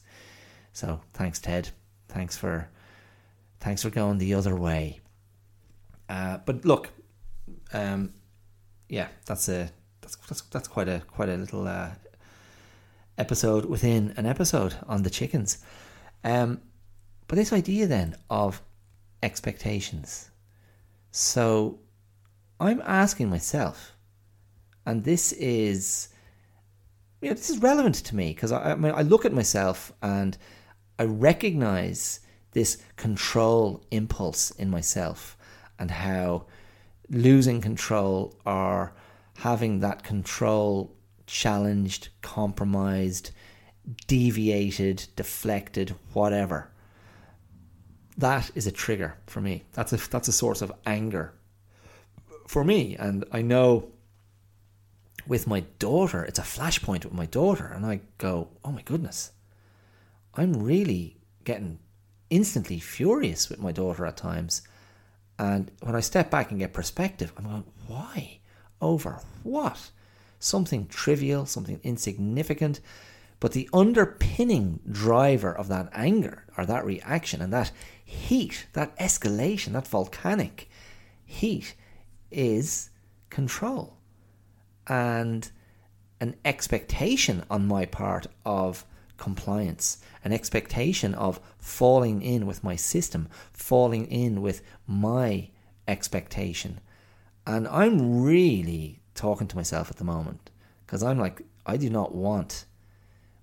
So 0.73 1.01
thanks, 1.13 1.39
Ted. 1.39 1.69
Thanks 2.07 2.37
for 2.37 2.69
thanks 3.59 3.83
for 3.83 3.89
going 3.89 4.17
the 4.17 4.33
other 4.33 4.55
way. 4.55 4.99
Uh, 6.07 6.39
but 6.45 6.65
look, 6.65 6.89
um, 7.73 8.13
yeah, 8.89 9.07
that's 9.25 9.47
a 9.47 9.71
that's 10.01 10.15
that's 10.27 10.41
that's 10.41 10.67
quite 10.67 10.89
a 10.89 11.01
quite 11.07 11.29
a 11.29 11.37
little 11.37 11.67
uh, 11.67 11.91
episode 13.17 13.65
within 13.65 14.13
an 14.17 14.25
episode 14.25 14.75
on 14.87 15.03
the 15.03 15.09
chickens. 15.09 15.63
Um, 16.23 16.61
but 17.27 17.37
this 17.37 17.53
idea 17.53 17.85
then 17.87 18.15
of 18.29 18.61
expectations. 19.21 20.31
So 21.11 21.79
I'm 22.59 22.81
asking 22.85 23.29
myself, 23.29 23.93
and 24.85 25.03
this 25.03 25.31
is, 25.33 26.09
know, 27.29 27.35
this 27.35 27.49
is 27.49 27.59
relevant 27.59 27.95
to 27.95 28.15
me 28.15 28.29
because 28.29 28.51
I, 28.51 28.71
I 28.71 28.75
mean, 28.75 28.93
I 28.93 29.03
look 29.03 29.25
at 29.25 29.33
myself 29.33 29.93
and 30.01 30.37
I 30.97 31.03
recognize 31.03 32.21
this 32.51 32.77
control 32.95 33.83
impulse 33.91 34.51
in 34.51 34.69
myself 34.69 35.37
and 35.77 35.91
how 35.91 36.45
losing 37.09 37.61
control 37.61 38.35
or 38.45 38.93
having 39.37 39.79
that 39.79 40.03
control 40.03 40.95
challenged, 41.25 42.09
compromised, 42.21 43.31
deviated, 44.07 45.07
deflected, 45.15 45.95
whatever. 46.13 46.69
That 48.17 48.51
is 48.55 48.67
a 48.67 48.71
trigger 48.71 49.15
for 49.27 49.41
me. 49.41 49.63
That's 49.73 49.93
a 49.93 50.09
that's 50.09 50.27
a 50.27 50.33
source 50.33 50.61
of 50.61 50.71
anger 50.85 51.33
for 52.47 52.63
me, 52.63 52.95
and 52.97 53.23
I 53.31 53.41
know 53.41 53.91
with 55.27 55.45
my 55.47 55.61
daughter, 55.77 56.23
it's 56.23 56.39
a 56.39 56.43
flashpoint 56.43 57.05
with 57.05 57.13
my 57.13 57.27
daughter, 57.27 57.67
and 57.67 57.85
I 57.85 58.01
go, 58.17 58.49
"Oh 58.65 58.71
my 58.71 58.81
goodness, 58.81 59.31
I'm 60.33 60.53
really 60.53 61.17
getting 61.43 61.79
instantly 62.29 62.79
furious 62.79 63.49
with 63.49 63.59
my 63.59 63.71
daughter 63.71 64.05
at 64.05 64.17
times. 64.17 64.61
And 65.39 65.71
when 65.81 65.95
I 65.95 66.01
step 66.01 66.29
back 66.29 66.51
and 66.51 66.59
get 66.59 66.73
perspective, 66.73 67.31
I'm 67.37 67.45
going, 67.45 67.63
why? 67.87 68.39
Over 68.81 69.21
what? 69.43 69.91
Something 70.37 70.85
trivial, 70.87 71.45
something 71.45 71.79
insignificant. 71.81 72.81
But 73.39 73.53
the 73.53 73.69
underpinning 73.71 74.81
driver 74.91 75.55
of 75.55 75.69
that 75.69 75.89
anger 75.93 76.43
or 76.57 76.65
that 76.65 76.85
reaction 76.85 77.41
and 77.41 77.53
that 77.53 77.71
heat, 78.03 78.67
that 78.73 78.95
escalation, 78.97 79.71
that 79.71 79.87
volcanic 79.87 80.69
heat 81.25 81.73
is 82.31 82.89
control 83.29 83.95
and 84.87 85.49
an 86.19 86.35
expectation 86.43 87.45
on 87.49 87.65
my 87.65 87.85
part 87.85 88.27
of 88.45 88.85
compliance, 89.19 89.99
an 90.23 90.33
expectation 90.33 91.13
of 91.13 91.39
falling 91.59 92.21
in 92.21 92.45
with 92.47 92.63
my 92.63 92.75
system, 92.75 93.29
falling 93.53 94.07
in 94.07 94.41
with 94.41 94.61
my 94.87 95.49
expectation. 95.87 96.79
And 97.45 97.67
I'm 97.67 98.23
really 98.23 99.01
talking 99.13 99.47
to 99.47 99.55
myself 99.55 99.91
at 99.91 99.97
the 99.97 100.03
moment 100.03 100.49
because 100.85 101.03
I'm 101.03 101.19
like, 101.19 101.41
I 101.65 101.77
do 101.77 101.89
not 101.89 102.15
want 102.15 102.65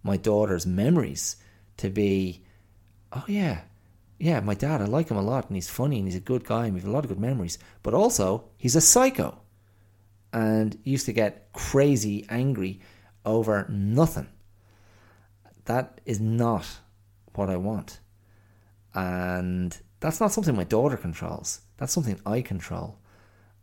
my 0.03 0.17
daughter's 0.17 0.67
memories 0.67 1.37
to 1.77 1.91
be, 1.91 2.43
oh 3.13 3.25
yeah, 3.29 3.61
yeah, 4.19 4.41
my 4.41 4.55
dad, 4.55 4.81
I 4.81 4.87
like 4.87 5.11
him 5.11 5.17
a 5.17 5.23
lot 5.23 5.47
and 5.47 5.57
he's 5.57 5.69
funny 5.69 5.99
and 5.99 6.07
he's 6.07 6.17
a 6.17 6.21
good 6.21 6.45
guy 6.45 6.65
and 6.67 6.75
we 6.75 6.81
have 6.81 6.89
a 6.89 6.93
lot 6.93 7.05
of 7.05 7.09
good 7.09 7.21
memories. 7.21 7.59
But 7.83 7.95
also, 7.95 8.45
he's 8.57 8.77
a 8.77 8.81
psycho 8.81 9.39
and 10.33 10.79
used 10.85 11.07
to 11.07 11.13
get 11.13 11.53
crazy 11.53 12.25
angry 12.29 12.81
over 13.25 13.67
nothing 13.69 14.29
that 15.67 16.01
is 16.05 16.21
not 16.21 16.67
what 17.35 17.51
I 17.51 17.57
want. 17.57 18.01
And 18.95 19.77
that's 20.01 20.21
not 20.21 20.33
something 20.33 20.57
my 20.57 20.65
daughter 20.65 20.97
controls. 20.97 21.61
That's 21.77 21.93
something 21.93 22.19
I 22.25 22.41
control. 22.41 22.99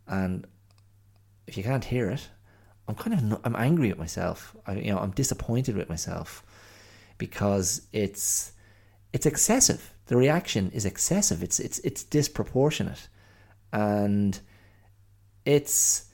And 0.06 0.46
if 1.46 1.56
you 1.56 1.62
can't 1.62 1.84
hear 1.84 2.10
it, 2.10 2.28
I'm 2.86 2.94
kind 2.94 3.14
of 3.14 3.22
not, 3.22 3.40
I'm 3.44 3.56
angry 3.56 3.90
at 3.90 3.98
myself. 3.98 4.54
I, 4.66 4.74
you 4.74 4.92
know, 4.92 4.98
I'm 4.98 5.10
disappointed 5.10 5.76
with 5.76 5.88
myself 5.88 6.44
because 7.18 7.82
it's 7.92 8.52
it's 9.12 9.26
excessive. 9.26 9.94
The 10.06 10.16
reaction 10.16 10.70
is 10.72 10.84
excessive. 10.84 11.42
It's 11.42 11.58
it's 11.58 11.78
it's 11.80 12.02
disproportionate, 12.04 13.08
and 13.72 14.38
it's 15.44 16.06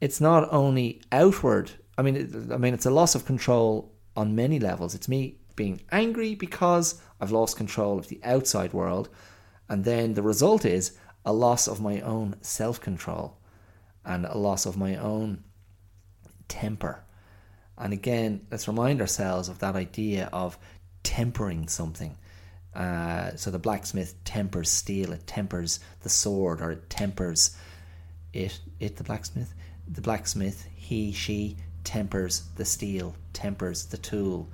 it's 0.00 0.20
not 0.20 0.52
only 0.52 1.02
outward. 1.10 1.72
I 1.98 2.02
mean, 2.02 2.16
it, 2.16 2.52
I 2.52 2.58
mean, 2.58 2.74
it's 2.74 2.86
a 2.86 2.90
loss 2.90 3.14
of 3.14 3.24
control 3.24 3.93
on 4.16 4.34
many 4.34 4.58
levels. 4.58 4.94
It's 4.94 5.08
me 5.08 5.38
being 5.56 5.80
angry 5.92 6.34
because 6.34 7.00
I've 7.20 7.32
lost 7.32 7.56
control 7.56 7.98
of 7.98 8.08
the 8.08 8.20
outside 8.24 8.72
world, 8.72 9.08
and 9.68 9.84
then 9.84 10.14
the 10.14 10.22
result 10.22 10.64
is 10.64 10.92
a 11.24 11.32
loss 11.32 11.66
of 11.66 11.80
my 11.80 12.00
own 12.00 12.36
self 12.42 12.80
control 12.80 13.38
and 14.04 14.26
a 14.26 14.36
loss 14.36 14.66
of 14.66 14.76
my 14.76 14.96
own 14.96 15.42
temper. 16.48 17.02
And 17.78 17.92
again, 17.92 18.46
let's 18.50 18.68
remind 18.68 19.00
ourselves 19.00 19.48
of 19.48 19.58
that 19.60 19.74
idea 19.74 20.28
of 20.32 20.58
tempering 21.02 21.68
something. 21.68 22.16
Uh, 22.74 23.34
so 23.36 23.50
the 23.50 23.58
blacksmith 23.58 24.22
tempers 24.24 24.70
steel, 24.70 25.12
it 25.12 25.26
tempers 25.26 25.80
the 26.02 26.08
sword, 26.08 26.60
or 26.60 26.72
it 26.72 26.90
tempers 26.90 27.56
it. 28.32 28.58
It 28.80 28.96
the 28.96 29.04
blacksmith, 29.04 29.54
the 29.88 30.00
blacksmith, 30.00 30.66
he, 30.74 31.12
she 31.12 31.56
tempers 31.84 32.42
the 32.56 32.64
steel, 32.64 33.14
tempers 33.34 33.86
the 33.86 33.98
tool. 33.98 34.48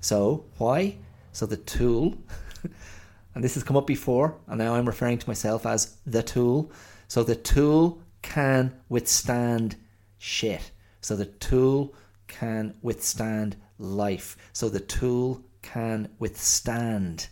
So 0.00 0.44
why? 0.58 0.96
So 1.32 1.46
the 1.46 1.56
tool, 1.56 2.18
and 3.34 3.42
this 3.42 3.54
has 3.54 3.64
come 3.64 3.76
up 3.76 3.86
before, 3.86 4.36
and 4.48 4.58
now 4.58 4.74
I'm 4.74 4.86
referring 4.86 5.18
to 5.18 5.28
myself 5.28 5.64
as 5.64 5.96
the 6.06 6.22
tool. 6.22 6.70
So 7.08 7.22
the 7.22 7.36
tool 7.36 8.02
can 8.20 8.74
withstand 8.88 9.76
shit. 10.18 10.70
So 11.00 11.16
the 11.16 11.26
tool 11.26 11.94
can 12.28 12.74
withstand 12.82 13.56
life. 13.78 14.36
So 14.52 14.68
the 14.68 14.80
tool 14.80 15.42
can 15.62 16.08
withstand 16.18 17.28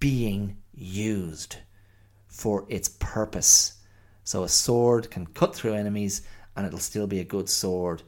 being 0.00 0.56
used 0.74 1.56
for 2.26 2.64
its 2.68 2.88
purpose. 2.88 3.74
So 4.24 4.44
a 4.44 4.48
sword 4.48 5.10
can 5.10 5.26
cut 5.26 5.54
through 5.54 5.74
enemies 5.74 6.22
and 6.56 6.66
it'll 6.66 6.78
still 6.78 7.06
be 7.06 7.20
a 7.20 7.24
good 7.24 7.48
sword. 7.48 8.02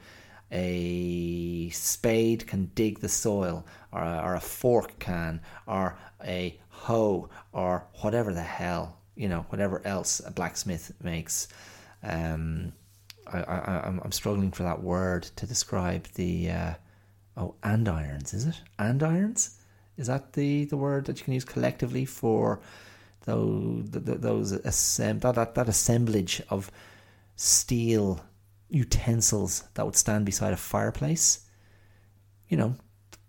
A 0.52 1.70
spade 1.70 2.46
can 2.46 2.70
dig 2.74 3.00
the 3.00 3.08
soil, 3.08 3.66
or 3.92 4.02
a, 4.02 4.22
or 4.24 4.34
a 4.34 4.40
fork 4.40 4.98
can, 4.98 5.40
or 5.66 5.96
a 6.24 6.58
hoe, 6.68 7.28
or 7.52 7.86
whatever 8.00 8.32
the 8.34 8.42
hell, 8.42 8.98
you 9.14 9.28
know, 9.28 9.46
whatever 9.50 9.80
else 9.86 10.20
a 10.24 10.30
blacksmith 10.30 10.92
makes. 11.02 11.48
Um, 12.02 12.72
I, 13.32 13.42
I, 13.42 13.86
I'm, 13.86 14.00
I'm 14.04 14.12
struggling 14.12 14.50
for 14.50 14.64
that 14.64 14.82
word 14.82 15.24
to 15.36 15.46
describe 15.46 16.06
the. 16.14 16.50
Uh, 16.50 16.74
oh, 17.36 17.54
andirons, 17.62 18.34
is 18.34 18.46
it? 18.46 18.60
Andirons? 18.78 19.56
Is 19.96 20.06
that 20.06 20.32
the, 20.32 20.64
the 20.64 20.76
word 20.76 21.04
that 21.06 21.18
you 21.18 21.24
can 21.24 21.34
use 21.34 21.44
collectively 21.44 22.04
for 22.04 22.60
those 23.26 23.84
those 23.90 24.52
assemb- 24.52 25.20
that, 25.20 25.34
that 25.34 25.54
that 25.54 25.68
assemblage 25.68 26.42
of 26.48 26.70
steel 27.36 28.20
utensils 28.70 29.64
that 29.74 29.84
would 29.84 29.96
stand 29.96 30.24
beside 30.24 30.52
a 30.52 30.56
fireplace? 30.56 31.46
You 32.48 32.56
know, 32.56 32.76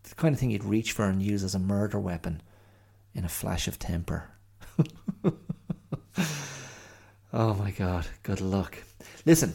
the 0.03 0.15
kind 0.15 0.33
of 0.33 0.39
thing 0.39 0.51
you'd 0.51 0.63
reach 0.63 0.91
for 0.91 1.05
and 1.05 1.21
use 1.21 1.43
as 1.43 1.55
a 1.55 1.59
murder 1.59 1.99
weapon 1.99 2.41
in 3.13 3.25
a 3.25 3.29
flash 3.29 3.67
of 3.67 3.79
temper. 3.79 4.29
oh 7.33 7.53
my 7.53 7.71
god, 7.71 8.07
good 8.23 8.41
luck. 8.41 8.77
Listen, 9.25 9.53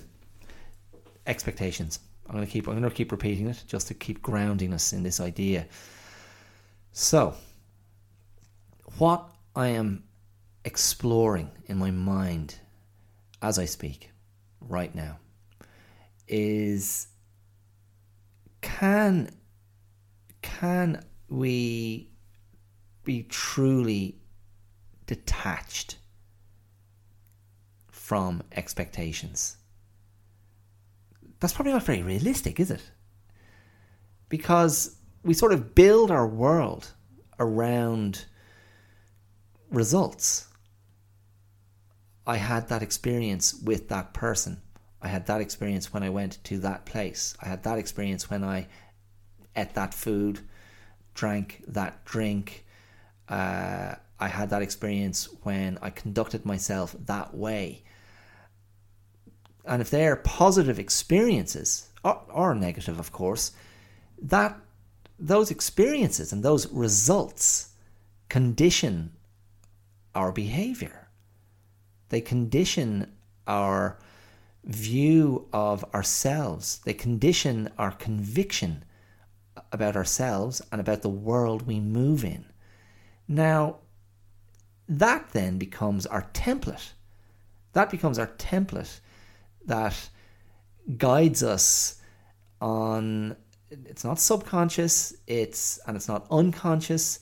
expectations. 1.27 2.01
I'm 2.29 2.41
to 2.41 2.47
keep 2.47 2.69
I'm 2.69 2.83
to 2.83 2.91
keep 2.91 3.13
repeating 3.13 3.47
it 3.47 3.63
just 3.67 3.89
to 3.89 3.95
keep 3.95 4.21
grounding 4.23 4.73
us 4.73 4.93
in 4.93 5.03
this 5.03 5.21
idea. 5.21 5.67
So, 6.93 7.35
what 8.99 9.29
I 9.55 9.69
am 9.69 10.05
exploring 10.65 11.51
in 11.67 11.79
my 11.79 11.91
mind 11.91 12.57
as 13.41 13.59
I 13.59 13.67
speak 13.67 14.11
right 14.61 14.93
now 14.95 15.19
is 16.29 17.09
can 18.61 19.31
can 20.43 21.05
we 21.29 22.11
be 23.05 23.23
truly 23.25 24.19
detached 25.07 25.99
from 27.91 28.43
expectations? 28.53 29.57
That's 31.41 31.53
probably 31.53 31.73
not 31.73 31.83
very 31.83 32.03
realistic, 32.03 32.59
is 32.61 32.71
it? 32.71 32.83
Because 34.29 34.97
we 35.23 35.35
sort 35.35 35.53
of 35.53 35.75
build 35.75 36.11
our 36.11 36.27
world 36.27 36.93
around 37.39 38.25
results. 39.71 40.49
I 42.27 42.37
had 42.37 42.69
that 42.69 42.83
experience 42.83 43.55
with 43.55 43.89
that 43.89 44.15
person. 44.15 44.63
I 45.03 45.09
had 45.09 45.27
that 45.27 45.41
experience 45.41 45.93
when 45.93 46.03
I 46.03 46.11
went 46.11 46.43
to 46.45 46.59
that 46.59 46.87
place. 46.87 47.37
I 47.41 47.49
had 47.49 47.63
that 47.65 47.79
experience 47.79 48.31
when 48.31 48.43
I 48.43 48.67
ate 49.55 49.75
that 49.75 49.95
food, 49.95 50.41
drank 51.15 51.63
that 51.69 52.05
drink. 52.05 52.65
Uh, 53.29 53.95
I 54.19 54.29
had 54.29 54.51
that 54.51 54.63
experience 54.63 55.29
when 55.43 55.79
I 55.83 55.91
conducted 55.91 56.47
myself 56.47 56.97
that 57.07 57.35
way. 57.35 57.83
And 59.65 59.83
if 59.83 59.91
they're 59.91 60.17
positive 60.17 60.79
experiences, 60.79 61.89
or, 62.05 62.23
or 62.33 62.55
negative, 62.55 62.99
of 62.99 63.13
course, 63.13 63.53
that 64.23 64.59
those 65.19 65.51
experiences 65.51 66.33
and 66.33 66.43
those 66.43 66.71
results 66.73 67.71
condition 68.29 69.13
our 70.15 70.33
behavior. 70.33 71.09
They 72.09 72.21
condition 72.21 73.13
our 73.47 73.99
view 74.67 75.47
of 75.53 75.85
ourselves. 75.95 76.81
They 76.85 76.93
condition 76.93 77.71
our 77.79 77.93
conviction 77.93 78.85
about 79.73 79.97
ourselves 79.97 80.61
and 80.71 80.81
about 80.81 81.03
the 81.03 81.09
world 81.09 81.63
we 81.67 81.81
move 81.81 82.25
in. 82.25 82.47
Now, 83.29 83.79
that 84.89 85.31
then 85.33 85.59
becomes 85.59 86.07
our 86.07 86.29
template. 86.33 86.93
That 87.73 87.91
becomes 87.91 88.19
our 88.19 88.29
template 88.29 89.01
that 89.67 90.09
guides 90.97 91.43
us 91.43 92.01
on 92.61 93.37
it's 93.71 94.05
not 94.05 94.21
subconscious, 94.21 95.15
it's 95.27 95.79
and 95.87 95.97
it's 95.97 96.09
not 96.09 96.27
unconscious, 96.31 97.19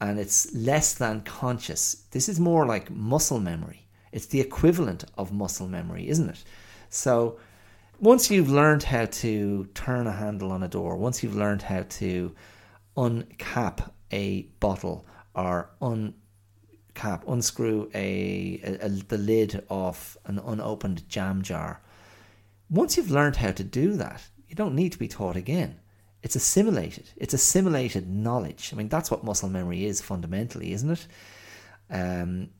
and 0.00 0.18
it's 0.18 0.52
less 0.54 0.94
than 0.94 1.20
conscious. 1.22 2.06
This 2.10 2.28
is 2.28 2.40
more 2.40 2.66
like 2.66 2.90
muscle 2.90 3.38
memory. 3.38 3.86
It's 4.12 4.26
the 4.26 4.40
equivalent 4.40 5.04
of 5.16 5.32
muscle 5.32 5.66
memory, 5.66 6.08
isn't 6.08 6.28
it? 6.28 6.44
So 6.90 7.38
once 7.98 8.30
you've 8.30 8.50
learned 8.50 8.82
how 8.82 9.06
to 9.06 9.64
turn 9.74 10.06
a 10.06 10.12
handle 10.12 10.52
on 10.52 10.62
a 10.62 10.68
door, 10.68 10.96
once 10.96 11.22
you've 11.22 11.36
learned 11.36 11.62
how 11.62 11.84
to 11.88 12.34
uncap 12.96 13.90
a 14.12 14.42
bottle 14.60 15.06
or 15.34 15.70
uncap, 15.80 17.22
unscrew 17.26 17.90
a, 17.94 18.60
a, 18.64 18.86
a 18.86 18.88
the 18.88 19.18
lid 19.18 19.64
off 19.70 20.16
an 20.26 20.38
unopened 20.40 21.08
jam 21.08 21.42
jar, 21.42 21.80
once 22.68 22.96
you've 22.96 23.10
learned 23.10 23.36
how 23.36 23.52
to 23.52 23.64
do 23.64 23.94
that, 23.94 24.22
you 24.48 24.54
don't 24.54 24.74
need 24.74 24.92
to 24.92 24.98
be 24.98 25.08
taught 25.08 25.36
again. 25.36 25.78
It's 26.22 26.36
assimilated. 26.36 27.08
It's 27.16 27.34
assimilated 27.34 28.08
knowledge. 28.08 28.70
I 28.72 28.76
mean, 28.76 28.88
that's 28.88 29.10
what 29.10 29.24
muscle 29.24 29.48
memory 29.48 29.84
is 29.86 30.00
fundamentally, 30.00 30.72
isn't 30.72 30.90
it? 30.90 31.06
Um, 31.90 32.50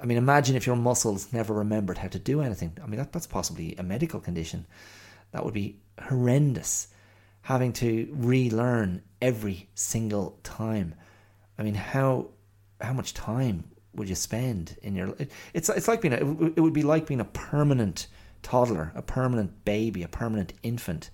I 0.00 0.06
mean, 0.06 0.18
imagine 0.18 0.56
if 0.56 0.66
your 0.66 0.76
muscles 0.76 1.32
never 1.32 1.54
remembered 1.54 1.98
how 1.98 2.08
to 2.08 2.18
do 2.18 2.40
anything. 2.40 2.76
I 2.82 2.86
mean, 2.86 2.98
that, 2.98 3.12
that's 3.12 3.26
possibly 3.26 3.74
a 3.76 3.82
medical 3.82 4.20
condition. 4.20 4.66
That 5.32 5.44
would 5.44 5.54
be 5.54 5.80
horrendous. 6.00 6.88
Having 7.42 7.72
to 7.74 8.08
relearn 8.12 9.02
every 9.20 9.68
single 9.74 10.38
time. 10.42 10.94
I 11.58 11.62
mean, 11.62 11.74
how 11.74 12.28
how 12.80 12.92
much 12.92 13.14
time 13.14 13.64
would 13.94 14.08
you 14.08 14.14
spend 14.14 14.76
in 14.82 14.94
your? 14.94 15.08
It, 15.18 15.32
it's 15.54 15.68
it's 15.68 15.88
like 15.88 16.00
being 16.00 16.14
a, 16.14 16.50
it 16.56 16.60
would 16.60 16.74
be 16.74 16.82
like 16.82 17.06
being 17.06 17.20
a 17.20 17.24
permanent 17.24 18.06
toddler, 18.42 18.92
a 18.94 19.02
permanent 19.02 19.64
baby, 19.64 20.02
a 20.02 20.08
permanent 20.08 20.52
infant. 20.62 21.10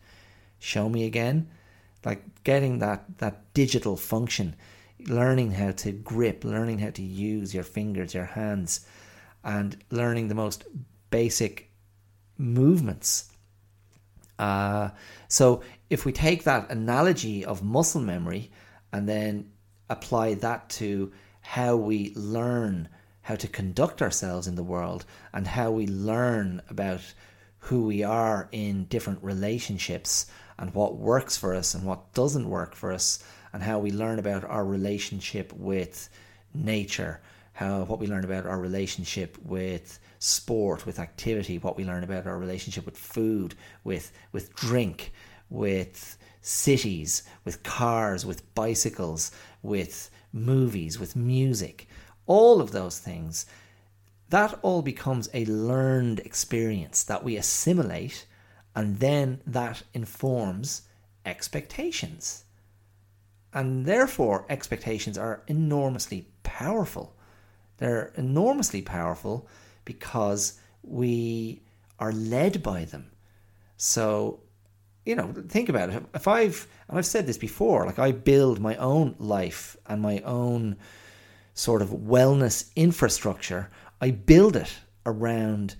Show 0.59 0.89
me 0.89 1.05
again. 1.05 1.49
Like 2.05 2.23
getting 2.45 2.79
that, 2.81 3.19
that 3.19 3.53
digital 3.55 3.97
function, 3.97 4.57
learning 5.09 5.53
how 5.53 5.73
to 5.73 5.93
grip, 5.93 6.45
learning 6.45 6.79
how 6.79 6.91
to 6.91 7.03
use 7.03 7.55
your 7.55 7.65
fingers, 7.65 8.15
your 8.15 8.25
hands, 8.25 8.87
and 9.43 9.77
learning 9.91 10.29
the 10.29 10.35
most 10.35 10.65
basic 11.11 11.71
movements. 12.39 13.31
Uh, 14.39 14.91
so 15.29 15.63
if 15.91 16.05
we 16.05 16.13
take 16.13 16.45
that 16.45 16.71
analogy 16.71 17.45
of 17.45 17.63
muscle 17.63 18.01
memory 18.01 18.51
and 18.93 19.09
then 19.09 19.51
apply 19.91 20.35
that 20.35 20.69
to 20.69 21.13
how 21.41 21.77
we 21.77 22.13
learn 22.15 22.89
how 23.23 23.35
to 23.37 23.49
conduct 23.49 24.03
ourselves 24.03 24.47
in 24.47 24.55
the 24.55 24.63
world 24.63 25.05
and 25.33 25.47
how 25.47 25.71
we 25.71 25.87
learn 25.87 26.61
about 26.69 27.01
who 27.59 27.85
we 27.85 28.03
are 28.03 28.49
in 28.53 28.85
different 28.85 29.23
relationships 29.23 30.27
and 30.59 30.75
what 30.75 30.97
works 30.97 31.37
for 31.37 31.55
us 31.55 31.75
and 31.75 31.85
what 31.85 32.13
doesn't 32.13 32.49
work 32.49 32.75
for 32.75 32.93
us 32.93 33.23
and 33.55 33.63
how 33.63 33.79
we 33.79 33.91
learn 33.91 34.19
about 34.19 34.45
our 34.45 34.67
relationship 34.67 35.51
with 35.55 36.11
nature 36.53 37.23
how 37.55 37.85
what 37.85 38.01
we 38.01 38.09
learn 38.09 38.25
about 38.25 38.47
our 38.47 38.59
relationship 38.59 39.39
with 39.45 40.01
sport, 40.19 40.85
with 40.85 40.99
activity, 40.99 41.57
what 41.59 41.77
we 41.77 41.85
learn 41.85 42.03
about 42.03 42.27
our 42.27 42.37
relationship 42.37 42.85
with 42.85 42.99
food, 42.99 43.55
with 43.85 44.13
with 44.33 44.55
drink, 44.55 45.13
with 45.49 46.19
cities, 46.43 47.23
with 47.45 47.63
cars, 47.63 48.27
with 48.27 48.55
bicycles, 48.55 49.31
with 49.63 50.11
movies, 50.33 50.99
with 50.99 51.15
music, 51.15 51.89
all 52.27 52.61
of 52.61 52.73
those 52.73 52.99
things. 52.99 53.47
That 54.31 54.59
all 54.63 54.83
becomes 54.83 55.29
a 55.33 55.45
learned 55.45 56.19
experience 56.21 57.05
that 57.05 57.23
we 57.23 57.37
assimilate, 57.37 58.27
and 58.75 58.99
then 58.99 59.41
that 59.47 59.85
informs 59.93 60.83
expectations. 61.25 62.44
And 63.55 63.87
therefore, 63.87 64.45
expectations 64.49 65.17
are 65.17 65.43
enormously 65.47 66.27
powerful. 66.43 67.15
They're 67.79 68.13
enormously 68.17 68.83
powerful 68.83 69.49
because 69.85 70.59
we 70.83 71.63
are 72.01 72.13
led 72.13 72.63
by 72.63 72.85
them. 72.85 73.13
So, 73.77 74.41
you 75.07 75.15
know, 75.15 75.33
think 75.49 75.69
about 75.69 75.91
it. 75.91 76.03
If 76.15 76.27
I've, 76.27 76.67
and 76.89 76.99
I've 76.99 77.07
said 77.07 77.27
this 77.27 77.39
before, 77.39 77.87
like 77.87 77.99
I 77.99 78.11
build 78.11 78.59
my 78.61 78.77
own 78.77 79.15
life 79.19 79.77
and 79.87 80.03
my 80.03 80.19
own 80.21 80.77
sort 81.55 81.81
of 81.81 81.91
wellness 81.91 82.75
infrastructure, 82.75 83.71
I 84.01 84.11
build 84.11 84.57
it 84.57 84.75
around 85.07 85.77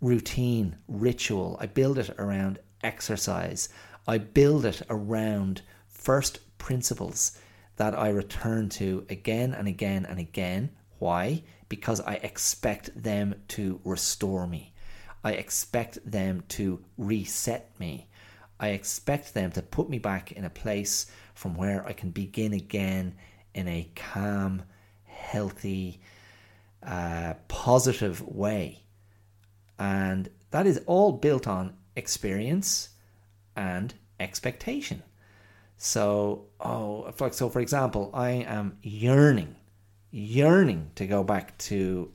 routine, 0.00 0.76
ritual. 0.86 1.56
I 1.60 1.66
build 1.66 1.98
it 1.98 2.10
around 2.18 2.60
exercise. 2.84 3.68
I 4.06 4.18
build 4.18 4.64
it 4.64 4.82
around 4.88 5.62
first 5.88 6.38
principles 6.58 7.38
that 7.76 7.98
I 7.98 8.08
return 8.08 8.68
to 8.70 9.06
again 9.08 9.52
and 9.52 9.68
again 9.68 10.06
and 10.06 10.18
again. 10.18 10.70
Why? 10.98 11.42
Because 11.68 12.00
I 12.00 12.14
expect 12.14 12.90
them 13.00 13.34
to 13.48 13.80
restore 13.84 14.46
me. 14.46 14.72
I 15.22 15.32
expect 15.32 15.98
them 16.10 16.44
to 16.50 16.82
reset 16.96 17.78
me. 17.78 18.08
I 18.58 18.68
expect 18.68 19.34
them 19.34 19.50
to 19.52 19.62
put 19.62 19.90
me 19.90 19.98
back 19.98 20.32
in 20.32 20.44
a 20.44 20.50
place 20.50 21.06
from 21.34 21.54
where 21.54 21.86
I 21.86 21.92
can 21.92 22.10
begin 22.10 22.54
again 22.54 23.14
in 23.54 23.68
a 23.68 23.90
calm, 23.94 24.62
healthy, 25.04 26.00
uh, 26.82 27.34
positive 27.48 28.22
way. 28.22 28.82
And 29.78 30.30
that 30.50 30.66
is 30.66 30.80
all 30.86 31.12
built 31.12 31.46
on 31.46 31.74
experience 31.96 32.90
and 33.54 33.92
expectation. 34.20 35.02
So, 35.76 36.46
oh, 36.58 37.12
so. 37.30 37.48
For 37.50 37.60
example, 37.60 38.10
I 38.14 38.30
am 38.30 38.78
yearning, 38.82 39.56
yearning 40.10 40.90
to 40.94 41.06
go 41.06 41.22
back 41.22 41.56
to 41.58 42.10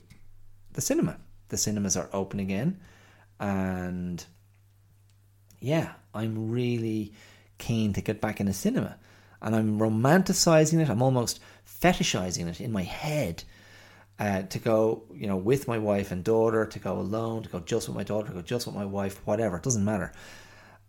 the 0.72 0.80
cinema. 0.80 1.18
The 1.48 1.56
cinemas 1.56 1.96
are 1.96 2.08
open 2.12 2.40
again, 2.40 2.80
and 3.38 4.24
yeah, 5.60 5.92
I'm 6.14 6.50
really 6.50 7.12
keen 7.58 7.92
to 7.92 8.00
get 8.00 8.20
back 8.20 8.40
in 8.40 8.48
a 8.48 8.52
cinema, 8.52 8.96
and 9.40 9.54
I'm 9.54 9.78
romanticizing 9.78 10.80
it. 10.80 10.88
I'm 10.88 11.02
almost 11.02 11.40
fetishizing 11.66 12.48
it 12.48 12.60
in 12.60 12.72
my 12.72 12.82
head. 12.82 13.44
Uh, 14.18 14.42
to 14.42 14.58
go, 14.58 15.02
you 15.12 15.26
know, 15.26 15.36
with 15.36 15.66
my 15.66 15.78
wife 15.78 16.12
and 16.12 16.22
daughter, 16.22 16.64
to 16.64 16.78
go 16.78 16.98
alone, 16.98 17.42
to 17.42 17.48
go 17.48 17.58
just 17.58 17.88
with 17.88 17.96
my 17.96 18.04
daughter, 18.04 18.28
to 18.28 18.34
go 18.34 18.42
just 18.42 18.66
with 18.66 18.76
my 18.76 18.84
wife, 18.84 19.20
whatever, 19.26 19.56
it 19.56 19.62
doesn't 19.64 19.84
matter. 19.84 20.12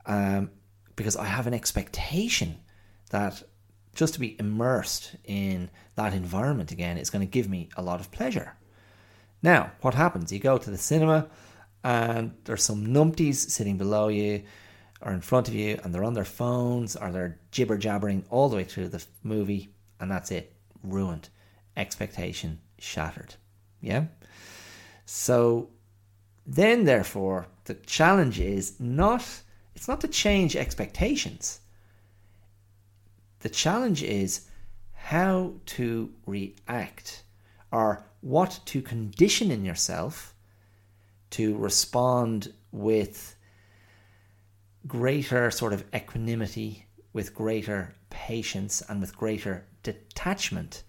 Um, 0.06 0.52
because 0.96 1.16
I 1.16 1.26
have 1.26 1.48
an 1.48 1.54
expectation 1.54 2.58
that 3.14 3.44
just 3.94 4.16
to 4.16 4.20
be 4.20 4.36
immersed 4.40 5.16
in 5.24 5.70
that 5.96 6.14
environment 6.14 6.72
again 6.72 6.98
is 6.98 7.12
going 7.12 7.26
to 7.26 7.32
give 7.32 7.48
me 7.48 7.70
a 7.78 7.82
lot 7.82 8.00
of 8.00 8.12
pleasure. 8.12 8.58
Now, 9.44 9.72
what 9.82 9.94
happens? 9.94 10.32
You 10.32 10.40
go 10.40 10.58
to 10.58 10.72
the 10.72 10.80
cinema 10.80 11.28
and 11.84 12.34
there's 12.46 12.64
some 12.64 12.88
numpties 12.88 13.36
sitting 13.36 13.78
below 13.78 14.08
you 14.08 14.44
or 15.02 15.12
in 15.12 15.22
front 15.22 15.48
of 15.48 15.54
you 15.54 15.80
and 15.84 15.94
they're 15.94 16.04
on 16.04 16.16
their 16.16 16.26
phones 16.26 16.96
or 16.96 17.12
they're 17.12 17.38
jibber 17.52 17.78
jabbering 17.78 18.26
all 18.32 18.50
the 18.50 18.56
way 18.56 18.64
through 18.64 18.90
the 18.90 19.06
movie 19.22 19.70
and 20.00 20.10
that's 20.10 20.32
it. 20.32 20.56
Ruined. 20.82 21.30
Expectation 21.78 22.60
shattered. 22.80 23.36
Yeah? 23.80 24.06
So 25.06 25.70
then 26.48 26.86
therefore 26.86 27.46
the 27.66 27.76
challenge 27.76 28.40
is 28.40 28.80
not 28.80 29.24
it's 29.76 29.88
not 29.88 30.02
to 30.02 30.08
change 30.08 30.56
expectations. 30.56 31.60
The 33.44 33.50
challenge 33.50 34.02
is 34.04 34.48
how 34.94 35.56
to 35.66 36.14
react 36.26 37.24
or 37.74 38.06
what 38.22 38.62
to 38.68 38.82
condition 38.82 39.52
in 39.52 39.66
yourself 39.66 40.34
to 41.32 41.58
respond 41.58 42.54
with 42.72 43.36
greater 44.88 45.52
sort 45.52 45.74
of 45.74 45.84
equanimity, 45.94 46.86
with 47.12 47.36
greater 47.36 47.94
patience, 48.10 48.82
and 48.88 49.02
with 49.02 49.18
greater 49.18 49.66
detachment 49.84 50.84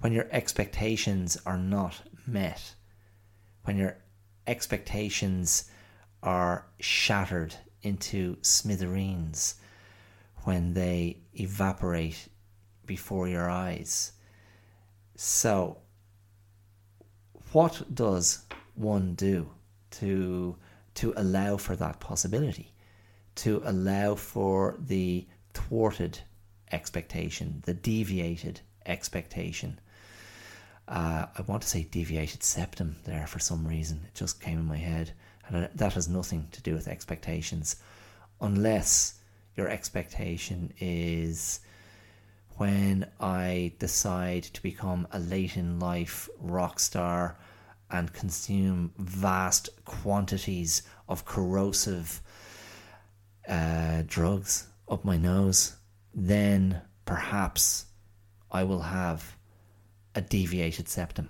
when 0.00 0.12
your 0.12 0.26
expectations 0.32 1.38
are 1.46 1.58
not 1.58 2.02
met, 2.26 2.74
when 3.62 3.76
your 3.76 3.96
expectations 4.48 5.70
are 6.20 6.66
shattered 6.80 7.54
into 7.82 8.38
smithereens 8.42 9.54
when 10.44 10.74
they 10.74 11.18
evaporate 11.34 12.28
before 12.86 13.28
your 13.28 13.48
eyes. 13.48 14.12
So, 15.16 15.78
what 17.52 17.82
does 17.94 18.44
one 18.74 19.14
do 19.14 19.50
to 19.92 20.56
to 20.94 21.14
allow 21.16 21.56
for 21.56 21.76
that 21.76 22.00
possibility, 22.00 22.72
to 23.36 23.62
allow 23.64 24.14
for 24.14 24.76
the 24.78 25.26
thwarted 25.54 26.18
expectation, 26.72 27.62
the 27.64 27.74
deviated 27.74 28.60
expectation? 28.86 29.78
Uh, 30.88 31.26
I 31.38 31.42
want 31.42 31.62
to 31.62 31.68
say 31.68 31.84
deviated 31.84 32.42
septum 32.42 32.96
there 33.04 33.26
for 33.26 33.38
some 33.38 33.66
reason. 33.66 34.00
It 34.06 34.14
just 34.14 34.40
came 34.40 34.58
in 34.58 34.66
my 34.66 34.76
head. 34.76 35.12
And 35.46 35.68
that 35.74 35.92
has 35.94 36.08
nothing 36.08 36.48
to 36.52 36.62
do 36.62 36.74
with 36.74 36.88
expectations, 36.88 37.76
unless 38.40 39.19
your 39.60 39.68
expectation 39.68 40.72
is 40.80 41.60
when 42.56 43.06
I 43.20 43.72
decide 43.78 44.44
to 44.44 44.62
become 44.62 45.06
a 45.12 45.18
late 45.18 45.58
in 45.58 45.78
life 45.78 46.30
rock 46.38 46.80
star 46.80 47.36
and 47.90 48.10
consume 48.14 48.92
vast 48.96 49.68
quantities 49.84 50.82
of 51.10 51.26
corrosive 51.26 52.22
uh, 53.46 54.02
drugs 54.06 54.66
up 54.88 55.04
my 55.04 55.18
nose, 55.18 55.76
then 56.14 56.80
perhaps 57.04 57.84
I 58.50 58.64
will 58.64 58.80
have 58.80 59.36
a 60.14 60.22
deviated 60.22 60.88
septum. 60.88 61.28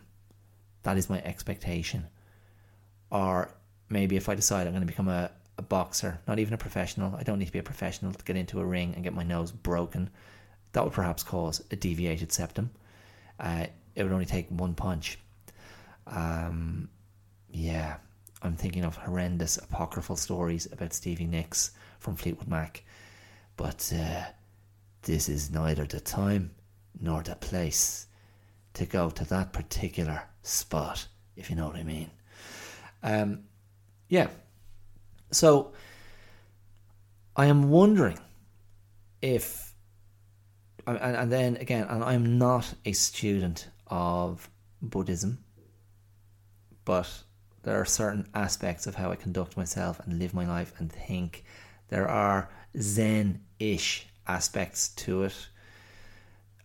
That 0.85 0.97
is 0.97 1.11
my 1.11 1.20
expectation. 1.22 2.07
Or 3.11 3.53
maybe 3.89 4.14
if 4.14 4.28
I 4.28 4.37
decide 4.37 4.68
I'm 4.68 4.72
going 4.72 4.83
to 4.83 4.87
become 4.87 5.09
a, 5.09 5.33
a 5.61 5.62
boxer, 5.62 6.18
not 6.26 6.38
even 6.38 6.54
a 6.54 6.58
professional, 6.58 7.14
I 7.14 7.22
don't 7.22 7.38
need 7.38 7.44
to 7.46 7.52
be 7.52 7.58
a 7.58 7.62
professional 7.62 8.12
to 8.12 8.24
get 8.24 8.36
into 8.36 8.61
a 8.61 8.64
ring 8.64 8.94
and 8.94 9.04
get 9.04 9.12
my 9.14 9.22
nose 9.22 9.52
broken. 9.52 10.08
That 10.72 10.84
would 10.84 10.94
perhaps 10.94 11.22
cause 11.22 11.62
a 11.70 11.76
deviated 11.76 12.32
septum. 12.32 12.70
Uh, 13.38 13.66
it 13.94 14.02
would 14.02 14.12
only 14.12 14.24
take 14.24 14.48
one 14.48 14.74
punch. 14.74 15.18
Um, 16.06 16.88
yeah, 17.50 17.96
I'm 18.42 18.56
thinking 18.56 18.84
of 18.84 18.96
horrendous 18.96 19.58
apocryphal 19.58 20.16
stories 20.16 20.66
about 20.72 20.94
Stevie 20.94 21.26
Nicks 21.26 21.72
from 21.98 22.16
Fleetwood 22.16 22.48
Mac. 22.48 22.82
But 23.56 23.92
uh, 23.94 24.24
this 25.02 25.28
is 25.28 25.50
neither 25.50 25.84
the 25.84 26.00
time 26.00 26.52
nor 26.98 27.22
the 27.22 27.34
place 27.34 28.06
to 28.74 28.86
go 28.86 29.11
to 29.11 29.24
that 29.26 29.52
particular 29.52 30.22
spot, 30.42 31.06
if 31.36 31.50
you 31.50 31.56
know 31.56 31.66
what 31.66 31.76
I 31.76 31.82
mean. 31.82 32.11
Um, 33.02 33.40
yeah. 34.08 34.28
So 35.31 35.72
I 37.37 37.47
am 37.47 37.70
wondering 37.70 38.18
if, 39.22 39.74
and, 40.87 40.99
and 40.99 41.33
then 41.33 41.57
again, 41.57 41.87
and 41.89 42.03
I'm 42.03 42.39
not 42.39 42.74
a 42.85 42.93
student 42.93 43.68
of 43.87 44.49
Buddhism, 44.83 45.45
but 46.85 47.09
there 47.62 47.81
are 47.81 47.85
certain 47.85 48.26
aspects 48.35 48.87
of 48.87 48.95
how 48.95 49.12
I 49.12 49.16
conduct 49.16 49.57
myself 49.57 50.01
and 50.01 50.18
live 50.18 50.35
my 50.35 50.47
life 50.47 50.72
and 50.78 50.91
think. 50.91 51.45
There 51.89 52.09
are 52.09 52.51
Zen 52.78 53.41
ish 53.59 54.07
aspects 54.26 54.89
to 54.91 55.24
it, 55.24 55.49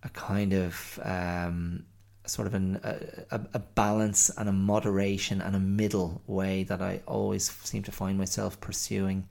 a 0.04 0.10
kind 0.10 0.54
of 0.54 1.00
um, 1.04 1.86
sort 2.26 2.48
of 2.48 2.54
an, 2.54 2.80
a, 3.32 3.40
a 3.54 3.60
balance 3.60 4.30
and 4.38 4.50
a 4.50 4.52
moderation 4.52 5.42
and 5.42 5.56
a 5.56 5.60
middle 5.60 6.22
way 6.28 6.64
that 6.64 6.82
I 6.82 7.02
always 7.08 7.50
seem 7.64 7.84
to 7.84 7.92
find 7.92 8.18
myself 8.18 8.60
pursuing 8.60 9.28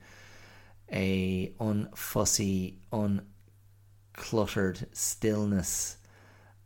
a 0.91 1.53
unfussy, 1.59 2.75
uncluttered 2.91 4.85
stillness 4.95 5.97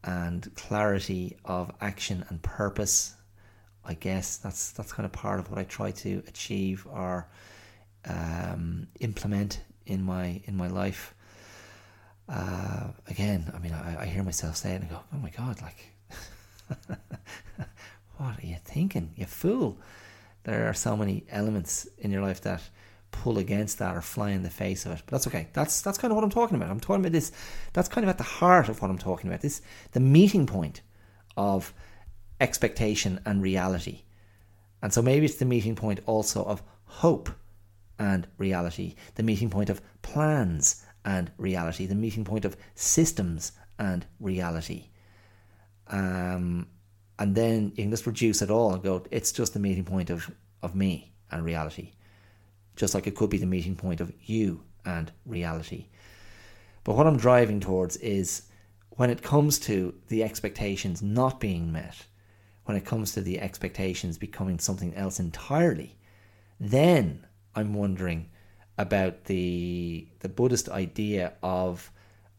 and 0.04 0.54
clarity 0.56 1.38
of 1.46 1.72
action 1.82 2.26
and 2.30 2.42
purpose. 2.42 3.16
I 3.84 3.94
guess 3.96 4.38
that's 4.38 4.72
that's 4.72 4.94
kind 4.94 5.06
of 5.06 5.12
part 5.12 5.40
of 5.40 5.50
what 5.50 5.60
I 5.60 5.64
try 5.64 5.92
to 5.92 6.24
achieve 6.28 6.86
or 6.90 7.28
um, 8.06 8.88
implement 9.00 9.62
in 9.86 10.04
my 10.04 10.42
in 10.46 10.56
my 10.56 10.68
life. 10.68 11.16
Uh, 12.28 12.90
again, 13.08 13.52
I 13.56 13.60
mean, 13.60 13.74
I, 13.74 14.04
I 14.04 14.06
hear 14.06 14.24
myself 14.24 14.56
saying, 14.56 14.84
I 14.84 14.86
go, 14.86 15.00
"Oh 15.14 15.18
my 15.18 15.32
god!" 15.32 15.62
Like, 15.62 15.94
what 18.18 18.44
are 18.44 18.46
you 18.46 18.58
thinking, 18.64 19.12
you 19.16 19.26
fool? 19.26 19.78
There 20.44 20.68
are 20.68 20.74
so 20.74 20.96
many 20.96 21.26
elements 21.30 21.88
in 21.98 22.12
your 22.12 22.22
life 22.22 22.42
that 22.42 22.62
pull 23.12 23.38
against 23.38 23.80
that 23.80 23.96
or 23.96 24.02
fly 24.02 24.32
in 24.32 24.44
the 24.44 24.50
face 24.50 24.86
of 24.86 24.94
it. 24.94 25.04
But 25.06 25.12
that's 25.12 25.28
okay. 25.28 25.48
That's 25.54 25.82
that's 25.82 25.98
kind 25.98 26.12
of 26.12 26.16
what 26.16 26.24
I'm 26.24 26.30
talking 26.30 26.56
about. 26.56 26.70
I'm 26.70 26.80
talking 26.80 27.02
about 27.02 27.12
this. 27.12 27.32
That's 27.74 27.90
kind 27.90 28.06
of 28.06 28.10
at 28.10 28.18
the 28.18 28.24
heart 28.24 28.70
of 28.70 28.82
what 28.82 28.90
I'm 28.90 28.98
talking 28.98 29.30
about. 29.30 29.42
This 29.42 29.62
the 29.92 30.00
meeting 30.00 30.46
point 30.46 30.82
of 31.36 31.74
expectation 32.40 33.20
and 33.26 33.42
reality. 33.42 34.04
And 34.82 34.94
so 34.94 35.02
maybe 35.02 35.26
it's 35.26 35.36
the 35.36 35.46
meeting 35.46 35.76
point 35.76 36.00
also 36.06 36.44
of 36.44 36.64
hope 36.86 37.30
and 37.98 38.28
reality, 38.38 38.96
the 39.16 39.24
meeting 39.24 39.50
point 39.50 39.70
of 39.70 39.82
plans 40.02 40.86
and 41.04 41.32
reality, 41.38 41.86
the 41.86 41.96
meeting 41.96 42.24
point 42.24 42.46
of 42.46 42.56
systems 42.76 43.52
and 43.78 44.06
reality. 44.20 44.90
Um, 45.90 46.68
and 47.18 47.36
then 47.36 47.74
you 47.76 47.84
can 47.84 47.92
just 47.92 48.08
reduce 48.08 48.42
it 48.42 48.50
all 48.50 48.74
and 48.74 48.84
go, 48.84 49.04
it's 49.12 49.32
just 49.32 49.54
the 49.54 49.60
meeting 49.60 49.84
point 49.84 50.10
of, 50.10 50.32
of 50.62 50.76
me 50.76 51.12
and 51.32 51.44
reality. 51.44 51.92
Just 52.76 52.94
like 52.94 53.08
it 53.08 53.16
could 53.16 53.30
be 53.30 53.38
the 53.38 53.46
meeting 53.46 53.76
point 53.76 54.00
of 54.00 54.12
you 54.22 54.64
and 54.86 55.12
reality. 55.26 55.88
But 56.84 56.96
what 56.96 57.08
I'm 57.08 57.18
driving 57.18 57.60
towards 57.60 57.98
is 57.98 58.44
when 58.92 59.10
it 59.10 59.22
comes 59.22 59.60
to 59.60 59.94
the 60.08 60.24
expectations 60.24 61.02
not 61.02 61.40
being 61.40 61.72
met, 61.72 62.06
when 62.66 62.78
it 62.78 62.86
comes 62.86 63.14
to 63.14 63.22
the 63.22 63.40
expectations 63.40 64.18
becoming 64.18 64.60
something 64.60 64.94
else 64.96 65.20
entirely, 65.20 65.98
then 66.60 67.26
I'm 67.56 67.74
wondering 67.74 68.30
about 68.78 69.26
the 69.26 70.08
the 70.20 70.30
Buddhist 70.30 70.70
idea 70.70 71.34
of 71.44 71.92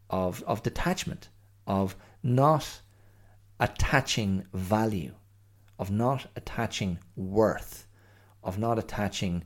of 0.09 0.43
of 0.45 0.63
detachment, 0.63 1.29
of 1.67 1.97
not 2.23 2.81
attaching 3.61 4.47
value, 4.53 5.15
of 5.79 5.91
not 5.91 6.27
attaching 6.35 6.99
worth, 7.15 7.87
of 8.43 8.59
not 8.59 8.79
attaching 8.79 9.45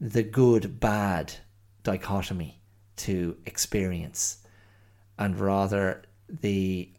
the 0.00 0.22
good 0.22 0.78
bad 0.78 1.32
dichotomy 1.82 2.60
to 2.96 3.36
experience, 3.46 4.38
and 5.18 5.40
rather 5.40 6.02
the 6.28 6.92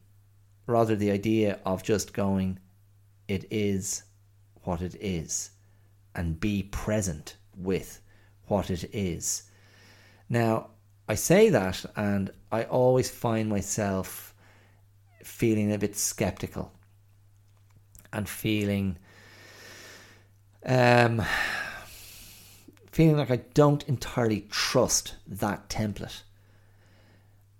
rather 0.68 0.96
the 0.96 1.12
idea 1.12 1.60
of 1.66 1.84
just 1.84 2.14
going, 2.14 2.60
it 3.28 3.46
is 3.52 4.04
what 4.64 4.82
it 4.82 4.96
is, 5.00 5.52
and 6.16 6.40
be 6.40 6.64
present 6.64 7.36
with 7.56 8.02
what 8.48 8.70
it 8.70 8.90
is. 8.94 9.44
Now, 10.30 10.72
I 11.08 11.16
say 11.16 11.50
that, 11.50 11.86
and 11.96 12.32
I 12.52 12.64
always 12.64 13.10
find 13.10 13.50
myself 13.50 14.31
feeling 15.26 15.72
a 15.74 15.78
bit 15.78 15.96
skeptical 15.96 16.72
and 18.14 18.28
feeling 18.28 18.98
um, 20.66 21.24
feeling 22.92 23.18
like 23.18 23.32
I 23.32 23.38
don't 23.54 23.88
entirely 23.88 24.48
trust 24.52 25.16
that 25.28 25.70
template. 25.70 26.22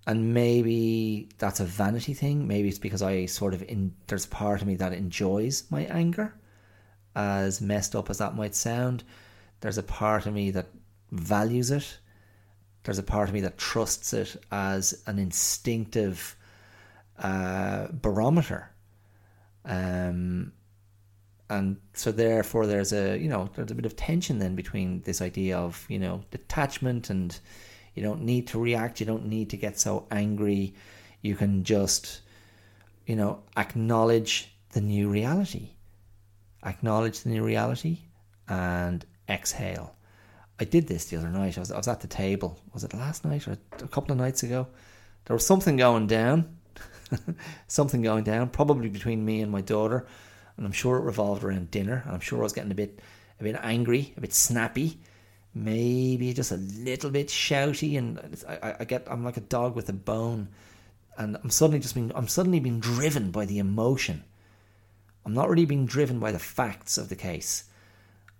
And 0.06 0.34
maybe 0.34 1.28
that's 1.38 1.60
a 1.60 1.64
vanity 1.64 2.12
thing. 2.12 2.46
Maybe 2.46 2.68
it's 2.68 2.78
because 2.78 3.02
I 3.02 3.26
sort 3.26 3.54
of 3.54 3.62
in 3.62 3.94
there's 4.08 4.24
a 4.24 4.28
part 4.28 4.60
of 4.60 4.66
me 4.66 4.74
that 4.76 4.92
enjoys 4.92 5.64
my 5.70 5.82
anger, 5.82 6.34
as 7.14 7.60
messed 7.60 7.94
up 7.94 8.10
as 8.10 8.18
that 8.18 8.34
might 8.34 8.54
sound. 8.54 9.04
There's 9.60 9.78
a 9.78 9.82
part 9.82 10.26
of 10.26 10.34
me 10.34 10.50
that 10.50 10.66
values 11.12 11.70
it. 11.70 11.98
There's 12.82 12.98
a 12.98 13.04
part 13.04 13.28
of 13.28 13.34
me 13.34 13.40
that 13.42 13.58
trusts 13.58 14.12
it 14.12 14.36
as 14.50 15.02
an 15.06 15.20
instinctive 15.20 16.36
uh, 17.22 17.88
barometer. 17.92 18.70
Um, 19.64 20.52
and 21.48 21.76
so 21.92 22.12
therefore 22.12 22.66
there's 22.66 22.92
a 22.92 23.18
you 23.18 23.28
know 23.28 23.48
there's 23.54 23.70
a 23.70 23.74
bit 23.74 23.86
of 23.86 23.94
tension 23.94 24.38
then 24.38 24.54
between 24.54 25.02
this 25.02 25.20
idea 25.20 25.58
of 25.58 25.86
you 25.88 25.98
know 25.98 26.22
detachment 26.30 27.10
and 27.10 27.38
you 27.94 28.02
don't 28.02 28.22
need 28.22 28.46
to 28.46 28.58
react 28.58 29.00
you 29.00 29.06
don't 29.06 29.26
need 29.26 29.50
to 29.50 29.56
get 29.56 29.78
so 29.78 30.06
angry 30.10 30.74
you 31.20 31.36
can 31.36 31.62
just 31.62 32.22
you 33.06 33.14
know 33.14 33.42
acknowledge 33.56 34.54
the 34.70 34.80
new 34.80 35.10
reality 35.10 35.68
acknowledge 36.64 37.20
the 37.20 37.28
new 37.28 37.44
reality 37.44 37.98
and 38.48 39.04
exhale 39.28 39.94
I 40.62 40.64
did 40.64 40.86
this 40.86 41.06
the 41.06 41.16
other 41.16 41.28
night. 41.28 41.56
I 41.56 41.60
was, 41.60 41.72
I 41.72 41.76
was 41.76 41.88
at 41.88 42.00
the 42.02 42.06
table. 42.06 42.56
Was 42.72 42.84
it 42.84 42.94
last 42.94 43.24
night 43.24 43.48
or 43.48 43.58
a 43.80 43.88
couple 43.88 44.12
of 44.12 44.18
nights 44.18 44.44
ago? 44.44 44.68
There 45.24 45.34
was 45.34 45.44
something 45.44 45.76
going 45.76 46.06
down. 46.06 46.56
something 47.66 48.02
going 48.02 48.24
down, 48.24 48.48
probably 48.48 48.88
between 48.88 49.24
me 49.24 49.40
and 49.40 49.50
my 49.50 49.60
daughter. 49.60 50.06
And 50.56 50.66
I'm 50.66 50.72
sure 50.72 50.98
it 50.98 51.02
revolved 51.02 51.44
around 51.44 51.70
dinner. 51.70 52.02
And 52.04 52.14
I'm 52.14 52.20
sure 52.20 52.40
I 52.40 52.42
was 52.42 52.52
getting 52.52 52.70
a 52.70 52.76
bit, 52.76 53.00
a 53.40 53.44
bit 53.44 53.56
angry, 53.62 54.12
a 54.16 54.20
bit 54.20 54.34
snappy, 54.34 54.98
maybe 55.54 56.32
just 56.32 56.52
a 56.52 56.56
little 56.56 57.10
bit 57.10 57.28
shouty. 57.28 57.98
And 57.98 58.42
I, 58.48 58.76
I 58.80 58.84
get, 58.84 59.06
I'm 59.10 59.24
like 59.24 59.36
a 59.36 59.42
dog 59.42 59.74
with 59.74 59.88
a 59.88 59.94
bone. 59.94 60.48
And 61.18 61.36
I'm 61.42 61.50
suddenly 61.50 61.80
just 61.80 61.94
being, 61.94 62.12
I'm 62.14 62.28
suddenly 62.28 62.60
being 62.60 62.80
driven 62.80 63.30
by 63.30 63.44
the 63.46 63.58
emotion. 63.58 64.24
I'm 65.24 65.34
not 65.34 65.48
really 65.48 65.66
being 65.66 65.86
driven 65.86 66.18
by 66.18 66.32
the 66.32 66.38
facts 66.38 66.98
of 66.98 67.08
the 67.08 67.16
case. 67.16 67.64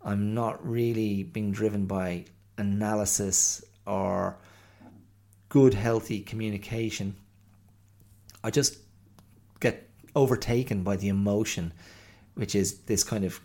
I'm 0.04 0.34
not 0.34 0.66
really 0.66 1.22
being 1.22 1.52
driven 1.52 1.86
by 1.86 2.24
analysis 2.58 3.64
or 3.86 4.36
good, 5.48 5.74
healthy 5.74 6.20
communication. 6.20 7.14
I 8.44 8.50
just 8.50 8.78
get 9.60 9.88
overtaken 10.14 10.82
by 10.82 10.96
the 10.96 11.08
emotion, 11.08 11.72
which 12.34 12.54
is 12.54 12.80
this 12.80 13.04
kind 13.04 13.24
of 13.24 13.40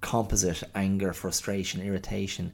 composite 0.00 0.62
anger, 0.74 1.12
frustration, 1.12 1.82
irritation. 1.82 2.52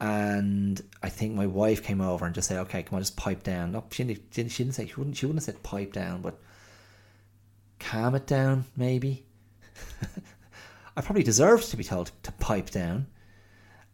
And 0.00 0.82
I 1.02 1.08
think 1.08 1.34
my 1.34 1.46
wife 1.46 1.82
came 1.84 2.00
over 2.00 2.26
and 2.26 2.34
just 2.34 2.48
said, 2.48 2.58
"Okay, 2.58 2.82
come 2.82 2.96
on, 2.96 3.02
just 3.02 3.16
pipe 3.16 3.44
down." 3.44 3.72
No, 3.72 3.84
she 3.90 4.04
didn't. 4.04 4.50
She 4.50 4.64
didn't 4.64 4.74
say 4.74 4.86
she 4.86 4.94
wouldn't. 4.96 5.16
She 5.16 5.26
wouldn't 5.26 5.44
have 5.44 5.54
said 5.54 5.62
pipe 5.62 5.92
down, 5.92 6.22
but 6.22 6.40
calm 7.78 8.14
it 8.14 8.26
down, 8.26 8.64
maybe. 8.76 9.24
I 10.96 11.00
probably 11.00 11.22
deserved 11.22 11.70
to 11.70 11.76
be 11.76 11.84
told 11.84 12.10
to 12.24 12.32
pipe 12.32 12.70
down. 12.70 13.06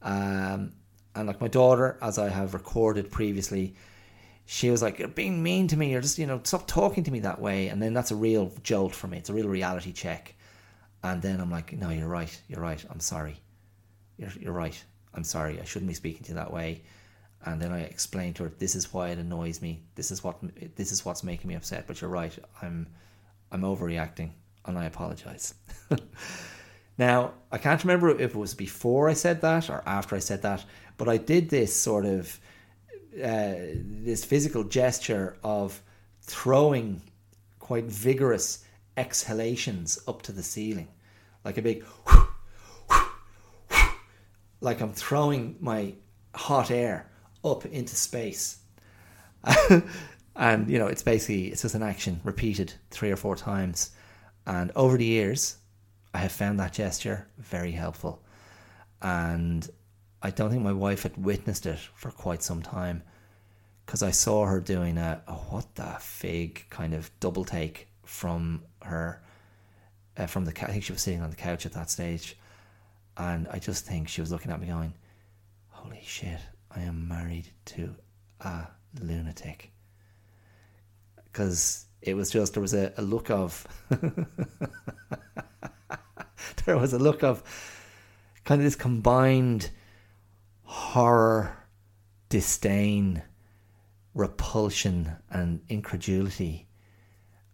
Um, 0.03 0.73
and 1.15 1.27
like 1.27 1.41
my 1.41 1.49
daughter, 1.49 1.99
as 2.01 2.19
I 2.19 2.29
have 2.29 2.55
recorded 2.55 3.11
previously, 3.11 3.75
she 4.51 4.71
was 4.71 4.81
like, 4.81 4.99
You're 4.99 5.09
being 5.09 5.43
mean 5.43 5.69
to 5.69 5.77
me, 5.77 5.95
or 5.95 6.01
just, 6.01 6.19
you 6.19 6.27
know, 6.27 6.41
stop 6.43 6.67
talking 6.67 7.05
to 7.05 7.11
me 7.11 7.21
that 7.21 7.39
way. 7.39 7.69
And 7.69 7.83
then 7.83 7.93
that's 7.93 8.13
a 8.13 8.17
real 8.17 8.51
jolt 8.63 8.95
for 8.95 9.07
me. 9.07 9.19
It's 9.19 9.29
a 9.29 9.35
real 9.35 9.47
reality 9.47 9.93
check. 9.93 10.35
And 11.03 11.21
then 11.21 11.39
I'm 11.39 11.51
like, 11.51 11.75
No, 11.75 11.91
you're 11.91 12.09
right. 12.09 12.43
You're 12.49 12.63
right. 12.63 12.83
I'm 12.89 12.99
sorry. 12.99 13.37
You're, 14.17 14.33
you're 14.41 14.55
right. 14.55 14.83
I'm 15.13 15.23
sorry. 15.23 15.61
I 15.61 15.65
shouldn't 15.65 15.91
be 15.91 15.95
speaking 15.95 16.23
to 16.23 16.29
you 16.31 16.37
that 16.37 16.51
way. 16.51 16.81
And 17.45 17.61
then 17.61 17.73
I 17.73 17.81
explained 17.83 18.37
to 18.37 18.45
her, 18.45 18.53
This 18.57 18.75
is 18.75 18.91
why 18.91 19.11
it 19.11 19.19
annoys 19.19 19.61
me. 19.61 19.83
This 19.97 20.11
is 20.11 20.25
what 20.25 20.39
this 20.77 20.93
is 20.93 21.05
what's 21.05 21.23
making 21.23 21.49
me 21.49 21.55
upset. 21.55 21.87
But 21.87 22.01
you're 22.01 22.09
right. 22.09 22.37
I'm 22.63 22.87
I'm 23.53 23.63
overreacting 23.63 24.31
and 24.65 24.79
I 24.79 24.87
apologize. 24.87 25.55
Now, 26.99 27.35
I 27.53 27.59
can't 27.59 27.83
remember 27.85 28.11
if 28.11 28.35
it 28.35 28.37
was 28.37 28.55
before 28.55 29.09
I 29.09 29.13
said 29.13 29.41
that 29.43 29.71
or 29.71 29.85
after 29.87 30.17
I 30.17 30.19
said 30.19 30.43
that, 30.43 30.65
but 30.97 31.09
I 31.09 31.17
did 31.17 31.49
this 31.49 31.75
sort 31.75 32.05
of 32.05 32.41
uh, 33.23 33.55
this 34.03 34.25
physical 34.25 34.65
gesture 34.65 35.37
of 35.43 35.81
throwing 36.23 37.03
quite 37.59 37.85
vigorous 37.85 38.65
exhalations 38.97 39.99
up 40.09 40.23
to 40.23 40.33
the 40.33 40.43
ceiling, 40.43 40.89
like 41.45 41.59
a 41.59 41.63
big, 41.63 41.85
like 44.61 44.81
I'm 44.81 44.93
throwing 44.93 45.57
my 45.61 45.95
hot 46.35 46.71
air 46.71 47.11
up 47.45 47.67
into 47.67 47.95
space. 47.95 48.59
and 50.37 50.71
you 50.71 50.79
know, 50.79 50.87
it's 50.87 51.03
basically 51.03 51.47
it's 51.47 51.63
just 51.63 51.75
an 51.75 51.83
action 51.83 52.21
repeated 52.25 52.73
three 52.91 53.11
or 53.11 53.17
four 53.17 53.37
times. 53.37 53.91
And 54.47 54.73
over 54.75 54.97
the 54.97 55.05
years, 55.05 55.57
I 56.15 56.19
have 56.19 56.33
found 56.33 56.59
that 56.59 56.73
gesture 56.73 57.29
very 57.39 57.73
helpful. 57.73 58.23
And 59.03 59.69
I 60.23 60.31
don't 60.31 60.51
think 60.51 60.63
my 60.63 60.73
wife 60.73 61.05
had 61.05 61.17
witnessed 61.17 61.67
it 61.67 61.79
for 61.95 62.11
quite 62.11 62.43
some 62.43 62.63
time 62.63 63.03
because 63.87 64.03
I 64.03 64.11
saw 64.11 64.45
her 64.47 64.61
doing 64.61 64.99
a, 64.99 65.23
a, 65.27 65.33
what 65.33 65.75
the 65.77 65.97
fig 66.01 66.67
kind 66.71 66.93
of 66.93 67.11
double 67.21 67.45
take 67.45 67.89
from 68.05 68.63
her 68.83 69.23
uh, 70.17 70.27
from 70.27 70.45
the 70.45 70.53
I 70.63 70.73
think 70.73 70.85
she 70.85 70.93
was 70.93 71.01
sitting 71.03 71.23
on 71.23 71.31
the 71.31 71.37
couch 71.37 71.65
at 71.65 71.73
that 71.73 71.91
stage, 71.91 72.37
and 73.17 73.47
I 73.49 73.59
just 73.59 73.87
think 73.87 74.09
she 74.09 74.21
was 74.21 74.33
looking 74.33 74.51
at 74.51 74.61
me 74.61 74.67
going, 74.67 74.95
"Holy 75.69 76.03
shit! 76.05 76.41
I 76.71 76.81
am 76.81 77.07
married 77.07 77.49
to 77.67 77.95
a 78.41 78.67
lunatic." 79.01 79.71
Because 81.25 81.87
It 82.03 82.15
was 82.15 82.31
just 82.31 82.55
there 82.55 82.61
was 82.61 82.75
a, 82.75 82.93
a 82.97 83.03
look 83.03 83.31
of 83.31 83.67
there 86.67 86.77
was 86.77 86.93
a 86.93 86.99
look 86.99 87.23
of 87.23 87.43
kind 88.45 88.61
of 88.61 88.65
this 88.65 88.77
combined 88.77 89.71
horror, 90.69 91.57
disdain, 92.29 93.23
repulsion, 94.13 95.11
and 95.31 95.63
incredulity, 95.71 96.67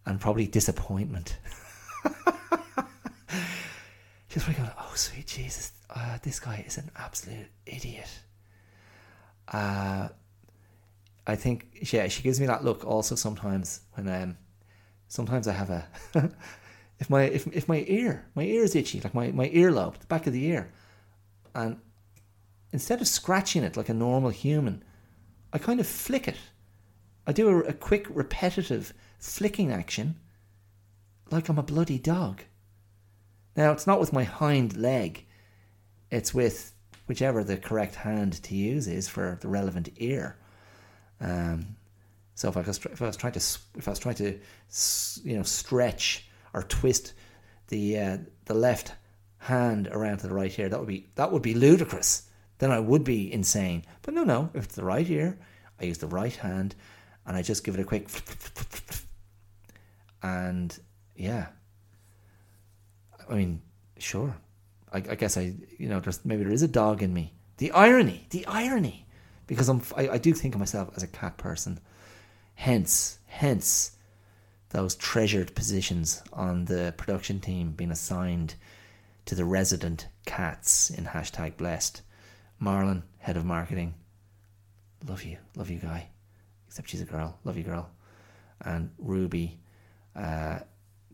and 0.05 0.21
probably 0.21 0.49
disappointment. 0.49 1.39
Just 4.29 4.49
like, 4.49 4.57
oh, 4.61 4.93
sweet 4.97 5.29
Jesus, 5.29 5.71
uh, 5.91 6.19
this 6.25 6.41
guy 6.41 6.65
is 6.67 6.77
an 6.77 6.91
absolute 6.97 7.47
idiot. 7.67 8.11
Uh, 9.47 10.09
I 11.25 11.37
think, 11.37 11.93
yeah, 11.93 12.09
she 12.09 12.25
gives 12.25 12.41
me 12.41 12.47
that 12.47 12.65
look 12.65 12.85
also 12.85 13.15
sometimes 13.15 13.83
when 13.93 14.09
um, 14.09 14.37
sometimes 15.07 15.47
I 15.47 15.53
have 15.53 15.71
a 15.71 15.87
if 16.99 17.09
my 17.09 17.23
if 17.23 17.47
if 17.47 17.69
my 17.69 17.85
ear 17.87 18.27
my 18.35 18.43
ear 18.43 18.65
is 18.65 18.75
itchy 18.75 19.01
like 19.01 19.15
my 19.15 19.31
my 19.31 19.49
earlobe 19.51 19.99
the 19.99 20.07
back 20.07 20.27
of 20.27 20.33
the 20.33 20.45
ear, 20.45 20.73
and 21.55 21.79
instead 22.75 23.01
of 23.01 23.07
scratching 23.07 23.63
it 23.63 23.77
like 23.77 23.89
a 23.89 23.95
normal 23.95 24.31
human, 24.31 24.83
I 25.53 25.59
kind 25.59 25.79
of 25.79 25.87
flick 25.87 26.27
it. 26.27 26.37
I 27.25 27.31
do 27.31 27.49
a, 27.49 27.59
a 27.61 27.73
quick 27.73 28.07
repetitive 28.11 28.93
flicking 29.21 29.71
action, 29.71 30.17
like 31.31 31.49
I'm 31.49 31.57
a 31.57 31.63
bloody 31.63 32.01
dog. 32.01 32.43
Now 33.57 33.71
it's 33.71 33.87
not 33.87 34.01
with 34.01 34.13
my 34.13 34.25
hind 34.25 34.77
leg; 34.77 35.25
it's 36.11 36.35
with 36.35 36.75
whichever 37.07 37.45
the 37.45 37.57
correct 37.57 37.95
hand 37.95 38.43
to 38.43 38.57
use 38.57 38.89
is 38.89 39.09
for 39.09 39.39
the 39.41 39.49
relevant 39.49 39.91
ear. 39.99 40.37
Um, 41.21 41.77
so 42.35 42.49
if 42.49 42.57
I 42.57 42.63
was 42.63 42.85
if 42.85 43.01
I 43.01 43.07
was 43.07 43.17
trying 43.17 43.35
to 43.35 43.59
if 43.77 43.87
I 43.87 43.93
was 43.93 44.01
trying 44.01 44.17
to 44.17 44.41
you 45.23 45.37
know 45.37 45.45
stretch 45.45 46.29
or 46.53 46.65
twist 46.65 47.15
the 47.69 47.99
uh, 48.01 48.19
the 48.47 48.55
left 48.55 48.95
hand 49.39 49.87
around 49.87 50.19
to 50.19 50.27
the 50.27 50.35
right 50.35 50.59
ear, 50.59 50.69
that 50.69 50.81
would 50.81 50.89
be 50.89 51.07
that 51.15 51.31
would 51.31 51.43
be 51.43 51.55
ludicrous. 51.55 52.31
Then 52.59 52.71
I 52.71 52.81
would 52.81 53.05
be 53.05 53.33
insane. 53.33 53.85
But 54.03 54.15
no, 54.15 54.25
no. 54.25 54.51
If 54.55 54.65
it's 54.65 54.75
the 54.77 54.85
right 54.85 55.09
ear, 55.09 55.39
I 55.81 55.85
use 55.85 55.99
the 55.99 56.07
right 56.07 56.35
hand, 56.35 56.75
and 57.27 57.37
I 57.37 57.43
just 57.43 57.65
give 57.65 57.75
it 57.75 57.81
a 57.81 57.85
quick. 57.85 58.09
And 60.25 60.77
yeah, 61.15 61.49
I 63.29 63.35
mean, 63.35 63.61
sure. 63.99 64.35
I, 64.91 64.97
I 64.97 65.15
guess 65.17 65.37
I, 65.37 65.53
you 65.77 65.87
know, 65.87 66.01
there's 66.01 66.25
maybe 66.25 66.45
there 66.45 66.53
is 66.53 66.63
a 66.63 66.69
dog 66.69 67.03
in 67.03 67.13
me. 67.13 67.35
The 67.59 67.73
irony, 67.73 68.27
the 68.31 68.47
irony 68.47 69.05
because 69.47 69.69
I'm 69.69 69.83
I, 69.97 70.09
I 70.09 70.19
do 70.19 70.33
think 70.33 70.55
of 70.55 70.61
myself 70.61 70.91
as 70.97 71.03
a 71.03 71.09
cat 71.09 71.37
person. 71.37 71.79
Hence, 72.55 73.19
hence 73.27 73.93
those 74.71 74.95
treasured 74.95 75.55
positions 75.55 76.23
on 76.33 76.65
the 76.65 76.95
production 76.97 77.41
team 77.41 77.73
being 77.73 77.91
assigned 77.91 78.55
to 79.27 79.35
the 79.35 79.45
resident 79.45 80.09
cats 80.25 80.91
in 80.91 81.05
hashtag 81.05 81.57
blessed. 81.57 82.03
Marlon, 82.65 83.03
head 83.19 83.37
of 83.37 83.45
marketing. 83.45 83.95
Love 85.07 85.23
you, 85.23 85.37
love 85.55 85.69
you, 85.69 85.79
guy. 85.79 86.09
Except 86.67 86.89
she's 86.89 87.03
a 87.03 87.05
girl. 87.05 87.39
Love 87.45 87.59
you, 87.59 87.63
girl. 87.63 87.91
And 88.63 88.91
Ruby, 88.99 89.59
uh, 90.17 90.61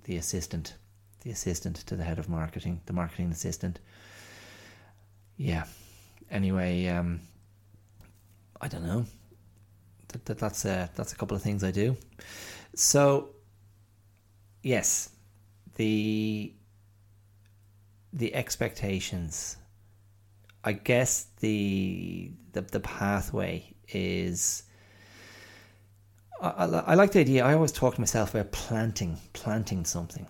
the 0.04 0.16
assistant, 0.16 0.74
the 1.22 1.30
assistant 1.30 1.76
to 1.76 1.96
the 1.96 2.04
head 2.04 2.18
of 2.20 2.28
marketing, 2.28 2.80
the 2.86 2.92
marketing 2.92 3.32
assistant. 3.32 3.80
Yeah. 5.36 5.64
Anyway, 6.30 6.86
um, 6.86 7.20
I 8.60 8.68
don't 8.68 8.86
know. 8.86 9.04
That, 10.08 10.24
that, 10.26 10.38
that's 10.38 10.64
a, 10.64 10.72
uh, 10.72 10.86
that's 10.94 11.12
a 11.12 11.16
couple 11.16 11.36
of 11.36 11.42
things 11.42 11.64
I 11.64 11.72
do. 11.72 11.96
So, 12.76 13.30
yes, 14.62 15.10
the 15.76 16.54
the 18.12 18.34
expectations. 18.34 19.56
I 20.64 20.72
guess 20.72 21.26
the 21.40 22.32
the, 22.52 22.62
the 22.62 22.80
pathway 22.80 23.74
is. 23.88 24.64
I, 26.40 26.48
I, 26.48 26.64
I 26.64 26.94
like 26.94 27.12
the 27.12 27.20
idea. 27.20 27.44
I 27.44 27.54
always 27.54 27.72
talk 27.72 27.94
to 27.94 28.00
myself 28.00 28.34
about 28.34 28.52
planting, 28.52 29.18
planting 29.32 29.84
something, 29.84 30.26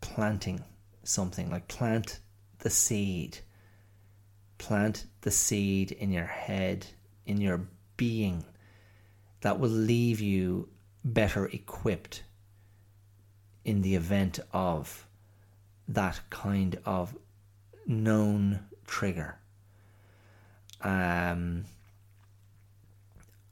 planting 0.00 0.64
something 1.04 1.50
like 1.50 1.68
plant 1.68 2.20
the 2.60 2.70
seed. 2.70 3.38
Plant 4.58 5.06
the 5.20 5.30
seed 5.30 5.92
in 5.92 6.10
your 6.10 6.26
head 6.26 6.86
in 7.26 7.40
your 7.40 7.68
being 7.96 8.44
that 9.42 9.60
will 9.60 9.68
leave 9.68 10.20
you 10.20 10.68
better 11.04 11.46
equipped 11.46 12.24
in 13.64 13.82
the 13.82 13.94
event 13.94 14.40
of 14.52 15.06
that 15.86 16.20
kind 16.30 16.78
of 16.84 17.16
known 17.86 18.60
trigger. 18.86 19.38
Um, 20.80 21.64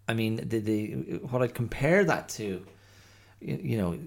I 0.08 0.14
mean, 0.14 0.36
the, 0.36 0.60
the 0.60 0.92
what 1.30 1.42
I'd 1.42 1.54
compare 1.54 2.04
that 2.04 2.28
to, 2.30 2.64
you 3.40 3.78
know, 3.78 3.98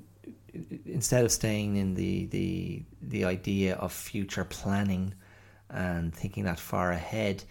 instead 0.85 1.25
of 1.25 1.31
staying 1.31 1.75
in 1.75 1.95
the 1.95 2.25
the 2.27 2.83
the 3.01 3.25
idea 3.25 3.75
of 3.75 3.91
future 3.91 4.45
planning 4.45 5.13
and 5.69 6.13
thinking 6.13 6.45
that 6.45 6.59
far 6.59 6.91
ahead, 6.91 7.43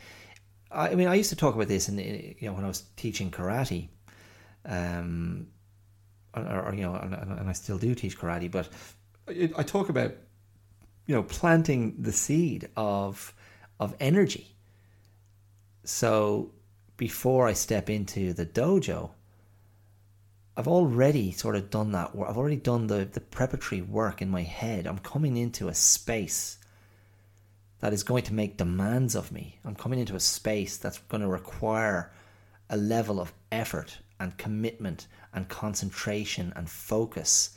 I 0.70 0.94
mean, 0.94 1.08
I 1.08 1.14
used 1.14 1.30
to 1.30 1.36
talk 1.36 1.54
about 1.54 1.68
this, 1.68 1.88
in, 1.88 1.98
you 1.98 2.48
know, 2.48 2.52
when 2.52 2.64
I 2.64 2.68
was 2.68 2.84
teaching 2.96 3.30
karate, 3.30 3.88
um, 4.64 5.46
or, 6.34 6.66
or 6.66 6.74
you 6.74 6.82
know, 6.82 6.94
and, 6.94 7.14
and, 7.14 7.48
I 7.48 7.52
still 7.52 7.78
do 7.78 7.94
teach 7.94 8.18
karate, 8.18 8.50
but 8.50 8.68
I, 9.28 9.50
I 9.56 9.62
talk 9.62 9.88
about, 9.88 10.12
you 11.06 11.14
know, 11.14 11.22
planting 11.22 11.96
the 12.00 12.12
seed 12.12 12.68
of 12.76 13.34
of 13.80 13.94
energy. 14.00 14.57
So 15.88 16.50
before 16.98 17.48
I 17.48 17.54
step 17.54 17.88
into 17.88 18.34
the 18.34 18.44
dojo, 18.44 19.12
I've 20.54 20.68
already 20.68 21.32
sort 21.32 21.56
of 21.56 21.70
done 21.70 21.92
that 21.92 22.14
work. 22.14 22.28
I've 22.28 22.36
already 22.36 22.56
done 22.56 22.88
the, 22.88 23.06
the 23.06 23.22
preparatory 23.22 23.80
work 23.80 24.20
in 24.20 24.28
my 24.28 24.42
head. 24.42 24.86
I'm 24.86 24.98
coming 24.98 25.38
into 25.38 25.68
a 25.68 25.74
space 25.74 26.58
that 27.80 27.94
is 27.94 28.02
going 28.02 28.24
to 28.24 28.34
make 28.34 28.58
demands 28.58 29.14
of 29.14 29.32
me. 29.32 29.60
I'm 29.64 29.74
coming 29.74 29.98
into 29.98 30.14
a 30.14 30.20
space 30.20 30.76
that's 30.76 30.98
going 30.98 31.22
to 31.22 31.26
require 31.26 32.12
a 32.68 32.76
level 32.76 33.18
of 33.18 33.32
effort 33.50 33.96
and 34.20 34.36
commitment 34.36 35.06
and 35.32 35.48
concentration 35.48 36.52
and 36.54 36.68
focus 36.68 37.56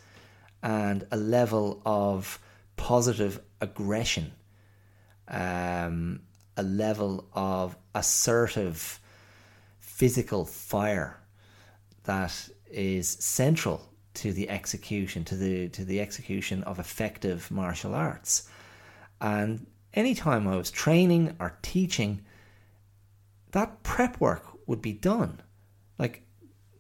and 0.64 1.06
a 1.12 1.18
level 1.18 1.82
of 1.86 2.40
positive 2.78 3.42
aggression, 3.60 4.32
um, 5.28 6.22
a 6.58 6.64
level 6.64 7.28
of 7.34 7.76
assertive 7.96 9.00
physical 9.80 10.46
fire 10.46 11.20
that 12.04 12.50
is 12.70 13.08
central 13.08 13.90
to 14.14 14.34
the 14.34 14.50
execution 14.50 15.24
to 15.24 15.36
the 15.36 15.70
to 15.70 15.86
the 15.86 16.02
execution 16.02 16.64
of 16.64 16.80
effective 16.80 17.50
martial 17.52 17.94
arts 17.94 18.50
and 19.22 19.68
anytime 19.94 20.48
I 20.48 20.56
was 20.56 20.72
training 20.72 21.36
or 21.40 21.58
teaching, 21.62 22.22
that 23.52 23.84
prep 23.84 24.20
work 24.20 24.44
would 24.68 24.82
be 24.82 24.94
done. 24.94 25.42
Like 26.00 26.24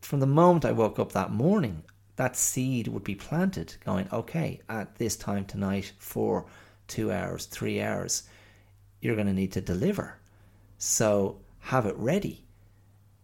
from 0.02 0.20
the 0.20 0.28
moment 0.28 0.66
I 0.66 0.72
woke 0.72 0.98
up 1.00 1.12
that 1.12 1.32
morning, 1.32 1.84
that 2.16 2.36
seed 2.36 2.88
would 2.88 3.04
be 3.04 3.16
planted, 3.16 3.76
going, 3.86 4.08
okay, 4.12 4.62
at 4.68 4.96
this 4.96 5.16
time 5.16 5.46
tonight 5.46 5.94
for 5.98 6.46
two 6.88 7.12
hours, 7.12 7.46
three 7.46 7.82
hours, 7.82 8.24
you're 9.02 9.16
going 9.16 9.28
to 9.28 9.34
need 9.34 9.52
to 9.54 9.62
deliver. 9.62 10.20
So 10.78 11.40
have 11.60 11.86
it 11.86 11.96
ready. 11.98 12.46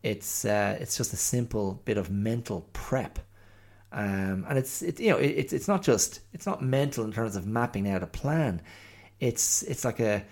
It's 0.04 0.46
uh, 0.46 0.78
it's 0.80 0.98
just 0.98 1.14
a 1.14 1.18
simple 1.18 1.82
bit 1.86 1.98
of 1.98 2.12
mental 2.12 2.70
prep, 2.72 3.20
um, 3.92 4.46
and 4.48 4.58
it's 4.58 4.82
it, 4.82 5.00
you 5.00 5.10
know 5.10 5.18
it, 5.18 5.28
it's 5.28 5.54
it's 5.54 5.68
not 5.68 5.82
just 5.82 6.22
it's 6.34 6.46
not 6.46 6.62
mental 6.62 7.04
in 7.04 7.12
terms 7.12 7.36
of 7.36 7.48
mapping 7.48 7.90
out 7.90 8.04
a 8.04 8.08
plan 8.08 8.62
it's 9.20 9.64
it's 9.64 9.84
like 9.84 10.00
a 10.00 10.24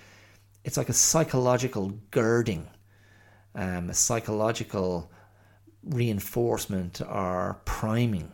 it's 0.63 0.77
like 0.77 0.89
a 0.89 0.93
psychological 0.93 1.93
girding, 2.11 2.67
um, 3.53 3.89
a 3.89 3.93
psychological 3.93 5.11
reinforcement 5.83 7.01
or 7.01 7.61
priming. 7.65 8.31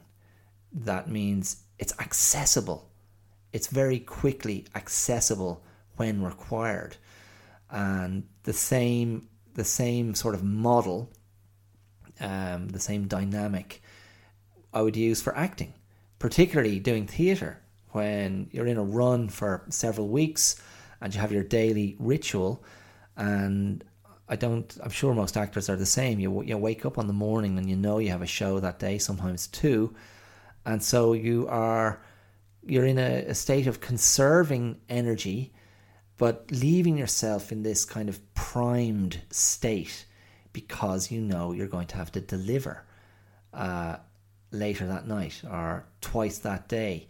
That 0.72 1.09
means 1.09 1.64
it's 1.78 1.93
accessible. 1.99 2.89
It's 3.51 3.68
very 3.68 3.99
quickly 3.99 4.66
accessible 4.76 5.62
when 5.97 6.24
required, 6.24 6.95
and 7.72 8.24
the 8.43 8.53
same 8.53 9.28
the 9.53 9.63
same 9.63 10.15
sort 10.15 10.36
of 10.36 10.43
model, 10.43 11.11
um, 12.19 12.69
the 12.69 12.80
same 12.80 13.07
dynamic, 13.07 13.82
I 14.74 14.82
would 14.82 14.95
use 14.95 15.22
for 15.22 15.36
acting, 15.36 15.74
particularly 16.19 16.80
doing 16.80 17.05
theatre 17.05 17.61
when 17.89 18.47
you're 18.51 18.67
in 18.67 18.78
a 18.78 18.84
run 18.84 19.28
for 19.28 19.65
several 19.69 20.07
weeks 20.07 20.61
and 21.01 21.13
you 21.13 21.19
have 21.19 21.32
your 21.32 21.43
daily 21.43 21.97
ritual. 21.99 22.63
And 23.17 23.84
I 24.30 24.38
don't 24.38 24.78
I'm 24.82 24.91
sure 24.91 25.13
most 25.13 25.36
actors 25.36 25.69
are 25.69 25.76
the 25.76 25.86
same. 25.86 26.19
You 26.19 26.41
you 26.43 26.57
wake 26.57 26.86
up 26.86 26.97
on 26.97 27.07
the 27.07 27.13
morning 27.13 27.57
and 27.57 27.69
you 27.69 27.76
know 27.76 27.97
you 27.97 28.09
have 28.09 28.22
a 28.22 28.28
show 28.28 28.59
that 28.59 28.80
day 28.80 28.97
sometimes 28.97 29.47
two. 29.47 29.93
And 30.65 30.82
so 30.82 31.13
you 31.13 31.47
are 31.47 32.01
you're 32.63 32.86
in 32.86 32.99
a, 32.99 33.26
a 33.26 33.36
state 33.36 33.67
of 33.67 33.82
conserving 33.82 34.80
energy, 34.88 35.51
but 36.22 36.45
leaving 36.51 36.99
yourself 36.99 37.51
in 37.51 37.63
this 37.63 37.84
kind 37.84 38.07
of 38.07 38.19
primed 38.36 39.19
state 39.32 40.05
because 40.53 41.09
you 41.09 41.19
know 41.19 41.51
you're 41.51 41.65
going 41.65 41.88
to 41.88 41.95
have 41.95 42.11
to 42.11 42.22
deliver 42.22 42.86
uh, 43.55 43.95
later 44.51 44.86
that 44.86 45.07
night 45.07 45.41
or 45.49 45.84
twice 45.99 46.38
that 46.38 46.69
day. 46.69 47.07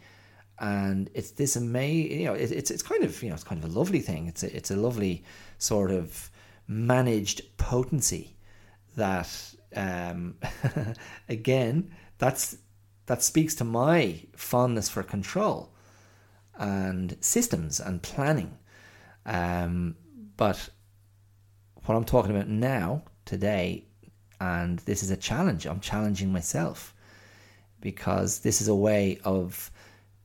And 0.59 1.09
it's 1.13 1.31
this 1.31 1.57
amazing, 1.57 2.21
you 2.21 2.25
know, 2.27 2.35
it, 2.35 2.53
it's 2.53 2.71
it's 2.71 2.81
kind 2.81 3.03
of 3.03 3.21
you 3.21 3.27
know 3.27 3.35
it's 3.35 3.43
kind 3.43 3.61
of 3.61 3.69
a 3.69 3.73
lovely 3.77 3.99
thing. 3.99 4.27
It's 4.27 4.43
a, 4.43 4.55
it's 4.55 4.71
a 4.71 4.77
lovely 4.77 5.25
sort 5.57 5.91
of 5.91 6.31
managed 6.69 7.41
potency 7.57 8.37
that 8.95 9.29
um, 9.75 10.35
again 11.27 11.91
that's 12.17 12.55
that 13.07 13.21
speaks 13.21 13.55
to 13.55 13.65
my 13.65 14.21
fondness 14.37 14.87
for 14.87 15.03
control 15.03 15.73
and 16.57 17.17
systems 17.19 17.81
and 17.81 18.01
planning. 18.01 18.57
Um, 19.25 19.95
but 20.37 20.69
what 21.85 21.95
I'm 21.95 22.05
talking 22.05 22.31
about 22.31 22.47
now, 22.47 23.03
today, 23.25 23.85
and 24.39 24.79
this 24.79 25.03
is 25.03 25.11
a 25.11 25.17
challenge, 25.17 25.65
I'm 25.65 25.79
challenging 25.79 26.31
myself 26.31 26.93
because 27.79 28.39
this 28.39 28.61
is 28.61 28.67
a 28.67 28.75
way 28.75 29.19
of 29.23 29.71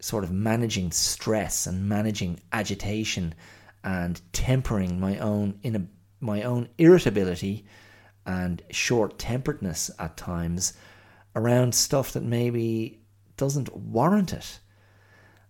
sort 0.01 0.25
of 0.25 0.31
managing 0.31 0.93
stress 0.93 1.67
and 1.67 1.89
managing 1.89 2.39
agitation 2.53 3.35
and 3.83 4.21
tempering 4.33 5.01
my 5.01 5.19
own 5.19 5.59
in 5.63 5.77
a, 5.77 5.87
my 6.21 6.43
own 6.43 6.69
irritability 6.79 7.65
and 8.27 8.63
short 8.71 9.19
temperedness 9.19 9.91
at 9.99 10.17
times 10.17 10.75
around 11.35 11.75
stuff 11.75 12.13
that 12.13 12.23
maybe 12.23 13.01
doesn't 13.37 13.75
warrant 13.77 14.33
it. 14.33 14.59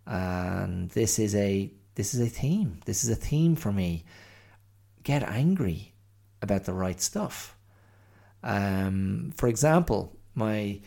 And 0.07 0.91
this 0.91 1.19
is 1.19 1.35
a 1.35 1.73
this 1.97 2.15
is 2.15 2.21
a 2.21 2.29
theme. 2.29 2.81
This 2.85 3.03
is 3.03 3.11
a 3.11 3.17
theme 3.17 3.57
for 3.57 3.73
me. 3.73 4.05
Get 5.03 5.23
angry 5.23 5.95
about 6.41 6.65
the 6.65 6.75
right 6.75 7.01
stuff. 7.01 7.57
Um, 8.43 9.33
for 9.35 9.49
example, 9.49 10.17
my 10.35 10.81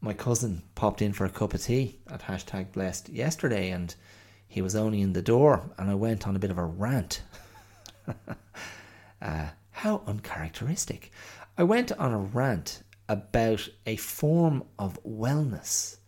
my 0.00 0.12
cousin 0.12 0.62
popped 0.74 1.00
in 1.00 1.14
for 1.14 1.24
a 1.24 1.30
cup 1.30 1.54
of 1.54 1.62
tea 1.62 1.98
at 2.10 2.22
hashtag 2.22 2.72
blessed 2.72 3.08
yesterday, 3.08 3.70
and 3.70 3.94
he 4.46 4.60
was 4.60 4.76
only 4.76 5.00
in 5.00 5.14
the 5.14 5.22
door, 5.22 5.70
and 5.78 5.88
I 5.88 5.94
went 5.94 6.26
on 6.26 6.36
a 6.36 6.38
bit 6.40 6.50
of 6.50 6.58
a 6.58 6.64
rant. 6.64 7.22
uh, 9.22 9.46
how 9.70 10.02
uncharacteristic! 10.06 11.10
I 11.56 11.62
went 11.62 11.92
on 11.92 12.12
a 12.12 12.18
rant 12.18 12.82
about 13.08 13.68
a 13.86 13.96
form 13.96 14.64
of 14.78 15.02
wellness 15.04 15.98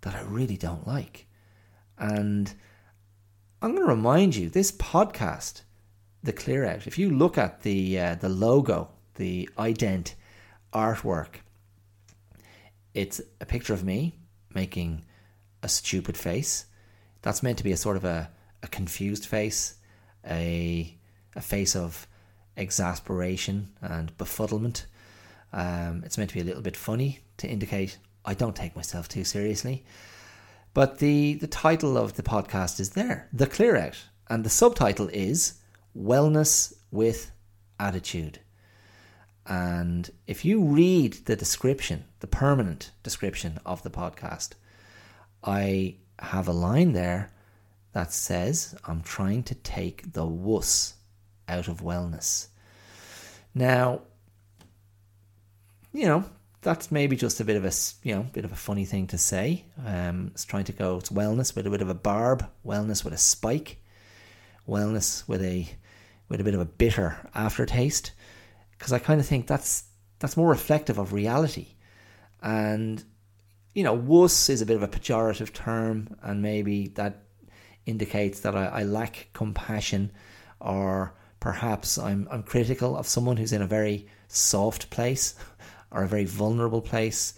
that 0.00 0.14
I 0.14 0.22
really 0.22 0.56
don't 0.56 0.86
like. 0.86 1.26
And 1.98 2.52
I'm 3.62 3.76
going 3.76 3.86
to 3.86 3.94
remind 3.94 4.34
you 4.34 4.48
this 4.48 4.72
podcast, 4.72 5.62
The 6.24 6.32
Clear 6.32 6.64
Out, 6.64 6.88
if 6.88 6.98
you 6.98 7.10
look 7.10 7.38
at 7.38 7.62
the, 7.62 7.96
uh, 7.96 8.14
the 8.16 8.28
logo, 8.28 8.88
the 9.14 9.48
ident 9.56 10.14
artwork, 10.72 11.34
it's 12.92 13.20
a 13.40 13.46
picture 13.46 13.72
of 13.72 13.84
me 13.84 14.16
making 14.52 15.04
a 15.62 15.68
stupid 15.68 16.16
face. 16.16 16.66
That's 17.22 17.44
meant 17.44 17.56
to 17.58 17.62
be 17.62 17.70
a 17.70 17.76
sort 17.76 17.96
of 17.96 18.04
a, 18.04 18.32
a 18.64 18.66
confused 18.66 19.26
face, 19.26 19.76
a, 20.28 20.98
a 21.36 21.40
face 21.40 21.76
of 21.76 22.08
exasperation 22.56 23.70
and 23.80 24.18
befuddlement. 24.18 24.86
Um, 25.52 26.02
it's 26.04 26.18
meant 26.18 26.30
to 26.30 26.34
be 26.34 26.40
a 26.42 26.44
little 26.44 26.62
bit 26.62 26.76
funny 26.76 27.20
to 27.36 27.46
indicate 27.46 27.98
I 28.24 28.34
don't 28.34 28.56
take 28.56 28.74
myself 28.74 29.06
too 29.06 29.22
seriously. 29.22 29.84
But 30.74 30.98
the, 30.98 31.34
the 31.34 31.46
title 31.46 31.98
of 31.98 32.14
the 32.14 32.22
podcast 32.22 32.80
is 32.80 32.90
there, 32.90 33.28
The 33.32 33.46
Clear 33.46 33.76
Out. 33.76 34.04
And 34.28 34.44
the 34.44 34.50
subtitle 34.50 35.08
is 35.08 35.54
Wellness 35.96 36.72
with 36.90 37.30
Attitude. 37.78 38.40
And 39.46 40.08
if 40.26 40.44
you 40.44 40.64
read 40.64 41.14
the 41.26 41.36
description, 41.36 42.04
the 42.20 42.26
permanent 42.26 42.92
description 43.02 43.58
of 43.66 43.82
the 43.82 43.90
podcast, 43.90 44.52
I 45.44 45.96
have 46.18 46.48
a 46.48 46.52
line 46.52 46.92
there 46.92 47.32
that 47.92 48.12
says, 48.12 48.74
I'm 48.86 49.02
trying 49.02 49.42
to 49.44 49.54
take 49.54 50.12
the 50.14 50.24
wuss 50.24 50.94
out 51.48 51.68
of 51.68 51.82
wellness. 51.82 52.46
Now, 53.54 54.02
you 55.92 56.06
know, 56.06 56.24
that's 56.62 56.92
maybe 56.92 57.16
just 57.16 57.40
a 57.40 57.44
bit 57.44 57.56
of 57.56 57.64
a 57.64 57.72
you 58.02 58.14
know 58.14 58.26
bit 58.32 58.44
of 58.44 58.52
a 58.52 58.56
funny 58.56 58.84
thing 58.84 59.08
to 59.08 59.18
say. 59.18 59.64
Um, 59.84 60.30
it's 60.32 60.44
trying 60.44 60.64
to 60.64 60.72
go 60.72 60.96
it's 60.96 61.10
wellness 61.10 61.54
with 61.54 61.66
a 61.66 61.70
bit 61.70 61.82
of 61.82 61.88
a 61.88 61.94
barb, 61.94 62.48
wellness 62.64 63.04
with 63.04 63.12
a 63.12 63.18
spike, 63.18 63.82
wellness 64.68 65.26
with 65.28 65.42
a 65.42 65.68
with 66.28 66.40
a 66.40 66.44
bit 66.44 66.54
of 66.54 66.60
a 66.60 66.64
bitter 66.64 67.28
aftertaste. 67.34 68.12
Because 68.78 68.92
I 68.92 68.98
kind 68.98 69.20
of 69.20 69.26
think 69.26 69.46
that's 69.46 69.84
that's 70.20 70.36
more 70.36 70.48
reflective 70.48 70.98
of 70.98 71.12
reality, 71.12 71.74
and 72.40 73.04
you 73.74 73.82
know, 73.82 73.94
wuss 73.94 74.48
is 74.48 74.62
a 74.62 74.66
bit 74.66 74.76
of 74.76 74.82
a 74.82 74.88
pejorative 74.88 75.52
term, 75.52 76.16
and 76.22 76.42
maybe 76.42 76.88
that 76.88 77.24
indicates 77.86 78.40
that 78.40 78.54
I, 78.54 78.66
I 78.66 78.82
lack 78.84 79.30
compassion, 79.32 80.12
or 80.60 81.14
perhaps 81.40 81.98
I'm 81.98 82.28
I'm 82.30 82.44
critical 82.44 82.96
of 82.96 83.08
someone 83.08 83.36
who's 83.36 83.52
in 83.52 83.62
a 83.62 83.66
very 83.66 84.06
soft 84.28 84.90
place 84.90 85.34
or 85.92 86.02
a 86.02 86.08
very 86.08 86.24
vulnerable 86.24 86.80
place. 86.80 87.34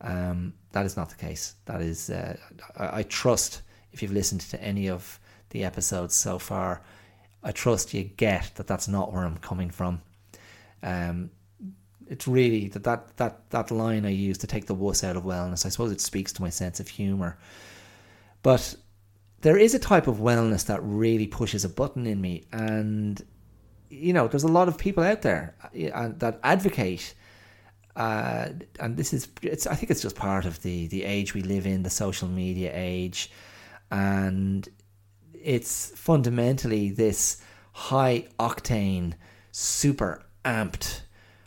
Um, 0.00 0.54
that 0.72 0.84
is 0.86 0.96
not 0.96 1.08
the 1.08 1.16
case. 1.16 1.54
That 1.66 1.80
is, 1.80 2.10
uh, 2.10 2.36
I, 2.76 2.98
I, 2.98 3.02
trust 3.04 3.62
if 3.92 4.02
you've 4.02 4.12
listened 4.12 4.42
to 4.42 4.62
any 4.62 4.88
of 4.88 5.18
the 5.50 5.64
episodes 5.64 6.14
so 6.14 6.38
far, 6.38 6.82
I 7.42 7.52
trust 7.52 7.94
you 7.94 8.04
get 8.04 8.50
that 8.56 8.66
that's 8.66 8.88
not 8.88 9.12
where 9.12 9.24
I'm 9.24 9.36
coming 9.38 9.70
from. 9.70 10.02
Um, 10.82 11.30
it's 12.06 12.28
really 12.28 12.68
that, 12.68 12.84
that 12.84 13.16
that 13.16 13.50
that 13.50 13.70
line 13.70 14.04
I 14.04 14.10
use 14.10 14.36
to 14.38 14.46
take 14.46 14.66
the 14.66 14.74
wuss 14.74 15.02
out 15.02 15.16
of 15.16 15.22
wellness. 15.22 15.64
I 15.64 15.70
suppose 15.70 15.90
it 15.90 16.00
speaks 16.00 16.32
to 16.34 16.42
my 16.42 16.50
sense 16.50 16.80
of 16.80 16.88
humor, 16.88 17.38
but 18.42 18.76
there 19.40 19.56
is 19.56 19.74
a 19.74 19.78
type 19.78 20.06
of 20.06 20.16
wellness 20.16 20.66
that 20.66 20.80
really 20.82 21.26
pushes 21.26 21.64
a 21.64 21.68
button 21.68 22.06
in 22.06 22.20
me, 22.20 22.44
and 22.52 23.22
you 23.88 24.12
know, 24.12 24.28
there's 24.28 24.44
a 24.44 24.48
lot 24.48 24.68
of 24.68 24.76
people 24.76 25.02
out 25.02 25.22
there 25.22 25.54
uh, 25.62 26.10
that 26.18 26.40
advocate 26.42 27.14
uh, 27.96 28.48
and 28.80 28.96
this 28.96 29.12
is 29.12 29.28
it's 29.42 29.66
I 29.66 29.74
think 29.74 29.90
it's 29.90 30.02
just 30.02 30.16
part 30.16 30.46
of 30.46 30.62
the 30.62 30.88
the 30.88 31.04
age 31.04 31.34
we 31.34 31.42
live 31.42 31.66
in, 31.66 31.82
the 31.82 31.90
social 31.90 32.28
media 32.28 32.72
age, 32.74 33.30
and 33.90 34.68
it's 35.32 35.92
fundamentally 35.96 36.90
this 36.90 37.40
high 37.72 38.26
octane, 38.38 39.14
super 39.52 40.24
amped, 40.44 41.02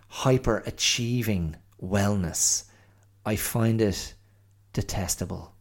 hyper 0.07 0.63
achieving 0.65 1.55
wellness. 1.81 2.65
I 3.25 3.35
find 3.35 3.81
it 3.81 4.13
detestable. 4.71 5.53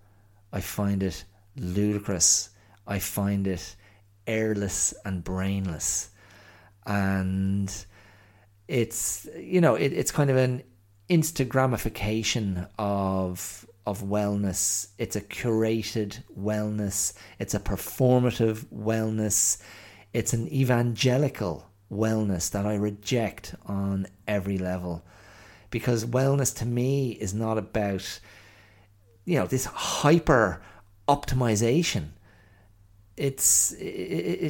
I 0.53 0.61
find 0.61 1.03
it 1.03 1.25
ludicrous. 1.57 2.51
I 2.87 3.01
find 3.01 3.47
it 3.47 3.75
airless 4.27 4.95
and 5.05 5.25
brainless. 5.25 6.11
And 6.87 7.75
it's 8.69 9.29
you 9.37 9.61
know 9.61 9.75
it, 9.75 9.93
it's 9.93 10.11
kind 10.13 10.31
of 10.31 10.37
an 10.37 10.63
Instagramification 11.09 12.69
of 12.79 13.67
of 13.87 14.03
wellness. 14.03 14.89
It's 14.99 15.15
a 15.15 15.21
curated 15.21 16.23
wellness. 16.37 17.13
It's 17.39 17.55
a 17.55 17.61
performative 17.61 18.65
wellness. 18.75 19.63
It's 20.13 20.33
an 20.33 20.53
evangelical 20.53 21.71
wellness 21.91 22.51
that 22.51 22.67
I 22.67 22.75
reject 22.75 23.55
on 23.67 24.09
every 24.27 24.59
level. 24.59 25.05
Because 25.71 26.05
wellness 26.05 26.57
to 26.59 26.67
me 26.67 27.13
is 27.13 27.33
not 27.33 27.59
about, 27.59 28.21
you 29.25 29.39
know, 29.39 29.47
this 29.47 29.67
hyper 29.67 30.61
optimization. 31.09 32.09
It's 33.17 33.73
it, 33.73 33.85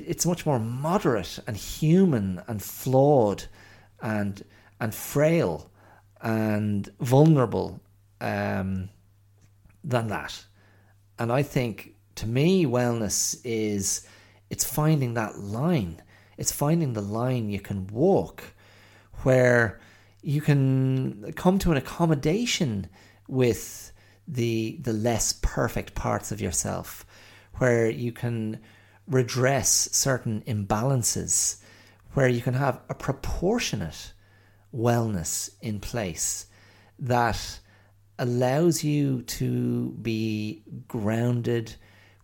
it's 0.08 0.24
much 0.24 0.46
more 0.46 0.58
moderate 0.58 1.38
and 1.46 1.56
human 1.56 2.42
and 2.48 2.62
flawed 2.62 3.44
and 4.00 4.42
and 4.80 4.94
frail 4.94 5.70
and 6.20 6.88
vulnerable 7.00 7.80
um, 8.20 8.88
than 9.84 10.08
that. 10.08 10.44
And 11.18 11.32
I 11.32 11.42
think 11.42 11.94
to 12.16 12.26
me, 12.26 12.66
wellness 12.66 13.40
is 13.44 14.06
it's 14.50 14.64
finding 14.64 15.14
that 15.14 15.38
line. 15.38 16.02
It's 16.36 16.52
finding 16.52 16.92
the 16.92 17.02
line 17.02 17.50
you 17.50 17.60
can 17.60 17.86
walk 17.88 18.42
where 19.22 19.80
you 20.22 20.40
can 20.40 21.32
come 21.34 21.58
to 21.60 21.70
an 21.70 21.76
accommodation 21.76 22.88
with 23.28 23.92
the 24.28 24.78
the 24.80 24.92
less 24.92 25.32
perfect 25.40 25.94
parts 25.94 26.32
of 26.32 26.40
yourself, 26.40 27.06
where 27.54 27.88
you 27.88 28.12
can 28.12 28.60
redress 29.06 29.88
certain 29.92 30.42
imbalances, 30.46 31.62
where 32.14 32.28
you 32.28 32.40
can 32.40 32.54
have 32.54 32.80
a 32.88 32.94
proportionate 32.94 34.12
wellness 34.76 35.50
in 35.60 35.80
place 35.80 36.46
that 36.98 37.60
allows 38.18 38.82
you 38.84 39.22
to 39.22 39.90
be 40.02 40.62
grounded, 40.88 41.74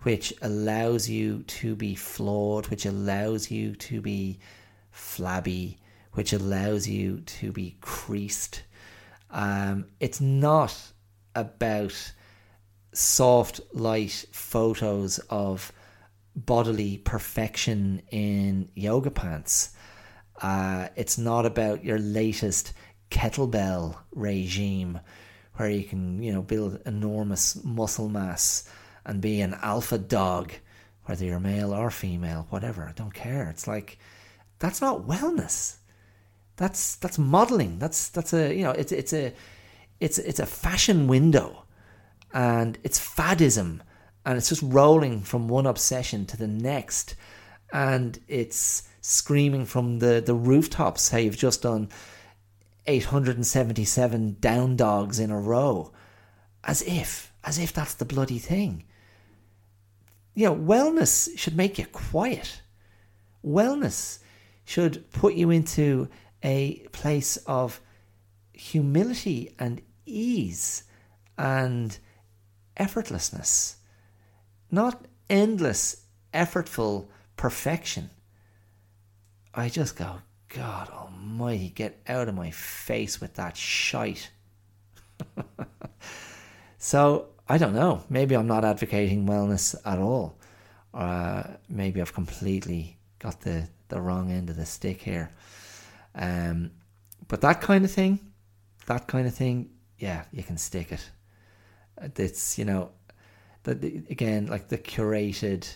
which 0.02 0.32
allows 0.42 1.08
you 1.08 1.42
to 1.44 1.74
be 1.76 1.94
flawed, 1.94 2.66
which 2.68 2.86
allows 2.86 3.50
you 3.50 3.74
to 3.76 4.00
be 4.00 4.38
flabby, 4.90 5.78
which 6.12 6.32
allows 6.32 6.88
you 6.88 7.20
to 7.20 7.52
be 7.52 7.76
creased. 7.80 8.62
Um, 9.30 9.86
it's 10.00 10.20
not 10.20 10.76
about 11.34 12.12
soft, 12.92 13.60
light 13.72 14.26
photos 14.32 15.18
of 15.30 15.72
bodily 16.34 16.98
perfection 16.98 18.02
in 18.10 18.68
yoga 18.74 19.10
pants. 19.10 19.74
Uh, 20.42 20.88
it's 20.96 21.16
not 21.16 21.46
about 21.46 21.84
your 21.84 21.98
latest 21.98 22.72
kettlebell 23.10 23.96
regime 24.12 24.98
where 25.54 25.70
you 25.70 25.84
can, 25.84 26.22
you 26.22 26.32
know, 26.32 26.42
build 26.42 26.80
enormous 26.84 27.62
muscle 27.62 28.08
mass 28.08 28.68
and 29.06 29.20
be 29.20 29.40
an 29.40 29.54
alpha 29.62 29.98
dog, 29.98 30.52
whether 31.04 31.24
you're 31.24 31.38
male 31.38 31.72
or 31.72 31.90
female, 31.90 32.46
whatever. 32.50 32.84
I 32.84 32.92
don't 32.92 33.14
care. 33.14 33.48
It's 33.48 33.68
like 33.68 33.98
that's 34.58 34.80
not 34.80 35.06
wellness. 35.06 35.76
That's 36.56 36.96
that's 36.96 37.18
modeling. 37.18 37.78
That's 37.78 38.08
that's 38.08 38.32
a 38.32 38.54
you 38.54 38.64
know 38.64 38.70
it's 38.72 38.92
it's 38.92 39.12
a 39.12 39.32
it's 40.00 40.18
it's 40.18 40.40
a 40.40 40.46
fashion 40.46 41.06
window, 41.06 41.64
and 42.32 42.78
it's 42.82 42.98
faddism, 42.98 43.80
and 44.24 44.38
it's 44.38 44.48
just 44.48 44.62
rolling 44.62 45.22
from 45.22 45.48
one 45.48 45.66
obsession 45.66 46.26
to 46.26 46.36
the 46.36 46.48
next, 46.48 47.14
and 47.72 48.18
it's 48.26 48.88
screaming 49.02 49.66
from 49.66 49.98
the 49.98 50.22
the 50.24 50.34
rooftops 50.34 51.10
how 51.10 51.18
you've 51.18 51.36
just 51.36 51.62
done 51.62 51.90
877 52.86 54.36
down 54.40 54.76
dogs 54.76 55.18
in 55.18 55.30
a 55.30 55.38
row. 55.38 55.92
As 56.64 56.82
if, 56.82 57.32
as 57.44 57.58
if 57.58 57.72
that's 57.72 57.94
the 57.94 58.04
bloody 58.04 58.38
thing. 58.38 58.84
You 60.34 60.46
know, 60.46 60.56
wellness 60.56 61.36
should 61.36 61.56
make 61.56 61.78
you 61.78 61.86
quiet. 61.86 62.62
Wellness 63.44 64.20
should 64.64 65.10
put 65.10 65.34
you 65.34 65.50
into 65.50 66.08
a 66.42 66.86
place 66.92 67.36
of 67.38 67.80
humility 68.52 69.54
and 69.58 69.82
ease 70.06 70.84
and 71.36 71.98
effortlessness, 72.76 73.76
not 74.70 75.06
endless, 75.28 76.04
effortful 76.32 77.08
perfection. 77.36 78.10
I 79.54 79.68
just 79.68 79.96
go, 79.96 80.16
God 80.48 80.88
almighty, 80.90 81.70
get 81.70 82.00
out 82.08 82.28
of 82.28 82.34
my 82.34 82.50
face 82.50 83.20
with 83.20 83.34
that 83.34 83.56
shite. 83.56 84.30
so, 86.78 87.28
I 87.48 87.58
don't 87.58 87.74
know. 87.74 88.02
Maybe 88.08 88.34
I'm 88.34 88.46
not 88.46 88.64
advocating 88.64 89.26
wellness 89.26 89.74
at 89.84 89.98
all. 89.98 90.38
Uh, 90.94 91.42
maybe 91.68 92.00
I've 92.00 92.14
completely 92.14 92.98
got 93.18 93.40
the, 93.42 93.68
the 93.88 94.00
wrong 94.00 94.30
end 94.30 94.50
of 94.50 94.56
the 94.56 94.66
stick 94.66 95.02
here. 95.02 95.32
Um, 96.14 96.70
but 97.28 97.40
that 97.42 97.60
kind 97.60 97.84
of 97.84 97.90
thing, 97.90 98.20
that 98.86 99.06
kind 99.06 99.26
of 99.26 99.34
thing, 99.34 99.70
yeah, 99.98 100.24
you 100.32 100.42
can 100.42 100.58
stick 100.58 100.92
it. 100.92 101.10
It's, 102.16 102.58
you 102.58 102.64
know, 102.64 102.90
that 103.64 103.82
again, 103.84 104.46
like 104.46 104.68
the 104.68 104.78
curated, 104.78 105.68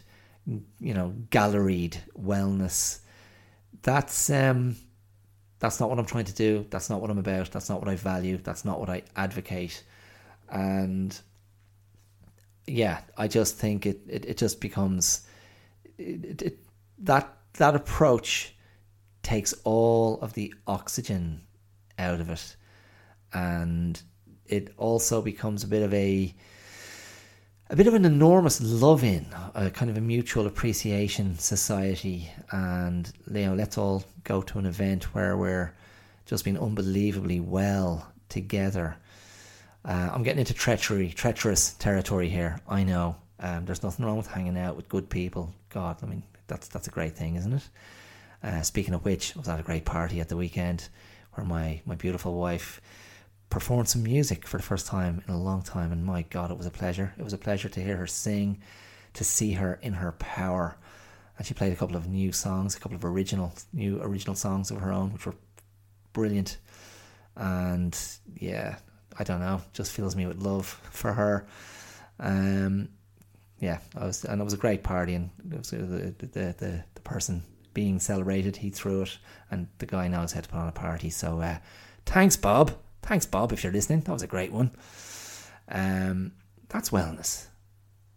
you 0.46 0.94
know, 0.94 1.14
galleried 1.30 1.96
wellness 2.18 3.00
that's 3.86 4.30
um, 4.30 4.74
that's 5.60 5.78
not 5.78 5.88
what 5.88 6.00
I'm 6.00 6.06
trying 6.06 6.24
to 6.24 6.34
do. 6.34 6.66
That's 6.70 6.90
not 6.90 7.00
what 7.00 7.08
I'm 7.08 7.18
about. 7.18 7.52
That's 7.52 7.70
not 7.70 7.78
what 7.80 7.88
I 7.88 7.94
value. 7.94 8.36
That's 8.36 8.64
not 8.64 8.80
what 8.80 8.90
I 8.90 9.02
advocate. 9.14 9.84
And 10.50 11.18
yeah, 12.66 12.98
I 13.16 13.28
just 13.28 13.56
think 13.56 13.86
it 13.86 14.00
it, 14.08 14.24
it 14.26 14.36
just 14.38 14.60
becomes 14.60 15.24
it, 15.98 16.42
it, 16.42 16.58
that 16.98 17.32
that 17.54 17.76
approach 17.76 18.56
takes 19.22 19.54
all 19.62 20.20
of 20.20 20.32
the 20.32 20.52
oxygen 20.66 21.42
out 21.96 22.20
of 22.20 22.28
it, 22.28 22.56
and 23.32 24.02
it 24.46 24.74
also 24.78 25.22
becomes 25.22 25.62
a 25.62 25.68
bit 25.68 25.84
of 25.84 25.94
a 25.94 26.34
a 27.68 27.76
bit 27.76 27.88
of 27.88 27.94
an 27.94 28.04
enormous 28.04 28.60
love 28.60 29.02
in, 29.02 29.26
a 29.54 29.70
kind 29.70 29.90
of 29.90 29.96
a 29.96 30.00
mutual 30.00 30.46
appreciation 30.46 31.36
society. 31.38 32.30
And, 32.52 33.12
you 33.32 33.46
know, 33.46 33.54
let's 33.54 33.76
all 33.76 34.04
go 34.22 34.40
to 34.42 34.58
an 34.58 34.66
event 34.66 35.14
where 35.14 35.36
we're 35.36 35.74
just 36.26 36.44
being 36.44 36.58
unbelievably 36.58 37.40
well 37.40 38.12
together. 38.28 38.96
Uh, 39.84 40.10
I'm 40.12 40.22
getting 40.22 40.40
into 40.40 40.54
treachery, 40.54 41.10
treacherous 41.10 41.74
territory 41.74 42.28
here. 42.28 42.60
I 42.68 42.84
know. 42.84 43.16
Um, 43.40 43.64
there's 43.66 43.82
nothing 43.82 44.06
wrong 44.06 44.16
with 44.16 44.28
hanging 44.28 44.56
out 44.56 44.76
with 44.76 44.88
good 44.88 45.10
people. 45.10 45.52
God, 45.70 45.96
I 46.02 46.06
mean, 46.06 46.22
that's 46.46 46.68
that's 46.68 46.88
a 46.88 46.90
great 46.90 47.16
thing, 47.16 47.36
isn't 47.36 47.52
it? 47.52 47.68
Uh, 48.42 48.62
speaking 48.62 48.94
of 48.94 49.04
which, 49.04 49.36
I 49.36 49.40
was 49.40 49.48
at 49.48 49.60
a 49.60 49.64
great 49.64 49.84
party 49.84 50.20
at 50.20 50.28
the 50.28 50.36
weekend 50.36 50.88
where 51.34 51.46
my, 51.46 51.80
my 51.84 51.96
beautiful 51.96 52.34
wife 52.34 52.80
performed 53.50 53.88
some 53.88 54.02
music 54.02 54.46
for 54.46 54.56
the 54.56 54.62
first 54.62 54.86
time 54.86 55.22
in 55.26 55.34
a 55.34 55.40
long 55.40 55.62
time, 55.62 55.92
and 55.92 56.04
my 56.04 56.22
God, 56.22 56.50
it 56.50 56.58
was 56.58 56.66
a 56.66 56.70
pleasure. 56.70 57.14
It 57.18 57.22
was 57.22 57.32
a 57.32 57.38
pleasure 57.38 57.68
to 57.68 57.80
hear 57.80 57.96
her 57.96 58.06
sing, 58.06 58.60
to 59.14 59.24
see 59.24 59.52
her 59.52 59.78
in 59.82 59.94
her 59.94 60.12
power. 60.12 60.76
And 61.38 61.46
she 61.46 61.54
played 61.54 61.72
a 61.72 61.76
couple 61.76 61.96
of 61.96 62.06
new 62.08 62.32
songs, 62.32 62.76
a 62.76 62.80
couple 62.80 62.96
of 62.96 63.04
original, 63.04 63.52
new 63.72 64.00
original 64.02 64.34
songs 64.34 64.70
of 64.70 64.80
her 64.80 64.92
own, 64.92 65.12
which 65.12 65.26
were 65.26 65.34
brilliant. 66.12 66.58
And 67.36 67.96
yeah, 68.36 68.78
I 69.18 69.24
don't 69.24 69.40
know, 69.40 69.60
just 69.72 69.92
fills 69.92 70.16
me 70.16 70.26
with 70.26 70.38
love 70.42 70.66
for 70.90 71.12
her. 71.12 71.46
Um, 72.18 72.88
yeah, 73.60 73.78
I 73.96 74.06
was, 74.06 74.24
and 74.24 74.40
it 74.40 74.44
was 74.44 74.52
a 74.52 74.58
great 74.58 74.82
party, 74.82 75.14
and 75.14 75.30
it 75.50 75.58
was 75.58 75.70
the 75.70 76.14
the 76.18 76.26
the, 76.26 76.84
the 76.94 77.00
person 77.02 77.42
being 77.72 78.00
celebrated. 78.00 78.56
He 78.56 78.70
threw 78.70 79.02
it, 79.02 79.18
and 79.50 79.68
the 79.78 79.86
guy 79.86 80.08
knows 80.08 80.32
how 80.32 80.40
to 80.40 80.48
put 80.48 80.58
on 80.58 80.68
a 80.68 80.72
party. 80.72 81.10
So, 81.10 81.40
uh, 81.40 81.58
thanks, 82.04 82.36
Bob. 82.36 82.72
Thanks, 83.06 83.24
Bob, 83.24 83.52
if 83.52 83.62
you're 83.62 83.72
listening. 83.72 84.00
That 84.00 84.12
was 84.12 84.22
a 84.22 84.26
great 84.26 84.50
one. 84.50 84.72
Um, 85.68 86.32
that's 86.68 86.90
wellness. 86.90 87.46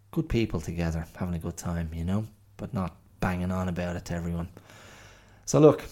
Good 0.09 0.27
people 0.27 0.59
together, 0.59 1.05
having 1.15 1.35
a 1.35 1.39
good 1.39 1.57
time, 1.57 1.91
you 1.93 2.03
know, 2.03 2.25
but 2.57 2.73
not 2.73 2.95
banging 3.19 3.51
on 3.51 3.69
about 3.69 3.95
it 3.95 4.05
to 4.05 4.15
everyone. 4.15 4.49
So 5.45 5.59
look, 5.59 5.85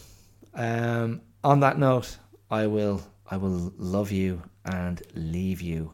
um, 0.56 1.22
on 1.44 1.60
that 1.60 1.78
note, 1.78 2.18
I 2.50 2.66
will 2.66 3.04
I 3.30 3.38
will 3.38 3.72
love 3.78 4.12
you 4.12 4.42
and 4.66 5.00
leave 5.14 5.62
you 5.62 5.94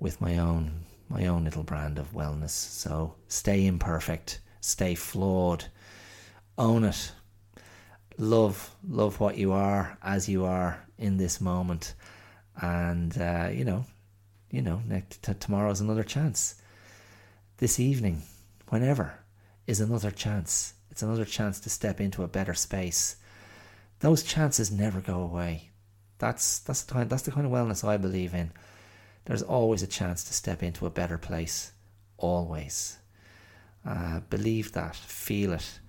with 0.00 0.20
my 0.20 0.38
own 0.38 0.84
my 1.08 1.26
own 1.26 1.44
little 1.44 1.62
brand 1.62 1.96
of 1.96 2.12
wellness. 2.12 2.50
So 2.50 3.14
stay 3.28 3.66
imperfect, 3.66 4.40
stay 4.60 4.96
flawed, 4.96 5.66
own 6.58 6.82
it, 6.82 7.12
love 8.18 8.74
love 8.88 9.20
what 9.20 9.38
you 9.38 9.52
are 9.52 9.96
as 10.02 10.28
you 10.28 10.44
are 10.44 10.84
in 10.98 11.16
this 11.16 11.40
moment 11.40 11.94
and 12.60 13.16
uh, 13.20 13.48
you 13.52 13.64
know, 13.64 13.84
you 14.50 14.62
know, 14.62 14.82
next 14.86 15.22
t- 15.22 15.34
tomorrow's 15.34 15.80
another 15.80 16.04
chance. 16.04 16.56
This 17.58 17.78
evening, 17.78 18.22
whenever, 18.68 19.20
is 19.66 19.80
another 19.80 20.10
chance. 20.10 20.74
It's 20.90 21.02
another 21.02 21.24
chance 21.24 21.60
to 21.60 21.70
step 21.70 22.00
into 22.00 22.22
a 22.22 22.28
better 22.28 22.54
space. 22.54 23.16
Those 24.00 24.22
chances 24.22 24.70
never 24.70 25.00
go 25.00 25.20
away. 25.20 25.70
That's 26.18 26.58
that's 26.60 26.82
the 26.82 26.94
kind 26.94 27.10
that's 27.10 27.22
the 27.22 27.32
kind 27.32 27.46
of 27.46 27.52
wellness 27.52 27.86
I 27.86 27.96
believe 27.96 28.34
in. 28.34 28.52
There's 29.26 29.42
always 29.42 29.82
a 29.82 29.86
chance 29.86 30.24
to 30.24 30.34
step 30.34 30.62
into 30.62 30.86
a 30.86 30.90
better 30.90 31.18
place. 31.18 31.72
Always. 32.16 32.98
Uh, 33.86 34.20
believe 34.28 34.72
that. 34.72 34.96
Feel 34.96 35.52
it. 35.52 35.80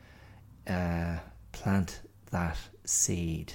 Uh, 0.67 1.17
plant 1.51 2.01
that 2.31 2.57
seed 2.85 3.53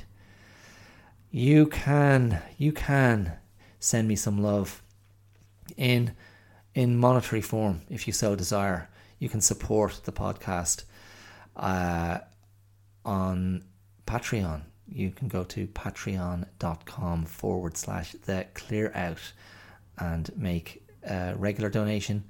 you 1.30 1.66
can 1.66 2.42
you 2.56 2.72
can 2.72 3.32
send 3.78 4.08
me 4.08 4.16
some 4.16 4.42
love 4.42 4.82
in 5.76 6.12
in 6.74 6.96
monetary 6.96 7.40
form 7.42 7.82
if 7.88 8.06
you 8.06 8.12
so 8.12 8.36
desire. 8.36 8.88
You 9.18 9.28
can 9.28 9.40
support 9.40 10.00
the 10.04 10.12
podcast 10.12 10.84
uh, 11.56 12.18
on 13.04 13.64
Patreon. 14.06 14.62
You 14.88 15.10
can 15.10 15.28
go 15.28 15.42
to 15.44 15.66
patreon.com 15.66 17.24
forward 17.24 17.76
slash 17.76 18.12
the 18.12 18.46
clear 18.54 18.92
out 18.94 19.32
and 19.98 20.30
make 20.36 20.86
a 21.02 21.34
regular 21.36 21.70
donation 21.70 22.24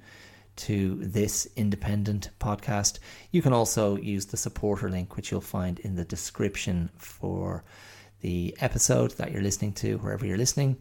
to 0.55 0.95
this 0.95 1.47
independent 1.55 2.29
podcast. 2.39 2.99
You 3.31 3.41
can 3.41 3.53
also 3.53 3.95
use 3.97 4.25
the 4.25 4.37
supporter 4.37 4.89
link, 4.89 5.15
which 5.15 5.29
you'll 5.29 5.41
find 5.41 5.77
in 5.79 5.95
the 5.95 6.05
description 6.05 6.89
for 6.97 7.63
the 8.21 8.55
episode 8.59 9.11
that 9.11 9.31
you're 9.31 9.41
listening 9.41 9.73
to, 9.73 9.97
wherever 9.97 10.25
you're 10.25 10.37
listening. 10.37 10.77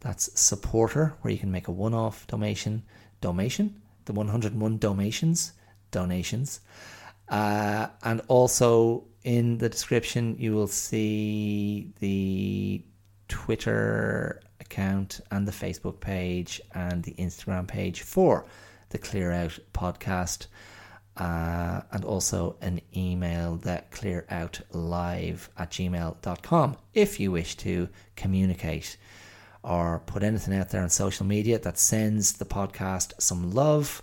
That's 0.00 0.38
supporter, 0.38 1.14
where 1.22 1.32
you 1.32 1.38
can 1.38 1.50
make 1.50 1.68
a 1.68 1.72
one 1.72 1.94
off 1.94 2.26
donation, 2.26 2.82
donation, 3.20 3.80
the 4.04 4.12
101 4.12 4.78
donations, 4.78 5.52
donations. 5.90 6.60
Uh, 7.28 7.86
and 8.02 8.20
also 8.28 9.04
in 9.22 9.58
the 9.58 9.68
description, 9.68 10.36
you 10.38 10.52
will 10.52 10.66
see 10.66 11.92
the 12.00 12.82
Twitter 13.28 14.42
account 14.60 15.20
and 15.30 15.48
the 15.48 15.52
Facebook 15.52 16.00
page 16.00 16.60
and 16.74 17.02
the 17.02 17.14
Instagram 17.14 17.66
page 17.66 18.02
for 18.02 18.44
the 18.90 18.98
Clear 18.98 19.32
Out 19.32 19.58
podcast. 19.72 20.46
Uh, 21.16 21.80
and 21.92 22.04
also 22.04 22.56
an 22.60 22.80
email 22.96 23.54
that 23.58 23.92
clearoutlive 23.92 25.48
at 25.56 25.70
gmail.com 25.70 26.76
if 26.92 27.20
you 27.20 27.30
wish 27.30 27.56
to 27.56 27.88
communicate 28.16 28.96
or 29.62 30.00
put 30.06 30.24
anything 30.24 30.54
out 30.54 30.70
there 30.70 30.82
on 30.82 30.90
social 30.90 31.24
media 31.24 31.58
that 31.58 31.78
sends 31.78 32.32
the 32.32 32.44
podcast 32.44 33.12
some 33.18 33.52
love, 33.52 34.02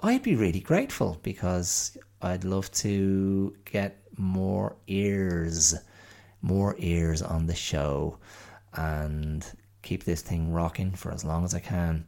I'd 0.00 0.22
be 0.22 0.36
really 0.36 0.60
grateful 0.60 1.18
because 1.22 1.96
I'd 2.20 2.44
love 2.44 2.70
to 2.72 3.56
get 3.64 4.02
more 4.16 4.76
ears, 4.86 5.74
more 6.42 6.76
ears 6.78 7.22
on 7.22 7.46
the 7.46 7.54
show 7.54 8.18
and 8.74 9.44
keep 9.82 10.04
this 10.04 10.22
thing 10.22 10.52
rocking 10.52 10.92
for 10.92 11.10
as 11.10 11.24
long 11.24 11.44
as 11.44 11.54
I 11.54 11.60
can 11.60 12.04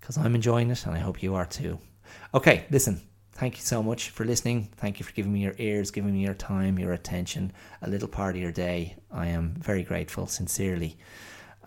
because 0.00 0.18
I'm 0.18 0.34
enjoying 0.34 0.70
it 0.70 0.84
and 0.86 0.94
I 0.94 0.98
hope 0.98 1.22
you 1.22 1.34
are 1.34 1.46
too. 1.46 1.78
Okay, 2.34 2.64
listen, 2.70 3.00
thank 3.40 3.56
you 3.56 3.62
so 3.62 3.82
much 3.82 4.10
for 4.10 4.26
listening. 4.26 4.68
Thank 4.76 5.00
you 5.00 5.04
for 5.06 5.12
giving 5.12 5.32
me 5.32 5.40
your 5.40 5.54
ears, 5.56 5.90
giving 5.90 6.12
me 6.12 6.20
your 6.20 6.34
time, 6.34 6.78
your 6.78 6.92
attention, 6.92 7.52
a 7.80 7.88
little 7.88 8.06
part 8.06 8.36
of 8.36 8.42
your 8.42 8.52
day. 8.52 8.96
I 9.10 9.28
am 9.28 9.54
very 9.58 9.82
grateful, 9.82 10.26
sincerely. 10.26 10.98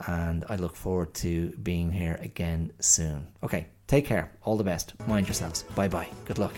And 0.05 0.45
I 0.49 0.55
look 0.57 0.75
forward 0.75 1.15
to 1.15 1.49
being 1.63 1.91
here 1.91 2.19
again 2.21 2.71
soon. 2.79 3.27
Okay, 3.41 3.65
take 3.87 4.05
care. 4.05 4.31
All 4.43 4.55
the 4.55 4.63
best. 4.63 4.93
Mind 5.07 5.27
yourselves. 5.27 5.63
Bye 5.75 5.87
bye. 5.87 6.09
Good 6.25 6.37
luck. 6.37 6.53